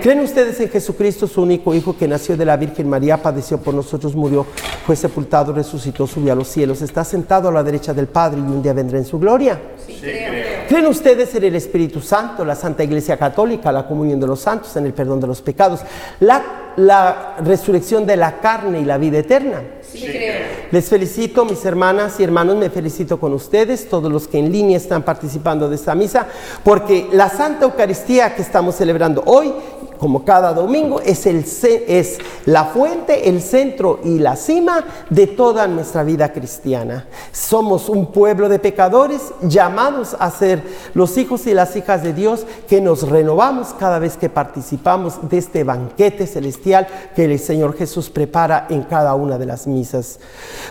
¿Creen 0.00 0.20
ustedes 0.20 0.58
en 0.60 0.70
Jesucristo, 0.70 1.26
su 1.26 1.42
único 1.42 1.74
Hijo, 1.74 1.94
que 1.94 2.08
nació 2.08 2.34
de 2.34 2.46
la 2.46 2.56
Virgen 2.56 2.88
María, 2.88 3.20
padeció 3.20 3.58
por 3.58 3.74
nosotros, 3.74 4.16
murió, 4.16 4.46
fue 4.86 4.96
sepultado, 4.96 5.52
resucitó, 5.52 6.06
subió 6.06 6.32
a 6.32 6.36
los 6.36 6.48
cielos, 6.48 6.80
está 6.80 7.04
sentado 7.04 7.50
a 7.50 7.52
la 7.52 7.62
derecha 7.62 7.92
del 7.92 8.06
Padre 8.06 8.38
y 8.38 8.42
un 8.42 8.62
día 8.62 8.72
vendrá 8.72 8.96
en 8.96 9.04
su 9.04 9.18
gloria? 9.18 9.60
¿Creen 10.66 10.86
ustedes 10.86 11.34
en 11.34 11.44
el 11.44 11.56
Espíritu 11.56 12.00
Santo, 12.00 12.42
la 12.42 12.54
Santa 12.54 12.82
Iglesia 12.84 13.18
Católica, 13.18 13.70
la 13.70 13.86
comunión 13.86 14.18
de 14.18 14.26
los 14.26 14.40
santos, 14.40 14.74
en 14.78 14.86
el 14.86 14.94
perdón 14.94 15.20
de 15.20 15.26
los 15.26 15.42
pecados, 15.42 15.80
la, 16.20 16.65
la 16.76 17.36
resurrección 17.44 18.06
de 18.06 18.16
la 18.16 18.40
carne 18.40 18.80
y 18.80 18.84
la 18.84 18.98
vida 18.98 19.18
eterna? 19.18 19.62
Les 20.70 20.88
felicito, 20.88 21.44
mis 21.44 21.64
hermanas 21.64 22.18
y 22.20 22.24
hermanos, 22.24 22.56
me 22.56 22.70
felicito 22.70 23.18
con 23.18 23.32
ustedes, 23.32 23.88
todos 23.88 24.10
los 24.10 24.28
que 24.28 24.38
en 24.38 24.52
línea 24.52 24.76
están 24.76 25.02
participando 25.02 25.68
de 25.68 25.76
esta 25.76 25.94
misa, 25.94 26.26
porque 26.64 27.08
la 27.12 27.30
Santa 27.30 27.64
Eucaristía 27.64 28.34
que 28.34 28.42
estamos 28.42 28.74
celebrando 28.74 29.22
hoy, 29.26 29.52
como 29.98 30.24
cada 30.24 30.52
domingo, 30.52 31.00
es, 31.00 32.18
la 32.44 32.64
fuente, 32.66 33.28
el 33.28 33.42
centro 33.42 34.00
y 34.04 34.18
la 34.18 34.36
cima 34.36 34.84
de 35.10 35.26
toda 35.26 35.66
nuestra 35.66 36.04
vida 36.04 36.32
cristiana. 36.32 37.06
Somos 37.32 37.88
un 37.88 38.12
pueblo 38.12 38.48
de 38.48 38.58
pecadores 38.58 39.22
llamados 39.42 40.16
a 40.18 40.30
ser 40.30 40.62
los 40.94 41.16
hijos 41.18 41.46
y 41.46 41.54
las 41.54 41.74
hijas 41.76 42.02
de 42.02 42.12
Dios 42.12 42.46
que 42.68 42.80
nos 42.80 43.08
renovamos 43.08 43.74
cada 43.78 43.98
vez 43.98 44.16
que 44.16 44.28
participamos 44.28 45.28
de 45.28 45.38
este 45.38 45.64
banquete 45.64 46.26
celestial 46.26 46.86
que 47.14 47.24
el 47.24 47.38
Señor 47.38 47.76
Jesús 47.76 48.10
prepara 48.10 48.66
en 48.70 48.82
cada 48.82 49.14
una 49.14 49.38
de 49.38 49.46
las 49.46 49.66
misas. 49.66 50.18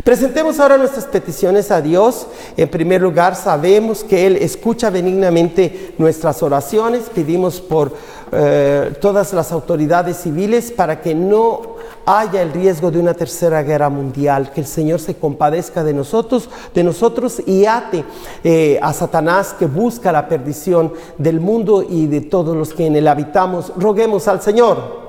Presentemos 0.03 0.59
ahora 0.59 0.77
nuestras 0.77 1.05
peticiones 1.05 1.71
a 1.71 1.81
Dios. 1.81 2.27
En 2.57 2.69
primer 2.69 3.01
lugar, 3.01 3.35
sabemos 3.35 4.03
que 4.03 4.27
Él 4.27 4.37
escucha 4.37 4.89
benignamente 4.89 5.93
nuestras 5.97 6.41
oraciones. 6.43 7.03
Pedimos 7.13 7.61
por 7.61 7.93
eh, 8.37 8.93
todas 8.99 9.33
las 9.33 9.51
autoridades 9.51 10.17
civiles 10.17 10.71
para 10.71 11.01
que 11.01 11.15
no 11.15 11.75
haya 12.05 12.41
el 12.41 12.51
riesgo 12.51 12.91
de 12.91 12.99
una 12.99 13.13
tercera 13.13 13.63
guerra 13.63 13.89
mundial, 13.89 14.51
que 14.51 14.61
el 14.61 14.67
Señor 14.67 14.99
se 14.99 15.15
compadezca 15.15 15.83
de 15.83 15.93
nosotros, 15.93 16.49
de 16.73 16.83
nosotros 16.83 17.41
y 17.45 17.65
ate 17.65 18.03
eh, 18.43 18.79
a 18.81 18.93
Satanás 18.93 19.55
que 19.57 19.65
busca 19.65 20.11
la 20.11 20.27
perdición 20.27 20.93
del 21.17 21.39
mundo 21.39 21.83
y 21.87 22.07
de 22.07 22.21
todos 22.21 22.55
los 22.55 22.73
que 22.73 22.85
en 22.87 22.95
él 22.95 23.07
habitamos. 23.07 23.71
Roguemos 23.77 24.27
al 24.27 24.41
Señor. 24.41 25.05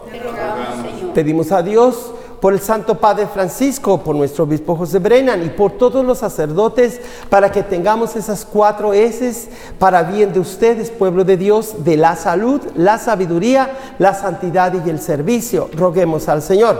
Pedimos 1.15 1.53
a 1.53 1.63
Dios 1.63 2.13
por 2.47 2.53
el 2.53 2.61
Santo 2.61 2.95
Padre 2.95 3.27
Francisco, 3.27 4.05
por 4.05 4.15
nuestro 4.15 4.45
obispo 4.45 4.77
José 4.77 5.01
Brennan 5.01 5.45
y 5.45 5.49
por 5.49 5.73
todos 5.73 6.05
los 6.05 6.19
sacerdotes, 6.19 7.01
para 7.29 7.51
que 7.51 7.65
tengamos 7.65 8.15
esas 8.15 8.45
cuatro 8.45 8.93
S 8.93 9.49
para 9.81 10.05
bien 10.05 10.33
de 10.33 10.39
ustedes, 10.39 10.93
pueblo 10.93 11.25
de 11.25 11.37
Dios, 11.37 11.83
de 11.83 11.97
la 11.97 12.15
salud, 12.15 12.61
la 12.77 12.99
sabiduría, 12.99 13.73
la 13.99 14.15
santidad 14.15 14.73
y 14.87 14.89
el 14.89 15.01
servicio. 15.01 15.69
Roguemos 15.75 16.29
al 16.29 16.41
Señor. 16.41 16.77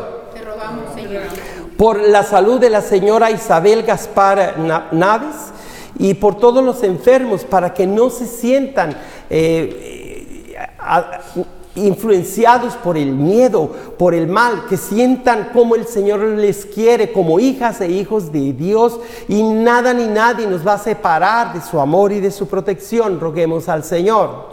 Por 1.77 1.99
la 2.01 2.23
salud 2.23 2.61
de 2.61 2.71
la 2.71 2.81
señora 2.81 3.33
Isabel 3.33 3.83
Gaspar 3.83 4.61
Na- 4.61 4.87
Naves 4.93 5.35
y 5.99 6.15
por 6.15 6.39
todos 6.39 6.63
los 6.63 6.85
enfermos, 6.85 7.43
para 7.43 7.75
que 7.75 7.89
no 7.89 8.09
se 8.11 8.29
sientan 8.29 8.91
eh, 9.29 10.55
eh, 10.55 10.67
a- 10.79 11.19
influenciados 11.77 12.75
por 12.75 12.97
el 12.97 13.13
miedo, 13.13 13.71
por 13.99 14.15
el 14.15 14.27
mal, 14.27 14.67
que 14.69 14.77
sientan 14.77 15.51
como 15.53 15.75
el 15.75 15.87
Señor 15.87 16.21
les 16.21 16.67
quiere, 16.67 17.13
como 17.13 17.39
hijas 17.39 17.81
e 17.81 17.89
hijos 17.89 18.33
de 18.33 18.53
Dios, 18.53 18.99
y 19.29 19.43
nada 19.43 19.95
ni 19.95 20.07
nadie 20.07 20.47
nos 20.47 20.67
va 20.67 20.75
a 20.75 20.79
separar 20.79 21.53
de 21.53 21.61
su 21.61 21.79
amor 21.79 22.13
y 22.13 22.21
de 22.21 22.31
su 22.31 22.49
protección. 22.49 23.21
Roguemos 23.21 23.69
al 23.69 23.85
Señor. 23.85 24.51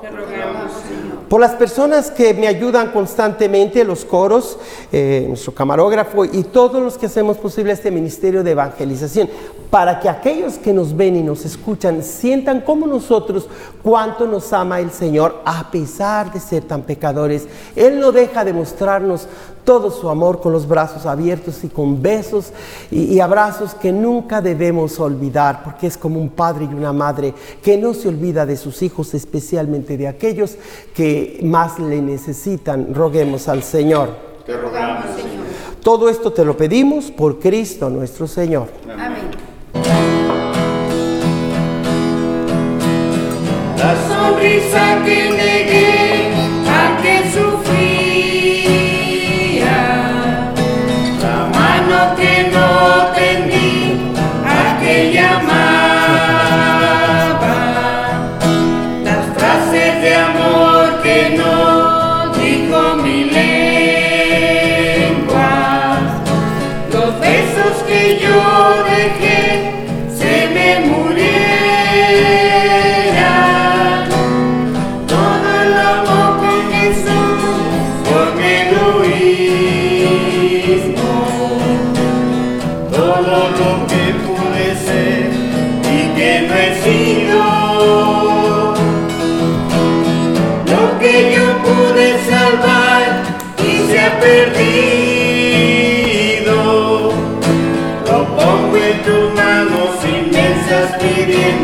Por 1.29 1.41
las 1.41 1.51
personas 1.51 2.11
que 2.11 2.33
me 2.33 2.47
ayudan 2.47 2.91
constantemente, 2.91 3.83
los 3.83 4.05
coros, 4.05 4.57
eh, 4.91 5.25
nuestro 5.27 5.53
camarógrafo 5.53 6.25
y 6.25 6.43
todos 6.43 6.81
los 6.81 6.97
que 6.97 7.07
hacemos 7.07 7.37
posible 7.37 7.73
este 7.73 7.91
ministerio 7.91 8.43
de 8.43 8.51
evangelización, 8.51 9.29
para 9.69 9.99
que 9.99 10.07
aquellos 10.07 10.59
que 10.59 10.71
nos 10.71 10.95
ven 10.95 11.15
y 11.15 11.23
nos 11.23 11.45
escuchan 11.45 12.03
sientan 12.03 12.61
como 12.61 12.85
nosotros 12.85 13.47
cuánto 13.81 14.27
nos 14.27 14.53
ama 14.53 14.79
el 14.79 14.91
Señor 14.91 15.41
a 15.45 15.71
pesar 15.71 16.31
de 16.31 16.39
ser 16.39 16.63
tan 16.65 16.83
pecadores. 16.83 17.47
Él 17.75 17.99
no 17.99 18.11
deja 18.11 18.45
de 18.45 18.53
mostrarnos 18.53 19.27
todo 19.63 19.91
su 19.91 20.09
amor 20.09 20.41
con 20.41 20.51
los 20.53 20.67
brazos 20.67 21.05
abiertos 21.05 21.63
y 21.63 21.69
con 21.69 22.01
besos 22.01 22.51
y, 22.91 23.05
y 23.05 23.19
abrazos 23.19 23.73
que 23.73 23.91
nunca 23.91 24.41
debemos 24.41 24.99
olvidar, 24.99 25.63
porque 25.63 25.87
es 25.87 25.97
como 25.97 26.19
un 26.19 26.29
padre 26.29 26.67
y 26.69 26.73
una 26.73 26.93
madre 26.93 27.33
que 27.61 27.77
no 27.77 27.93
se 27.93 28.09
olvida 28.09 28.45
de 28.45 28.57
sus 28.57 28.81
hijos, 28.81 29.13
especialmente 29.13 29.97
de 29.97 30.07
aquellos 30.07 30.57
que 30.93 31.39
más 31.43 31.79
le 31.79 32.01
necesitan. 32.01 32.93
Roguemos 32.93 33.47
al 33.47 33.63
Señor. 33.63 34.09
Te 34.45 34.57
rogamos, 34.57 35.05
Todo 35.81 36.09
esto 36.09 36.33
te 36.33 36.43
lo 36.43 36.57
pedimos 36.57 37.11
por 37.11 37.39
Cristo 37.39 37.89
nuestro 37.89 38.27
Señor. 38.27 38.67
La 43.77 43.95
sonrisa 44.07 45.01
que 45.05 45.29
negué 45.29 46.02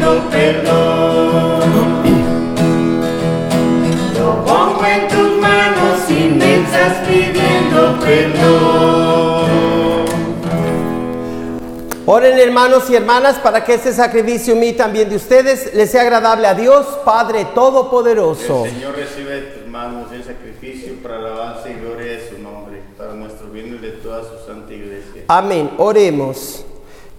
pidiendo 0.10 0.30
perdón. 0.30 1.70
Lo 4.18 4.46
pongo 4.46 4.86
en 4.86 5.08
tus 5.08 5.38
manos 5.40 6.10
inmensas 6.10 7.08
pidiendo 7.08 8.00
perdón. 8.00 9.50
Oren 12.06 12.40
hermanos 12.40 12.90
y 12.90 12.96
hermanas 12.96 13.38
para 13.38 13.64
que 13.64 13.76
este 13.76 13.94
sacrificio 13.94 14.56
mío 14.56 14.76
también 14.76 15.10
de 15.10 15.16
ustedes 15.16 15.76
les 15.76 15.92
sea 15.92 16.02
agradable 16.02 16.48
a 16.48 16.56
Dios, 16.56 16.88
Padre 17.06 17.46
Todopoderoso. 17.54 18.66
El 18.66 18.72
Señor 18.72 18.96
recibe 18.96 19.30
de 19.30 19.42
tus 19.42 19.68
manos 19.68 20.12
el 20.12 20.24
sacrificio 20.24 20.96
para 21.04 21.18
alabanza 21.18 21.70
y 21.70 21.76
gloria 21.76 22.14
de 22.14 22.30
su 22.30 22.40
nombre, 22.40 22.82
para 22.98 23.14
nuestro 23.14 23.50
bien 23.50 23.76
y 23.76 23.78
de 23.78 23.92
toda 23.92 24.24
su 24.24 24.44
santa 24.48 24.74
iglesia. 24.74 25.26
Amén. 25.28 25.70
Oremos. 25.78 26.66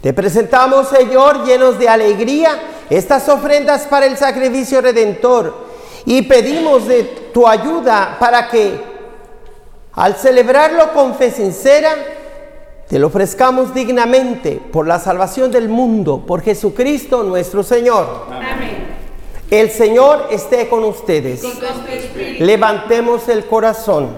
Te 0.01 0.13
presentamos, 0.15 0.89
Señor, 0.89 1.45
llenos 1.45 1.79
de 1.79 1.89
alegría, 1.89 2.59
estas 2.89 3.29
ofrendas 3.29 3.87
para 3.87 4.07
el 4.07 4.17
sacrificio 4.17 4.81
redentor 4.81 5.69
y 6.07 6.23
pedimos 6.23 6.89
de 6.89 7.05
tu 7.33 7.47
ayuda 7.47 8.17
para 8.19 8.49
que 8.49 8.81
al 9.93 10.17
celebrarlo 10.17 10.93
con 10.93 11.15
fe 11.15 11.31
sincera, 11.31 11.91
te 12.89 12.99
lo 12.99 13.09
ofrezcamos 13.09 13.75
dignamente 13.75 14.61
por 14.73 14.87
la 14.87 14.99
salvación 14.99 15.51
del 15.51 15.69
mundo, 15.69 16.25
por 16.27 16.43
Jesucristo 16.43 17.23
nuestro 17.23 17.63
Señor. 17.63 18.27
Amén. 18.29 18.91
El 19.51 19.71
Señor 19.71 20.29
esté 20.31 20.69
con 20.69 20.85
ustedes. 20.85 21.43
Con. 21.43 21.53
Levantemos 22.39 23.29
el 23.29 23.47
corazón. 23.47 24.17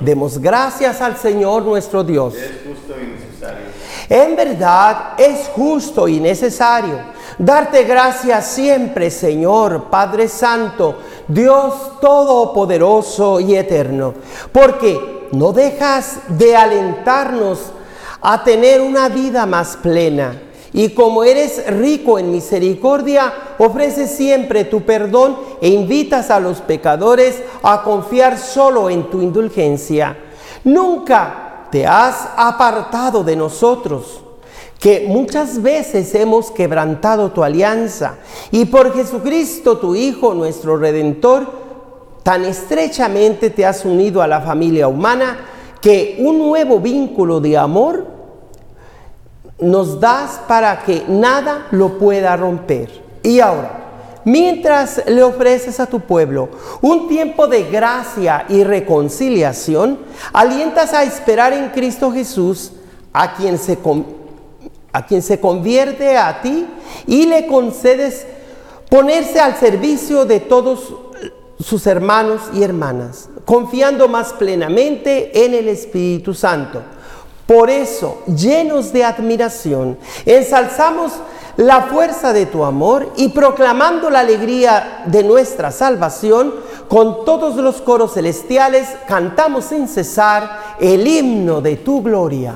Demos 0.00 0.38
gracias 0.38 1.00
al 1.00 1.16
Señor 1.16 1.62
nuestro 1.62 2.02
Dios. 2.02 2.34
Es 2.34 2.50
justo 2.66 2.94
y 3.00 3.06
necesario. 3.06 3.66
En 4.12 4.36
verdad 4.36 5.14
es 5.16 5.48
justo 5.54 6.06
y 6.06 6.20
necesario 6.20 6.98
darte 7.38 7.84
gracias 7.84 8.46
siempre, 8.46 9.10
Señor, 9.10 9.84
Padre 9.84 10.28
Santo, 10.28 10.98
Dios 11.26 11.98
Todopoderoso 11.98 13.40
y 13.40 13.56
Eterno, 13.56 14.12
porque 14.52 15.28
no 15.32 15.54
dejas 15.54 16.18
de 16.28 16.54
alentarnos 16.54 17.72
a 18.20 18.44
tener 18.44 18.82
una 18.82 19.08
vida 19.08 19.46
más 19.46 19.78
plena. 19.78 20.42
Y 20.74 20.90
como 20.90 21.24
eres 21.24 21.64
rico 21.78 22.18
en 22.18 22.32
misericordia, 22.32 23.32
ofreces 23.56 24.10
siempre 24.10 24.66
tu 24.66 24.82
perdón 24.82 25.38
e 25.62 25.68
invitas 25.68 26.30
a 26.30 26.38
los 26.38 26.60
pecadores 26.60 27.42
a 27.62 27.82
confiar 27.82 28.36
solo 28.36 28.90
en 28.90 29.08
tu 29.08 29.22
indulgencia. 29.22 30.18
Nunca 30.64 31.51
te 31.72 31.86
has 31.86 32.28
apartado 32.36 33.24
de 33.24 33.34
nosotros, 33.34 34.20
que 34.78 35.06
muchas 35.08 35.62
veces 35.62 36.14
hemos 36.14 36.50
quebrantado 36.50 37.32
tu 37.32 37.42
alianza 37.42 38.16
y 38.50 38.66
por 38.66 38.92
Jesucristo, 38.92 39.78
tu 39.78 39.94
Hijo, 39.94 40.34
nuestro 40.34 40.76
Redentor, 40.76 41.50
tan 42.22 42.44
estrechamente 42.44 43.48
te 43.48 43.64
has 43.64 43.86
unido 43.86 44.20
a 44.20 44.26
la 44.26 44.42
familia 44.42 44.86
humana 44.86 45.38
que 45.80 46.18
un 46.20 46.38
nuevo 46.38 46.78
vínculo 46.78 47.40
de 47.40 47.56
amor 47.56 48.06
nos 49.58 49.98
das 49.98 50.42
para 50.46 50.82
que 50.82 51.04
nada 51.08 51.68
lo 51.70 51.96
pueda 51.98 52.36
romper. 52.36 53.02
Y 53.22 53.40
ahora, 53.40 53.81
mientras 54.24 55.02
le 55.06 55.22
ofreces 55.22 55.80
a 55.80 55.86
tu 55.86 56.00
pueblo 56.00 56.48
un 56.80 57.08
tiempo 57.08 57.46
de 57.46 57.64
gracia 57.64 58.46
y 58.48 58.64
reconciliación, 58.64 59.98
alientas 60.32 60.92
a 60.94 61.02
esperar 61.02 61.52
en 61.52 61.70
Cristo 61.70 62.12
Jesús, 62.12 62.72
a 63.12 63.34
quien 63.34 63.58
se, 63.58 63.78
a 64.92 65.06
quien 65.06 65.22
se 65.22 65.40
convierte 65.40 66.16
a 66.16 66.40
ti 66.40 66.66
y 67.06 67.26
le 67.26 67.46
concedes 67.46 68.26
ponerse 68.88 69.40
al 69.40 69.56
servicio 69.56 70.24
de 70.24 70.40
todos 70.40 70.94
sus 71.58 71.86
hermanos 71.86 72.42
y 72.52 72.62
hermanas, 72.62 73.28
confiando 73.44 74.08
más 74.08 74.32
plenamente 74.32 75.44
en 75.44 75.54
el 75.54 75.68
Espíritu 75.68 76.34
Santo. 76.34 76.82
Por 77.46 77.70
eso, 77.70 78.22
llenos 78.26 78.92
de 78.92 79.04
admiración, 79.04 79.98
ensalzamos 80.24 81.12
la 81.56 81.82
fuerza 81.82 82.32
de 82.32 82.46
tu 82.46 82.64
amor 82.64 83.12
y 83.16 83.28
proclamando 83.28 84.10
la 84.10 84.20
alegría 84.20 85.02
de 85.06 85.22
nuestra 85.22 85.70
salvación, 85.70 86.54
con 86.88 87.24
todos 87.24 87.56
los 87.56 87.80
coros 87.82 88.14
celestiales 88.14 88.88
cantamos 89.06 89.66
sin 89.66 89.88
cesar 89.88 90.76
el 90.80 91.06
himno 91.06 91.60
de 91.60 91.76
tu 91.76 92.02
gloria. 92.02 92.54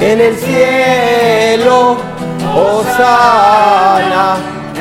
En 0.00 0.20
el 0.20 0.36
cielo, 0.36 1.96
Hosana 2.54 4.36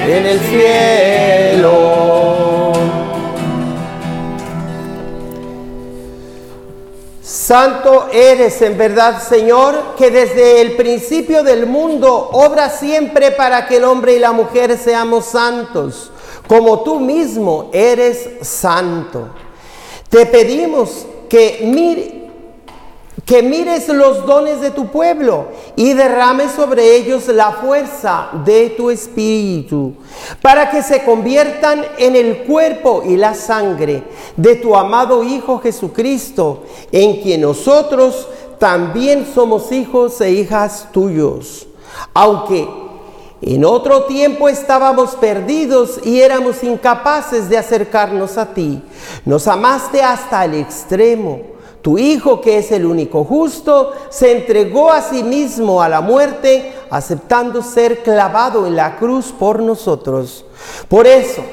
en 0.08 0.26
el 0.26 0.39
cielo. 0.39 2.06
Santo 7.22 8.08
eres 8.12 8.62
en 8.62 8.78
verdad, 8.78 9.22
Señor, 9.22 9.96
que 9.98 10.10
desde 10.12 10.62
el 10.62 10.76
principio 10.76 11.43
del 11.43 11.66
mundo 11.66 12.30
obra 12.34 12.70
siempre 12.70 13.32
para 13.32 13.68
que 13.68 13.78
el 13.78 13.84
hombre 13.84 14.16
y 14.16 14.20
la 14.20 14.32
mujer 14.32 14.78
seamos 14.78 15.26
santos, 15.26 16.12
como 16.48 16.82
tú 16.82 17.00
mismo 17.00 17.70
eres 17.74 18.30
santo. 18.41 19.30
Te 20.10 20.26
pedimos 20.26 21.06
que 21.30 21.62
mire, 21.64 22.24
que 23.26 23.41
mires 23.41 23.88
los 23.88 24.26
dones 24.26 24.61
de 24.61 24.69
tu 24.69 24.88
pueblo 24.88 25.47
y 25.76 25.93
derrames 25.93 26.51
sobre 26.51 26.95
ellos 26.95 27.28
la 27.28 27.53
fuerza 27.53 28.30
de 28.45 28.69
tu 28.69 28.91
espíritu, 28.91 29.93
para 30.43 30.69
que 30.69 30.84
se 30.84 31.03
conviertan 31.03 31.84
en 31.97 32.15
el 32.15 32.43
cuerpo 32.43 33.01
y 33.03 33.17
la 33.17 33.34
sangre 33.34 34.03
de 34.38 34.55
tu 34.55 34.76
amado 34.76 35.23
Hijo 35.23 35.59
Jesucristo, 35.59 36.65
en 36.91 37.21
quien 37.21 37.41
nosotros 37.41 38.28
también 38.59 39.28
somos 39.34 39.71
hijos 39.71 40.21
e 40.21 40.32
hijas 40.32 40.89
tuyos. 40.91 41.67
Aunque 42.13 42.67
en 43.41 43.65
otro 43.65 44.03
tiempo 44.03 44.47
estábamos 44.49 45.15
perdidos 45.15 45.99
y 46.03 46.21
éramos 46.21 46.63
incapaces 46.63 47.49
de 47.49 47.57
acercarnos 47.57 48.38
a 48.38 48.53
ti, 48.53 48.82
nos 49.26 49.47
amaste 49.47 50.03
hasta 50.03 50.45
el 50.45 50.53
extremo. 50.55 51.55
Tu 51.86 51.99
Hijo, 51.99 52.41
que 52.41 52.57
es 52.57 52.71
el 52.71 52.83
único 52.83 53.23
justo, 53.25 53.93
se 54.09 54.36
entregó 54.36 54.91
a 54.91 55.03
sí 55.03 55.21
mismo 55.21 55.83
a 55.83 55.88
la 55.88 56.01
muerte, 56.01 56.73
aceptando 56.89 57.61
ser 57.61 58.01
clavado 58.01 58.65
en 58.65 58.75
la 58.75 58.97
cruz 58.97 59.27
por 59.31 59.61
nosotros. 59.61 60.45
Por 60.88 61.05
eso, 61.05 61.43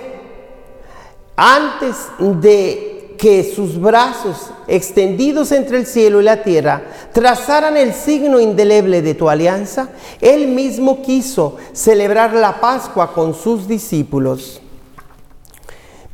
antes 1.37 1.97
de 2.19 3.15
que 3.19 3.45
sus 3.45 3.79
brazos 3.79 4.49
extendidos 4.69 5.53
entre 5.53 5.77
el 5.77 5.85
cielo 5.85 6.23
y 6.23 6.25
la 6.25 6.43
tierra 6.43 6.83
trazaran 7.13 7.77
el 7.77 7.93
signo 7.93 8.41
indeleble 8.41 9.03
de 9.03 9.13
tu 9.13 9.29
alianza, 9.29 9.91
él 10.19 10.49
mismo 10.49 11.03
quiso 11.03 11.59
celebrar 11.75 12.33
la 12.33 12.59
Pascua 12.59 13.13
con 13.13 13.35
sus 13.35 13.69
discípulos. 13.69 14.63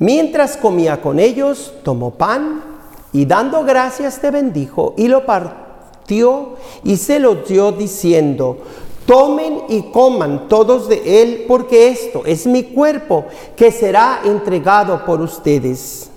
Mientras 0.00 0.56
comía 0.56 1.00
con 1.00 1.20
ellos, 1.20 1.72
tomó 1.84 2.10
pan 2.10 2.67
y 3.12 3.24
dando 3.24 3.64
gracias 3.64 4.20
te 4.20 4.30
bendijo 4.30 4.94
y 4.96 5.08
lo 5.08 5.24
partió 5.24 6.56
y 6.84 6.96
se 6.96 7.18
lo 7.18 7.36
dio 7.36 7.72
diciendo, 7.72 8.58
tomen 9.06 9.62
y 9.68 9.90
coman 9.90 10.48
todos 10.48 10.88
de 10.88 11.22
él 11.22 11.44
porque 11.48 11.88
esto 11.88 12.22
es 12.26 12.46
mi 12.46 12.64
cuerpo 12.64 13.26
que 13.56 13.72
será 13.72 14.20
entregado 14.24 15.04
por 15.04 15.20
ustedes. 15.20 16.10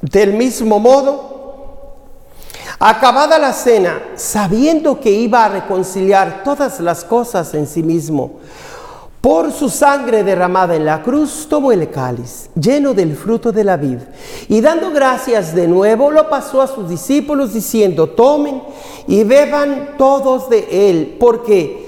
Del 0.00 0.32
mismo 0.32 0.78
modo, 0.78 1.37
acabada 2.78 3.38
la 3.38 3.52
cena, 3.52 4.00
sabiendo 4.14 5.00
que 5.00 5.10
iba 5.10 5.44
a 5.44 5.48
reconciliar 5.48 6.42
todas 6.44 6.80
las 6.80 7.04
cosas 7.04 7.52
en 7.54 7.66
sí 7.66 7.82
mismo, 7.82 8.38
por 9.20 9.52
su 9.52 9.68
sangre 9.68 10.22
derramada 10.22 10.76
en 10.76 10.84
la 10.84 11.02
cruz, 11.02 11.48
tomó 11.50 11.72
el 11.72 11.90
cáliz, 11.90 12.50
lleno 12.54 12.94
del 12.94 13.16
fruto 13.16 13.50
de 13.50 13.64
la 13.64 13.76
vid, 13.76 13.98
y 14.48 14.60
dando 14.60 14.92
gracias 14.92 15.54
de 15.54 15.66
nuevo, 15.66 16.12
lo 16.12 16.28
pasó 16.28 16.62
a 16.62 16.68
sus 16.68 16.88
discípulos, 16.88 17.52
diciendo, 17.52 18.10
tomen 18.10 18.62
y 19.08 19.24
beban 19.24 19.96
todos 19.98 20.48
de 20.48 20.90
él, 20.90 21.16
porque 21.18 21.87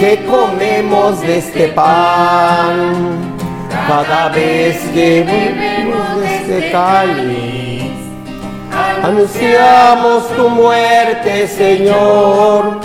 Que 0.00 0.24
comemos 0.24 1.20
de 1.20 1.38
este 1.38 1.68
pan, 1.68 3.36
cada 3.86 4.30
vez 4.30 4.78
que 4.94 5.22
bebemos 5.22 6.20
de 6.20 6.36
este 6.36 6.72
cáliz, 6.72 7.92
anunciamos 9.04 10.26
tu 10.34 10.48
muerte, 10.48 11.46
Señor, 11.46 12.80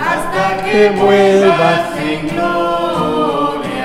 hasta 0.00 0.64
que 0.64 0.90
vuelvas 0.90 1.96
en 1.96 2.28
gloria. 2.28 3.76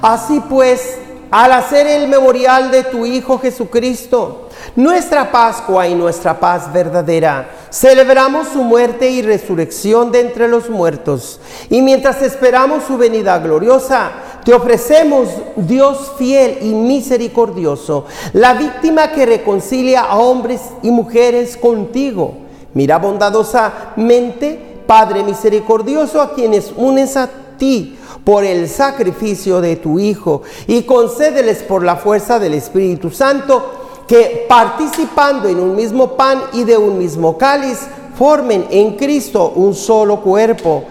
Así 0.00 0.40
pues, 0.48 0.98
al 1.30 1.52
hacer 1.52 1.86
el 1.86 2.08
memorial 2.08 2.70
de 2.70 2.84
tu 2.84 3.04
Hijo 3.04 3.38
Jesucristo, 3.38 4.48
nuestra 4.74 5.30
Pascua 5.30 5.86
y 5.86 5.94
nuestra 5.94 6.40
paz 6.40 6.72
verdadera, 6.72 7.46
celebramos 7.70 8.48
su 8.48 8.62
muerte 8.62 9.10
y 9.10 9.22
resurrección 9.22 10.12
de 10.12 10.20
entre 10.20 10.48
los 10.48 10.70
muertos. 10.70 11.40
Y 11.70 11.82
mientras 11.82 12.22
esperamos 12.22 12.84
su 12.84 12.96
venida 12.96 13.38
gloriosa, 13.38 14.12
te 14.44 14.54
ofrecemos, 14.54 15.28
Dios 15.56 16.12
fiel 16.16 16.58
y 16.62 16.72
misericordioso, 16.72 18.06
la 18.32 18.54
víctima 18.54 19.10
que 19.10 19.26
reconcilia 19.26 20.02
a 20.02 20.18
hombres 20.18 20.60
y 20.82 20.90
mujeres 20.90 21.56
contigo. 21.56 22.34
Mira 22.74 22.98
bondadosamente, 22.98 24.60
Padre 24.86 25.24
misericordioso, 25.24 26.20
a 26.20 26.32
quienes 26.34 26.72
unes 26.76 27.16
a 27.16 27.28
ti 27.58 27.98
por 28.22 28.44
el 28.44 28.68
sacrificio 28.68 29.60
de 29.60 29.76
tu 29.76 29.98
Hijo 29.98 30.42
y 30.66 30.82
concédeles 30.82 31.62
por 31.62 31.82
la 31.82 31.96
fuerza 31.96 32.38
del 32.38 32.54
Espíritu 32.54 33.10
Santo 33.10 33.85
que 34.06 34.46
participando 34.48 35.48
en 35.48 35.58
un 35.58 35.74
mismo 35.74 36.16
pan 36.16 36.42
y 36.52 36.64
de 36.64 36.76
un 36.76 36.98
mismo 36.98 37.36
cáliz, 37.36 37.86
formen 38.16 38.66
en 38.70 38.96
Cristo 38.96 39.52
un 39.56 39.74
solo 39.74 40.20
cuerpo, 40.20 40.84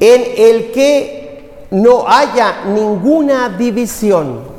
en 0.00 0.24
el 0.36 0.72
que 0.72 1.66
no 1.70 2.04
haya 2.06 2.64
ninguna 2.66 3.48
división. 3.50 4.52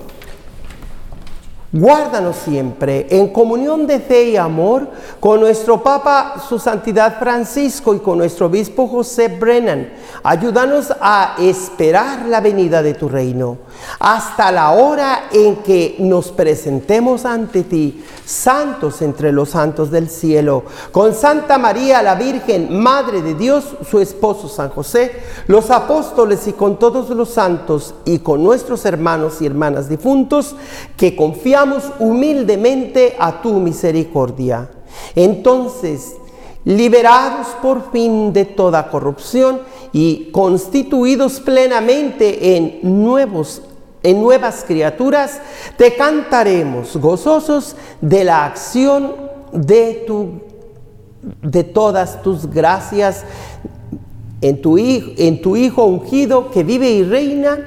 Guárdanos 1.72 2.36
siempre 2.36 3.08
en 3.10 3.30
comunión 3.30 3.88
de 3.88 4.00
fe 4.00 4.26
y 4.30 4.38
amor 4.38 4.88
con 5.20 5.40
nuestro 5.40 5.82
Papa, 5.82 6.36
su 6.48 6.60
Santidad 6.60 7.18
Francisco 7.18 7.96
y 7.96 8.00
con 8.00 8.20
nuestro 8.20 8.46
Obispo 8.46 8.88
José 8.88 9.28
Brennan. 9.28 9.92
Ayúdanos 10.22 10.94
a 11.02 11.36
esperar 11.40 12.28
la 12.28 12.42
venida 12.42 12.84
de 12.84 12.94
tu 12.94 13.10
reino 13.10 13.58
hasta 14.00 14.52
la 14.52 14.72
hora 14.72 15.30
en 15.32 15.58
que 15.58 15.96
nos 16.00 16.32
presentemos 16.32 17.26
ante 17.26 17.64
ti, 17.64 18.04
santos 18.26 19.02
entre 19.02 19.32
los 19.32 19.50
santos 19.50 19.92
del 19.92 20.10
cielo, 20.10 20.64
con 20.92 21.14
Santa 21.14 21.58
María 21.58 22.02
la 22.02 22.16
Virgen, 22.16 22.80
Madre 22.80 23.22
de 23.22 23.36
Dios, 23.36 23.76
su 23.90 24.00
esposo 24.00 24.48
San 24.48 24.70
José, 24.70 25.12
los 25.48 25.72
apóstoles 25.72 26.48
y 26.48 26.54
con 26.54 26.80
todos 26.80 27.10
los 27.10 27.30
santos 27.30 27.94
y 28.06 28.20
con 28.20 28.44
nuestros 28.44 28.86
hermanos 28.86 29.42
y 29.42 29.46
hermanas 29.46 29.90
difuntos, 29.90 30.56
que 30.98 31.16
confiamos 31.16 31.84
humildemente 32.00 33.16
a 33.20 33.42
tu 33.42 33.54
misericordia. 33.54 34.70
Entonces, 35.16 36.16
liberados 36.66 37.48
por 37.62 37.92
fin 37.92 38.32
de 38.32 38.46
toda 38.46 38.90
corrupción 38.90 39.62
y 39.94 40.30
constituidos 40.32 41.40
plenamente 41.40 42.58
en 42.58 42.80
nuevos 42.82 43.62
en 44.06 44.22
nuevas 44.22 44.66
criaturas, 44.68 45.40
te 45.78 45.96
cantaremos 45.96 46.98
gozosos 46.98 47.78
de 48.02 48.26
la 48.26 48.44
acción 48.44 49.16
de 49.54 50.04
tu 50.06 50.42
de 51.42 51.64
todas 51.64 52.22
tus 52.22 52.50
gracias 52.50 53.24
en 54.42 54.62
tu, 54.62 54.78
hijo, 54.78 55.12
en 55.18 55.42
tu 55.42 55.56
Hijo 55.56 55.86
ungido 55.86 56.52
que 56.52 56.66
vive 56.66 56.92
y 56.92 57.04
reina 57.04 57.60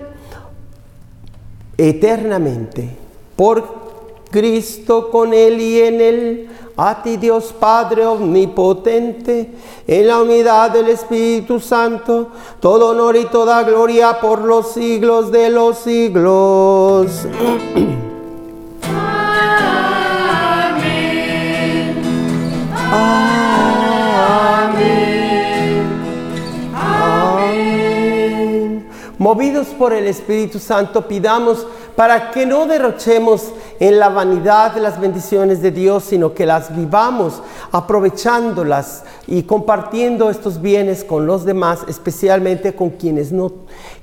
eternamente. 1.78 2.90
Por 3.34 3.86
Cristo 4.30 5.10
con 5.10 5.32
Él 5.32 5.58
y 5.60 5.80
en 5.80 6.00
Él, 6.02 6.48
a 6.76 7.02
ti 7.02 7.16
Dios 7.16 7.54
Padre 7.58 8.04
Omnipotente, 8.04 9.50
en 9.86 10.06
la 10.06 10.20
unidad 10.20 10.70
del 10.70 10.88
Espíritu 10.88 11.58
Santo, 11.58 12.28
todo 12.60 12.90
honor 12.90 13.16
y 13.16 13.24
toda 13.26 13.62
gloria 13.62 14.20
por 14.20 14.42
los 14.42 14.72
siglos 14.72 15.32
de 15.32 15.48
los 15.48 15.78
siglos. 15.78 17.26
Amén. 18.92 19.56
Amén. 26.74 27.66
Movidos 29.18 29.68
por 29.68 29.94
el 29.94 30.06
Espíritu 30.08 30.58
Santo, 30.58 31.08
pidamos 31.08 31.66
para 31.96 32.30
que 32.30 32.44
no 32.44 32.66
derrochemos 32.66 33.50
en 33.80 33.98
la 33.98 34.08
vanidad 34.08 34.74
de 34.74 34.80
las 34.80 35.00
bendiciones 35.00 35.62
de 35.62 35.70
Dios, 35.70 36.04
sino 36.04 36.34
que 36.34 36.46
las 36.46 36.74
vivamos 36.74 37.42
aprovechándolas 37.72 39.04
y 39.26 39.42
compartiendo 39.42 40.30
estos 40.30 40.60
bienes 40.60 41.04
con 41.04 41.26
los 41.26 41.44
demás, 41.44 41.80
especialmente 41.88 42.74
con 42.74 42.90
quienes 42.90 43.32
no 43.32 43.52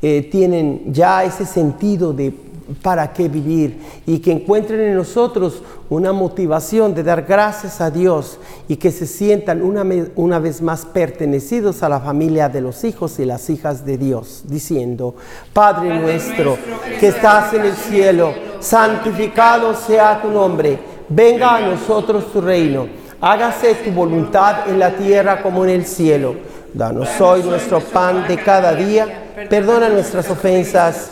eh, 0.02 0.28
tienen 0.32 0.94
ya 0.94 1.24
ese 1.24 1.46
sentido 1.46 2.14
de 2.14 2.34
para 2.82 3.12
qué 3.14 3.28
vivir 3.28 3.80
y 4.06 4.20
que 4.20 4.32
encuentren 4.32 4.80
en 4.80 4.96
nosotros 4.96 5.62
una 5.90 6.14
motivación 6.14 6.94
de 6.96 7.04
dar 7.04 7.24
gracias 7.24 7.82
a 7.82 7.92
Dios 7.92 8.40
y 8.68 8.78
que 8.78 8.92
se 8.92 9.06
sientan 9.06 9.62
una, 9.62 9.86
una 10.16 10.40
vez 10.40 10.62
más 10.62 10.86
pertenecidos 10.86 11.84
a 11.84 11.90
la 11.90 12.00
familia 12.00 12.50
de 12.50 12.62
los 12.62 12.84
hijos 12.84 13.20
y 13.20 13.26
las 13.26 13.50
hijas 13.50 13.86
de 13.86 13.98
Dios, 13.98 14.44
diciendo, 14.46 15.16
Padre 15.52 16.00
nuestro 16.00 16.58
que 17.00 17.10
estás 17.10 17.54
en 17.54 17.66
el 17.66 17.74
cielo, 17.74 18.34
santificado 18.60 19.76
sea 19.76 20.22
tu 20.22 20.30
nombre, 20.30 20.80
venga 21.10 21.58
a 21.58 21.62
nosotros 21.62 22.32
tu 22.32 22.42
reino, 22.42 22.88
hágase 23.20 23.76
tu 23.76 23.92
voluntad 23.92 24.70
en 24.70 24.80
la 24.80 24.96
tierra 24.96 25.42
como 25.42 25.64
en 25.66 25.72
el 25.72 25.86
cielo. 25.86 26.36
Danos 26.74 27.22
hoy 27.22 27.44
nuestro 27.44 27.82
pan 27.82 28.28
de 28.28 28.36
cada 28.38 28.74
día, 28.74 29.46
perdona 29.48 29.90
nuestras 29.90 30.28
ofensas 30.32 31.12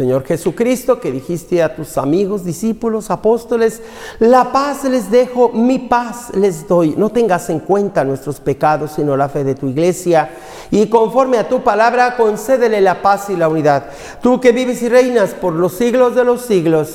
Señor. 0.00 0.24
Jesucristo, 0.24 0.98
que 0.98 1.12
dijiste 1.12 1.62
a 1.62 1.76
tus 1.76 1.98
amigos, 1.98 2.42
discípulos, 2.42 3.10
apóstoles, 3.10 3.82
la 4.18 4.50
paz 4.50 4.84
les 4.84 5.10
dejo, 5.10 5.50
mi 5.50 5.78
paz 5.78 6.34
les 6.34 6.66
doy. 6.66 6.94
No 6.96 7.10
tengas 7.10 7.50
en 7.50 7.60
cuenta 7.60 8.02
nuestros 8.02 8.40
pecados, 8.40 8.92
sino 8.92 9.14
la 9.14 9.28
fe 9.28 9.44
de 9.44 9.54
tu 9.54 9.68
iglesia. 9.68 10.30
Y 10.70 10.86
conforme 10.86 11.36
a 11.36 11.46
tu 11.46 11.62
palabra, 11.62 12.16
concédele 12.16 12.80
la 12.80 13.02
paz 13.02 13.28
y 13.28 13.36
la 13.36 13.50
unidad. 13.50 13.90
Tú 14.22 14.40
que 14.40 14.52
vives 14.52 14.80
y 14.80 14.88
reinas 14.88 15.34
por 15.34 15.52
los 15.52 15.74
siglos 15.74 16.14
de 16.14 16.24
los 16.24 16.46
siglos. 16.46 16.94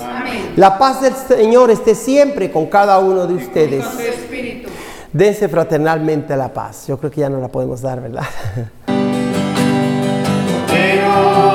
La 0.55 0.79
paz 0.79 1.03
del 1.03 1.13
Señor 1.13 1.69
esté 1.69 1.93
siempre 1.93 2.51
con 2.51 2.65
cada 2.65 2.97
uno 2.97 3.27
de 3.27 3.35
ustedes. 3.35 3.85
Con 3.85 3.97
tu 3.97 4.01
espíritu. 4.01 4.69
Dense 5.13 5.47
fraternalmente 5.47 6.35
la 6.35 6.51
paz. 6.51 6.87
Yo 6.87 6.97
creo 6.97 7.11
que 7.11 7.21
ya 7.21 7.29
no 7.29 7.39
la 7.39 7.49
podemos 7.49 7.81
dar, 7.81 8.01
¿verdad? 8.01 8.25
Pero 10.67 11.54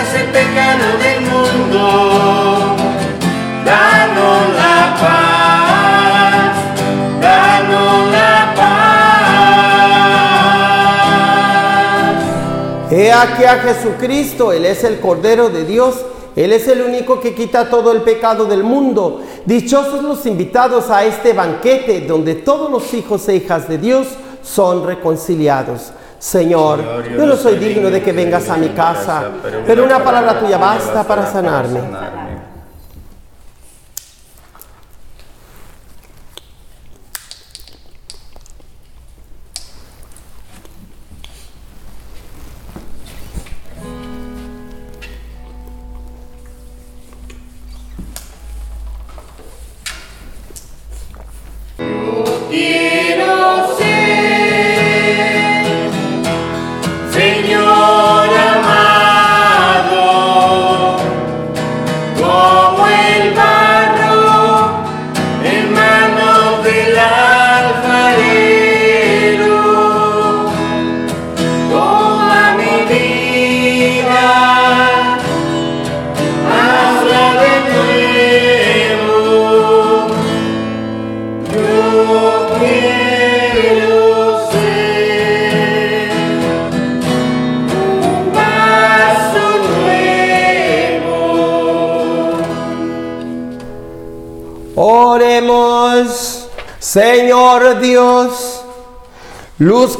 El 0.00 0.28
pecado 0.30 0.96
del 0.98 1.20
mundo. 1.20 2.74
Danos 3.64 4.56
la 4.56 4.96
paz, 5.00 6.56
danos 7.20 8.10
la 8.10 8.54
paz. 8.56 8.70
He 12.90 13.12
aquí 13.12 13.44
a 13.44 13.58
Jesucristo, 13.58 14.52
Él 14.52 14.64
es 14.64 14.84
el 14.84 15.00
Cordero 15.00 15.50
de 15.50 15.66
Dios, 15.66 15.96
Él 16.34 16.52
es 16.54 16.66
el 16.66 16.80
único 16.80 17.20
que 17.20 17.34
quita 17.34 17.68
todo 17.68 17.92
el 17.92 18.00
pecado 18.00 18.46
del 18.46 18.64
mundo. 18.64 19.20
Dichosos 19.44 20.02
los 20.02 20.24
invitados 20.24 20.88
a 20.88 21.04
este 21.04 21.34
banquete 21.34 22.00
donde 22.00 22.36
todos 22.36 22.70
los 22.70 22.94
hijos 22.94 23.28
e 23.28 23.36
hijas 23.36 23.68
de 23.68 23.76
Dios 23.76 24.06
son 24.42 24.86
reconciliados. 24.86 25.92
Señor, 26.20 27.02
yo 27.16 27.24
no 27.24 27.34
soy 27.34 27.56
digno 27.56 27.88
de 27.88 28.02
que 28.02 28.12
vengas 28.12 28.50
a 28.50 28.58
mi 28.58 28.68
casa, 28.68 29.30
pero 29.66 29.84
una 29.84 30.04
palabra 30.04 30.38
tuya 30.38 30.58
basta 30.58 31.02
para 31.02 31.24
sanarme. 31.24 31.80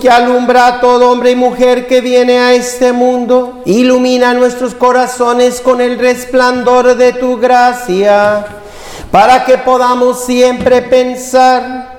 Que 0.01 0.11
alumbra 0.11 0.67
a 0.67 0.81
todo 0.81 1.11
hombre 1.11 1.33
y 1.33 1.37
mujer 1.37 1.87
que 1.87 2.01
viene 2.01 2.39
a 2.39 2.55
este 2.55 2.93
mundo, 2.93 3.61
ilumina 3.67 4.35
nuestros 4.35 4.75
corazones 4.75 5.61
con 5.61 5.81
el 5.81 5.99
resplandor 5.99 6.97
de 6.97 7.13
tu 7.13 7.37
gracia, 7.37 8.47
para 9.11 9.45
que 9.45 9.59
podamos 9.59 10.25
siempre 10.25 10.83
pensar 10.83 11.91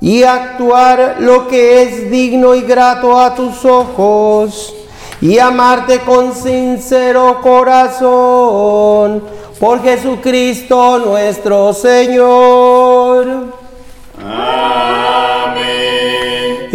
y 0.00 0.24
actuar 0.24 1.16
lo 1.20 1.48
que 1.48 1.82
es 1.82 2.10
digno 2.10 2.54
y 2.54 2.62
grato 2.62 3.18
a 3.18 3.34
tus 3.34 3.64
ojos 3.64 4.74
y 5.20 5.38
amarte 5.38 6.00
con 6.00 6.34
sincero 6.34 7.40
corazón 7.42 9.22
por 9.58 9.82
Jesucristo 9.82 10.98
nuestro 10.98 11.72
Señor. 11.72 12.85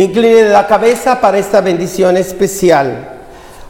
Incline 0.01 0.49
la 0.49 0.65
cabeza 0.65 1.21
para 1.21 1.37
esta 1.37 1.61
bendición 1.61 2.17
especial. 2.17 3.19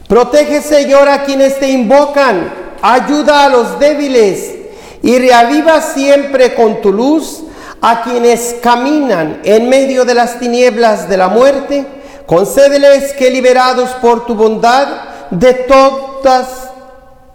Protege, 0.07 0.61
Señor, 0.61 1.09
a 1.09 1.25
quienes 1.25 1.59
te 1.59 1.67
invocan. 1.67 2.53
Ayuda 2.81 3.43
a 3.43 3.49
los 3.49 3.77
débiles 3.79 4.55
y 5.03 5.19
reaviva 5.19 5.81
siempre 5.81 6.55
con 6.55 6.81
tu 6.81 6.93
luz 6.93 7.43
a 7.81 8.01
quienes 8.03 8.55
caminan 8.63 9.41
en 9.43 9.67
medio 9.67 10.05
de 10.05 10.13
las 10.13 10.39
tinieblas 10.39 11.09
de 11.09 11.17
la 11.17 11.27
muerte. 11.27 11.85
Concédeles 12.25 13.11
que 13.11 13.29
liberados 13.29 13.89
por 14.01 14.25
tu 14.25 14.33
bondad 14.33 14.87
de 15.31 15.53
todas 15.53 16.69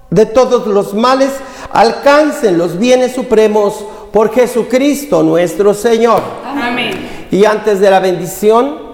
de 0.08 0.24
todos 0.24 0.66
los 0.68 0.94
males 0.94 1.32
alcancen 1.70 2.56
los 2.56 2.78
bienes 2.78 3.12
supremos 3.12 3.84
por 4.10 4.32
Jesucristo 4.32 5.22
nuestro 5.22 5.74
Señor. 5.74 6.22
Amén. 6.46 7.26
Y 7.30 7.44
antes 7.44 7.80
de 7.80 7.90
la 7.90 8.00
bendición, 8.00 8.85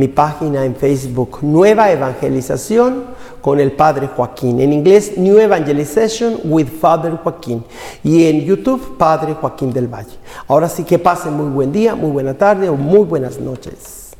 mi 0.00 0.08
página 0.08 0.64
en 0.64 0.74
Facebook, 0.74 1.40
Nueva 1.42 1.92
Evangelización 1.92 3.04
con 3.42 3.60
el 3.60 3.72
Padre 3.72 4.08
Joaquín. 4.08 4.58
En 4.58 4.72
inglés, 4.72 5.18
New 5.18 5.38
Evangelization 5.38 6.40
with 6.44 6.68
Father 6.80 7.18
Joaquín. 7.22 7.62
Y 8.02 8.24
en 8.24 8.40
YouTube, 8.40 8.96
Padre 8.96 9.34
Joaquín 9.34 9.74
del 9.74 9.88
Valle. 9.88 10.16
Ahora 10.48 10.70
sí 10.70 10.84
que 10.84 10.98
pasen 10.98 11.34
muy 11.34 11.50
buen 11.50 11.70
día, 11.70 11.94
muy 11.94 12.10
buena 12.10 12.32
tarde 12.32 12.70
o 12.70 12.76
muy 12.76 13.04
buenas 13.04 13.38
noches. 13.38 14.12